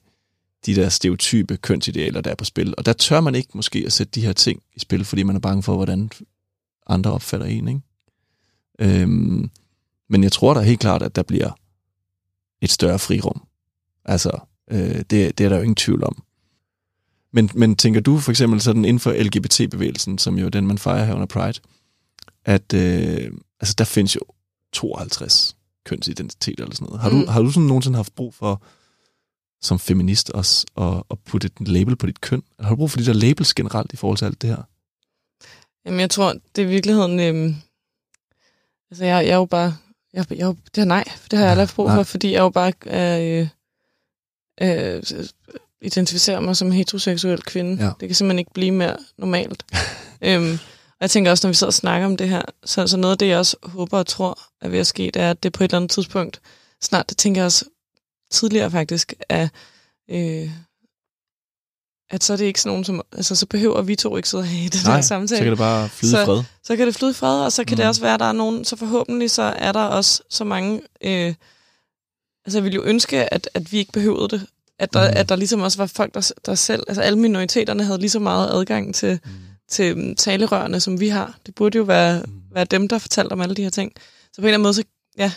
de 0.66 0.74
der 0.74 0.88
stereotype 0.88 1.56
kønsidealer, 1.56 2.20
der 2.20 2.30
er 2.30 2.34
på 2.34 2.44
spil. 2.44 2.74
Og 2.78 2.86
der 2.86 2.92
tør 2.92 3.20
man 3.20 3.34
ikke 3.34 3.48
måske 3.54 3.82
at 3.86 3.92
sætte 3.92 4.10
de 4.10 4.26
her 4.26 4.32
ting 4.32 4.62
i 4.74 4.80
spil, 4.80 5.04
fordi 5.04 5.22
man 5.22 5.36
er 5.36 5.40
bange 5.40 5.62
for, 5.62 5.76
hvordan 5.76 6.10
andre 6.86 7.12
opfatter 7.12 7.46
en, 7.46 7.68
ikke? 7.68 7.80
Øhm, 8.78 9.50
men 10.08 10.22
jeg 10.22 10.32
tror 10.32 10.54
da 10.54 10.60
helt 10.60 10.80
klart, 10.80 11.02
at 11.02 11.16
der 11.16 11.22
bliver 11.22 11.50
et 12.60 12.70
større 12.70 12.98
frirum. 12.98 13.42
Altså, 14.04 14.38
øh, 14.70 14.96
det, 14.96 15.10
det 15.10 15.40
er 15.40 15.48
der 15.48 15.56
jo 15.56 15.62
ingen 15.62 15.74
tvivl 15.76 16.04
om. 16.04 16.22
Men, 17.32 17.50
men 17.54 17.76
tænker 17.76 18.00
du 18.00 18.18
for 18.18 18.30
eksempel 18.30 18.60
sådan 18.60 18.84
inden 18.84 19.00
for 19.00 19.12
LGBT-bevægelsen, 19.12 20.18
som 20.18 20.38
jo 20.38 20.46
er 20.46 20.50
den, 20.50 20.66
man 20.66 20.78
fejrer 20.78 21.04
her 21.04 21.14
under 21.14 21.26
Pride, 21.26 21.60
at 22.46 22.74
øh, 22.74 23.32
altså, 23.60 23.74
der 23.78 23.84
findes 23.84 24.16
jo 24.16 24.20
52 24.72 25.56
kønsidentiteter 25.84 26.64
eller 26.64 26.74
sådan 26.74 26.86
noget. 26.86 27.00
Har, 27.00 27.10
mm. 27.10 27.20
Du, 27.20 27.30
har 27.30 27.42
du 27.42 27.50
sådan 27.50 27.66
nogensinde 27.66 27.96
haft 27.96 28.14
brug 28.14 28.34
for, 28.34 28.62
som 29.62 29.78
feminist 29.78 30.30
også, 30.30 30.66
at, 30.76 31.02
at 31.10 31.18
putte 31.18 31.46
et 31.60 31.68
label 31.68 31.96
på 31.96 32.06
dit 32.06 32.20
køn? 32.20 32.42
Har 32.60 32.70
du 32.70 32.76
brug 32.76 32.90
for 32.90 32.98
de 32.98 33.06
der 33.06 33.12
labels 33.12 33.54
generelt 33.54 33.92
i 33.92 33.96
forhold 33.96 34.18
til 34.18 34.24
alt 34.24 34.42
det 34.42 34.50
her? 34.50 34.62
Jamen, 35.86 36.00
jeg 36.00 36.10
tror, 36.10 36.32
det 36.56 36.62
er 36.62 36.66
i 36.66 36.70
virkeligheden... 36.70 37.20
Øhm, 37.20 37.54
altså, 38.90 39.04
jeg, 39.04 39.26
jeg 39.26 39.32
er 39.32 39.36
jo 39.36 39.44
bare... 39.44 39.76
Jeg, 40.12 40.26
jeg, 40.30 40.54
det 40.74 40.80
er 40.80 40.84
nej, 40.84 41.04
det 41.30 41.38
har 41.38 41.44
jeg 41.44 41.50
aldrig 41.50 41.66
haft 41.66 41.74
brug 41.74 41.86
Nej. 41.86 41.96
for, 41.96 42.02
fordi 42.02 42.32
jeg 42.32 42.40
jo 42.40 42.48
bare 42.48 42.72
øh, 42.86 43.48
øh, 44.60 45.02
identificerer 45.82 46.40
mig 46.40 46.56
som 46.56 46.70
heteroseksuel 46.70 47.42
kvinde. 47.42 47.84
Ja. 47.84 47.90
Det 48.00 48.08
kan 48.08 48.14
simpelthen 48.14 48.38
ikke 48.38 48.52
blive 48.54 48.70
mere 48.70 48.96
normalt. 49.18 49.64
øhm, 50.22 50.58
og 50.98 51.02
jeg 51.02 51.10
tænker 51.10 51.30
også, 51.30 51.46
når 51.46 51.50
vi 51.50 51.54
sidder 51.54 51.70
og 51.70 51.74
snakker 51.74 52.06
om 52.06 52.16
det 52.16 52.28
her, 52.28 52.42
så, 52.64 52.86
så 52.86 52.96
noget 52.96 53.12
af 53.12 53.18
det, 53.18 53.28
jeg 53.28 53.38
også 53.38 53.56
håber 53.62 53.98
og 53.98 54.06
tror 54.06 54.38
er 54.60 54.68
ved 54.68 54.78
at 54.78 54.86
ske, 54.86 55.02
det 55.14 55.22
er, 55.22 55.30
at 55.30 55.42
det 55.42 55.52
på 55.52 55.64
et 55.64 55.68
eller 55.68 55.76
andet 55.76 55.90
tidspunkt, 55.90 56.40
snart, 56.82 57.08
det 57.08 57.16
tænker 57.18 57.40
jeg 57.40 57.46
også 57.46 57.64
tidligere 58.30 58.70
faktisk, 58.70 59.14
er, 59.28 59.48
øh, 60.10 60.50
at 62.10 62.24
så 62.24 62.32
er 62.32 62.36
det 62.36 62.44
ikke 62.44 62.60
sådan 62.60 62.70
nogen, 62.70 62.84
som, 62.84 63.02
altså 63.12 63.34
så 63.34 63.46
behøver 63.46 63.82
vi 63.82 63.96
to 63.96 64.16
ikke 64.16 64.28
sidde 64.28 64.44
her 64.46 64.64
i 64.64 64.68
den 64.68 64.80
Nej, 64.84 64.94
her 64.94 65.02
så 65.02 65.08
samtale 65.08 65.40
kan 65.40 65.50
det 65.50 65.58
bare 65.58 65.88
flyde 65.88 66.12
Så- 66.12 66.24
fred. 66.24 66.42
så 66.64 66.76
kan 66.76 66.86
det 66.86 66.94
flyde 66.94 67.14
fred, 67.14 67.40
og 67.44 67.52
så 67.52 67.64
kan 67.64 67.74
mm. 67.74 67.76
det 67.76 67.86
også 67.86 68.00
være, 68.00 68.14
at 68.14 68.20
der 68.20 68.26
er 68.26 68.32
nogen, 68.32 68.64
så 68.64 68.76
forhåbentlig 68.76 69.30
så 69.30 69.42
er 69.42 69.72
der 69.72 69.82
også 69.84 70.22
så 70.30 70.44
mange, 70.44 70.80
øh, 71.00 71.34
altså 72.46 72.58
jeg 72.58 72.62
ville 72.64 72.74
jo 72.74 72.82
ønske, 72.84 73.34
at, 73.34 73.48
at 73.54 73.72
vi 73.72 73.78
ikke 73.78 73.92
behøvede 73.92 74.28
det, 74.28 74.46
at 74.78 74.92
der, 74.92 75.10
mm. 75.10 75.16
at 75.16 75.28
der 75.28 75.36
ligesom 75.36 75.60
også 75.60 75.78
var 75.78 75.86
folk, 75.86 76.14
der, 76.14 76.32
der 76.46 76.54
selv, 76.54 76.82
altså 76.88 77.02
alle 77.02 77.18
minoriteterne 77.18 77.84
havde 77.84 77.98
lige 77.98 78.10
så 78.10 78.18
meget 78.18 78.50
adgang 78.50 78.94
til, 78.94 79.20
Mm. 79.24 79.30
Til 79.70 79.94
um, 79.94 80.14
talerørene, 80.14 80.80
som 80.80 81.00
vi 81.00 81.08
har. 81.08 81.38
Det 81.46 81.54
burde 81.54 81.78
jo 81.78 81.84
være, 81.84 82.22
Mm. 82.26 82.32
være 82.54 82.64
dem, 82.64 82.88
der 82.88 82.98
fortalte 82.98 83.32
om 83.32 83.40
alle 83.40 83.54
de 83.54 83.62
her 83.62 83.70
ting. 83.70 83.92
Så 84.32 84.40
på 84.40 84.40
en 84.42 84.44
eller 84.46 84.54
anden 84.54 84.62
måde, 84.62 84.74
så, 84.74 84.82
ja, 85.18 85.32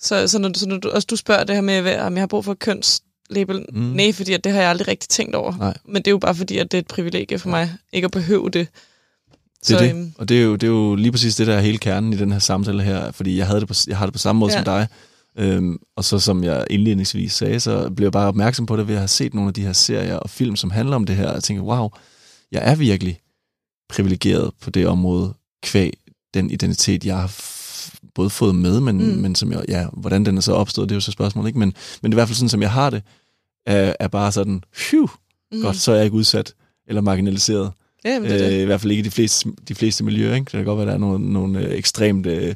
så, 0.00 0.28
så, 0.28 0.38
når, 0.38 0.50
så 0.54 0.68
når 0.68 0.76
du, 0.76 0.90
også 0.90 1.06
du 1.10 1.16
spørger 1.16 1.44
det 1.44 1.54
her 1.54 1.62
med, 1.62 1.98
om 1.98 2.14
jeg 2.14 2.22
har 2.22 2.26
brug 2.26 2.44
for 2.44 2.52
et 2.52 2.58
kønslabel, 2.58 3.66
Mm. 3.72 3.80
mm. 3.80 3.86
nej, 3.86 4.12
fordi 4.12 4.32
at 4.32 4.44
det 4.44 4.52
har 4.52 4.60
jeg 4.60 4.70
aldrig 4.70 4.88
rigtig 4.88 5.08
tænkt 5.08 5.34
over. 5.34 5.56
Nej. 5.56 5.74
Men 5.84 5.96
det 5.96 6.06
er 6.06 6.10
jo 6.10 6.18
bare 6.18 6.34
fordi, 6.34 6.58
at 6.58 6.72
det 6.72 6.78
er 6.78 6.82
et 6.82 6.86
privilegie 6.86 7.38
for 7.38 7.48
mig, 7.48 7.72
ikke 7.92 8.04
at 8.04 8.10
behøve 8.10 8.50
det. 8.50 8.68
Det 9.68 9.74
er 9.74 9.78
det. 9.78 9.90
øhm, 9.90 10.12
Og 10.18 10.28
det 10.28 10.38
er, 10.38 10.42
jo, 10.42 10.52
det 10.52 10.62
er 10.62 10.70
jo 10.70 10.94
lige 10.94 11.12
præcis 11.12 11.36
det, 11.36 11.46
der 11.46 11.54
er 11.56 11.60
hele 11.60 11.78
kernen 11.78 12.12
i 12.12 12.16
den 12.16 12.32
her 12.32 12.38
samtale 12.38 12.82
her, 12.82 13.12
fordi 13.12 13.36
jeg, 13.36 13.46
havde 13.46 13.60
det 13.60 13.68
på, 13.68 13.74
jeg 13.88 13.98
har 13.98 14.06
det 14.06 14.12
på 14.12 14.18
samme 14.18 14.40
måde 14.40 14.52
ja. 14.52 14.58
Som 14.58 14.64
dig. 14.64 14.86
Øhm, 15.38 15.78
og 15.96 16.04
så 16.04 16.18
som 16.18 16.44
jeg 16.44 16.64
indledningsvis 16.70 17.32
sagde, 17.32 17.60
så 17.60 17.90
blev 17.90 18.04
jeg 18.04 18.12
bare 18.12 18.28
opmærksom 18.28 18.66
på 18.66 18.76
det 18.76 18.88
ved 18.88 18.94
at 18.94 19.00
have 19.00 19.08
set 19.08 19.34
nogle 19.34 19.48
af 19.48 19.54
de 19.54 19.62
her 19.62 19.72
serier 19.72 20.16
og 20.16 20.30
film, 20.30 20.56
som 20.56 20.70
handler 20.70 20.96
om 20.96 21.04
det 21.04 21.16
her, 21.16 21.26
og 21.28 21.34
jeg 21.34 21.42
tænker, 21.42 21.62
wow, 21.62 21.88
jeg 22.52 22.70
er 22.70 22.74
virkelig 22.74 23.20
privilegeret 23.90 24.50
på 24.60 24.70
det 24.70 24.86
område, 24.86 25.34
kvæg 25.62 25.96
den 26.34 26.50
identitet, 26.50 27.04
jeg 27.04 27.16
har 27.16 27.30
både 28.14 28.30
fået 28.30 28.54
med, 28.54 28.80
men. 28.80 28.96
Mm. 28.96 29.20
men 29.20 29.34
som 29.34 29.52
jeg, 29.52 29.64
ja, 29.68 29.86
hvordan 29.92 30.26
den 30.26 30.36
er 30.36 30.40
så 30.40 30.52
opstået, 30.52 30.88
det 30.88 30.94
er 30.94 30.96
jo 30.96 31.00
så 31.00 31.12
spørgsmålet, 31.12 31.48
ikke? 31.48 31.58
Men, 31.58 31.74
men 32.02 32.12
det 32.12 32.14
er 32.14 32.16
i 32.16 32.20
hvert 32.20 32.28
fald 32.28 32.36
sådan, 32.36 32.48
som 32.48 32.62
jeg 32.62 32.70
har 32.70 32.90
det, 32.90 33.02
er, 33.66 33.94
er 34.00 34.08
bare 34.08 34.32
sådan, 34.32 34.64
phew, 34.76 35.06
mm. 35.52 35.62
godt, 35.62 35.76
så 35.76 35.92
er 35.92 35.96
jeg 35.96 36.04
ikke 36.04 36.16
udsat 36.16 36.54
eller 36.86 37.00
marginaliseret. 37.00 37.72
Ja, 38.04 38.14
det 38.20 38.30
er 38.30 38.34
Øh, 38.34 38.52
det. 38.52 38.62
I 38.62 38.64
hvert 38.64 38.80
fald 38.80 38.90
ikke 38.90 39.00
i 39.00 39.04
de 39.04 39.10
fleste, 39.10 39.52
de 39.68 39.74
fleste 39.74 40.04
miljøer. 40.04 40.34
Ikke? 40.34 40.44
Det 40.44 40.52
kan 40.52 40.64
godt 40.64 40.76
være, 40.78 40.82
at 40.82 40.88
der 40.88 40.94
er 40.94 40.98
nogle, 40.98 41.32
nogle 41.32 41.58
øh, 41.66 41.78
ekstremt 41.78 42.26
øh, 42.26 42.54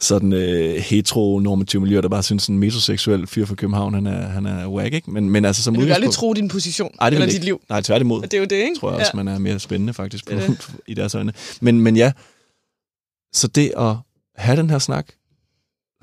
sådan 0.00 0.32
øh, 0.32 0.74
heteronormative 0.76 1.82
miljøer, 1.82 2.00
der 2.00 2.08
bare 2.08 2.22
synes, 2.22 2.46
en 2.46 2.58
metroseksuel 2.58 3.26
fyr 3.26 3.44
fra 3.46 3.54
København, 3.54 3.94
han 3.94 4.06
er, 4.06 4.28
han 4.28 4.46
er 4.46 4.68
whack, 4.68 4.94
ikke? 4.94 5.10
Men, 5.10 5.30
men 5.30 5.44
altså 5.44 5.62
som 5.62 5.74
Du 5.74 5.80
kan 5.80 5.92
aldrig 5.92 6.10
tro 6.12 6.32
din 6.32 6.48
position, 6.48 6.94
Ej, 7.00 7.10
det 7.10 7.16
eller 7.16 7.32
dit 7.32 7.44
liv. 7.44 7.60
Nej, 7.68 7.80
tværtimod. 7.82 8.22
Det 8.22 8.34
er 8.34 8.38
jo 8.38 8.44
det, 8.44 8.56
ikke? 8.56 8.76
tror 8.80 8.90
jeg 8.90 9.00
også, 9.00 9.12
man 9.14 9.28
er 9.28 9.38
mere 9.38 9.58
spændende 9.58 9.92
faktisk 9.92 10.26
på, 10.26 10.34
Det 10.34 10.70
i 10.86 10.94
deres 10.94 11.14
øjne. 11.14 11.32
Men, 11.60 11.80
men 11.80 11.96
ja, 11.96 12.12
så 13.32 13.48
det 13.48 13.72
at 13.76 13.96
have 14.36 14.56
den 14.56 14.70
her 14.70 14.78
snak, 14.78 15.06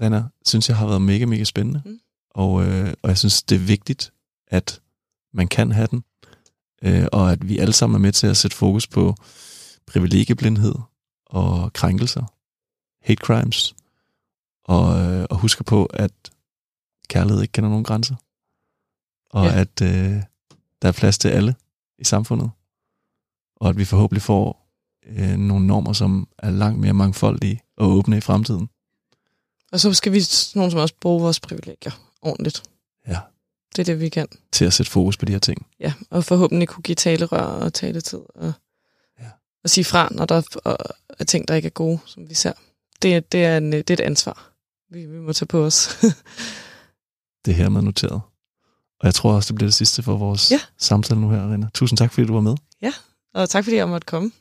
Renner, 0.02 0.24
synes 0.46 0.70
jeg 0.70 0.78
har 0.78 0.88
været 0.88 1.02
mega, 1.02 1.26
mega 1.26 1.44
spændende. 1.44 1.82
Mm. 1.86 2.00
Og, 2.36 2.66
øh, 2.66 2.94
og 3.02 3.10
jeg 3.10 3.18
synes, 3.18 3.44
det 3.44 3.56
er 3.56 3.60
vigtigt, 3.60 4.12
at 4.48 4.80
man 5.34 5.48
kan 5.48 5.72
have 5.72 5.88
den, 5.92 6.04
øh, 6.84 7.08
og 7.12 7.32
at 7.32 7.50
vi 7.50 7.58
alle 7.58 7.74
sammen 7.74 7.96
er 7.96 8.00
med 8.00 8.12
til 8.12 8.28
at 8.28 8.38
sætte 8.38 8.58
fokus 8.58 8.88
på 8.88 9.16
privilegieblindhed 9.88 10.76
og 11.26 11.74
krænkelser, 11.74 12.24
hate 13.02 13.22
crimes, 13.24 13.76
og, 14.64 15.00
øh, 15.00 15.26
og 15.30 15.38
husker 15.38 15.64
på, 15.64 15.86
at 15.86 16.12
kærlighed 17.10 17.42
ikke 17.42 17.52
kender 17.52 17.70
nogen 17.70 17.84
grænser, 17.84 18.16
og 19.30 19.46
ja. 19.46 19.60
at 19.62 19.82
øh, 19.82 20.24
der 20.82 20.88
er 20.88 20.92
plads 20.92 21.18
til 21.18 21.30
alle 21.30 21.56
i 22.00 22.04
samfundet, 22.04 22.52
og 23.56 23.70
at 23.70 23.78
vi 23.78 23.86
forhåbentlig 23.86 24.22
får 24.22 24.68
øh, 25.06 25.38
nogle 25.38 25.68
normer, 25.68 25.94
som 25.94 26.28
er 26.38 26.50
langt 26.50 26.80
mere 26.80 26.94
mangfoldige 26.94 27.62
og 27.78 27.90
åbne 27.90 28.18
i 28.18 28.22
fremtiden. 28.22 28.70
Og 29.72 29.80
så 29.80 29.94
skal 29.94 30.12
vi, 30.12 30.22
nogen 30.56 30.72
som 30.72 30.80
også, 30.80 30.96
bruge 31.02 31.22
vores 31.22 31.40
privilegier 31.40 31.92
ordentligt. 32.22 32.64
Ja. 33.08 33.20
Det 33.76 33.80
er 33.80 33.84
det, 33.84 34.00
vi 34.00 34.10
kan. 34.10 34.28
Til 34.52 34.66
at 34.66 34.74
sætte 34.74 34.92
fokus 34.92 35.18
på 35.18 35.26
de 35.26 35.32
her 35.32 35.40
ting. 35.40 35.68
Ja, 35.80 35.94
og 36.10 36.24
forhåbentlig 36.24 36.68
kunne 36.68 36.82
give 36.84 36.96
talerør 36.96 37.40
og 37.40 37.74
taletid 37.74 38.20
og, 38.36 38.54
Ja. 39.20 39.26
og 39.64 39.70
sige 39.70 39.86
fra, 39.86 40.08
når 40.12 40.26
der 40.26 40.36
er, 41.20 41.24
ting, 41.24 41.48
der 41.48 41.56
ikke 41.56 41.66
er 41.66 41.70
gode, 41.70 42.00
som 42.06 42.30
vi 42.30 42.34
ser. 42.34 42.54
Det, 43.02 43.32
det, 43.32 43.46
er, 43.46 43.58
en, 43.58 43.72
det 43.72 43.90
er 43.90 43.94
et 43.94 44.00
ansvar, 44.00 44.52
vi, 44.90 45.06
vi 45.06 45.20
må 45.20 45.34
tage 45.34 45.48
på 45.48 45.66
os. 45.66 45.90
Det 47.46 47.56
her 47.56 47.70
med 47.70 47.82
noteret. 47.82 48.22
Og 49.00 49.06
jeg 49.06 49.14
tror 49.14 49.34
også, 49.34 49.48
det 49.48 49.56
bliver 49.56 49.68
det 49.68 49.74
sidste 49.74 50.04
for 50.04 50.18
vores 50.18 50.52
Ja. 50.52 50.60
samtale 50.78 51.22
nu 51.22 51.30
her, 51.30 51.54
Rina. 51.54 51.70
Tusind 51.74 51.98
tak, 51.98 52.14
fordi 52.14 52.28
du 52.28 52.34
var 52.34 52.42
med. 52.42 52.56
og 53.34 53.50
tak, 53.50 53.64
fordi 53.64 53.76
jeg 53.76 53.88
måtte 53.90 54.06
komme. 54.06 54.32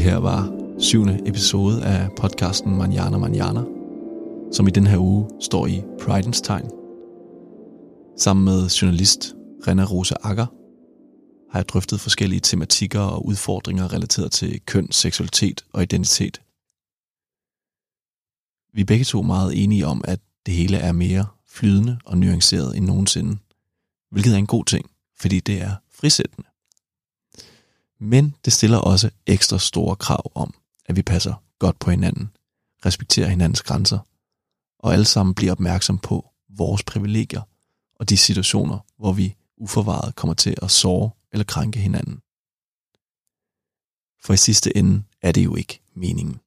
Her 0.00 0.16
var 0.16 0.52
syvende 0.78 1.20
episode 1.26 1.84
af 1.84 2.08
podcasten 2.16 2.76
Manjana 2.76 3.18
Manjana, 3.18 3.60
som 4.52 4.68
i 4.68 4.70
den 4.70 4.86
her 4.86 4.98
uge 4.98 5.30
står 5.40 5.66
i 5.66 5.82
Pridens 6.00 6.40
tegn. 6.40 6.70
Sammen 8.18 8.44
med 8.44 8.68
journalist 8.68 9.34
Rena 9.66 9.84
Rose 9.84 10.14
Akker 10.22 10.46
har 11.52 11.58
jeg 11.58 11.68
drøftet 11.68 12.00
forskellige 12.00 12.40
tematikker 12.40 13.00
og 13.00 13.26
udfordringer 13.26 13.92
relateret 13.92 14.32
til 14.32 14.60
køn, 14.60 14.92
seksualitet 14.92 15.64
og 15.72 15.82
identitet. 15.82 16.42
Vi 18.74 18.80
er 18.80 18.86
begge 18.86 19.04
to 19.04 19.22
meget 19.22 19.64
enige 19.64 19.86
om, 19.86 20.04
at 20.04 20.20
det 20.46 20.54
hele 20.54 20.76
er 20.76 20.92
mere 20.92 21.26
flydende 21.48 21.98
og 22.04 22.18
nuanceret 22.18 22.76
end 22.76 22.84
nogensinde, 22.84 23.38
hvilket 24.10 24.34
er 24.34 24.38
en 24.38 24.46
god 24.46 24.64
ting, 24.64 24.90
fordi 25.20 25.40
det 25.40 25.62
er 25.62 25.72
frisættende. 25.92 26.49
Men 28.00 28.34
det 28.44 28.52
stiller 28.52 28.78
også 28.78 29.10
ekstra 29.26 29.58
store 29.58 29.96
krav 29.96 30.32
om, 30.34 30.54
at 30.86 30.96
vi 30.96 31.02
passer 31.02 31.34
godt 31.58 31.78
på 31.78 31.90
hinanden, 31.90 32.30
respekterer 32.86 33.28
hinandens 33.28 33.62
grænser, 33.62 33.98
og 34.78 34.92
alle 34.92 35.04
sammen 35.04 35.34
bliver 35.34 35.52
opmærksom 35.52 35.98
på 35.98 36.30
vores 36.48 36.82
privilegier 36.82 37.42
og 37.94 38.08
de 38.08 38.16
situationer, 38.16 38.78
hvor 38.98 39.12
vi 39.12 39.36
uforvaret 39.56 40.14
kommer 40.14 40.34
til 40.34 40.54
at 40.62 40.70
såre 40.70 41.10
eller 41.32 41.44
krænke 41.44 41.78
hinanden. 41.78 42.20
For 44.22 44.32
i 44.32 44.36
sidste 44.36 44.76
ende 44.76 45.02
er 45.22 45.32
det 45.32 45.44
jo 45.44 45.56
ikke 45.56 45.80
meningen. 45.94 46.40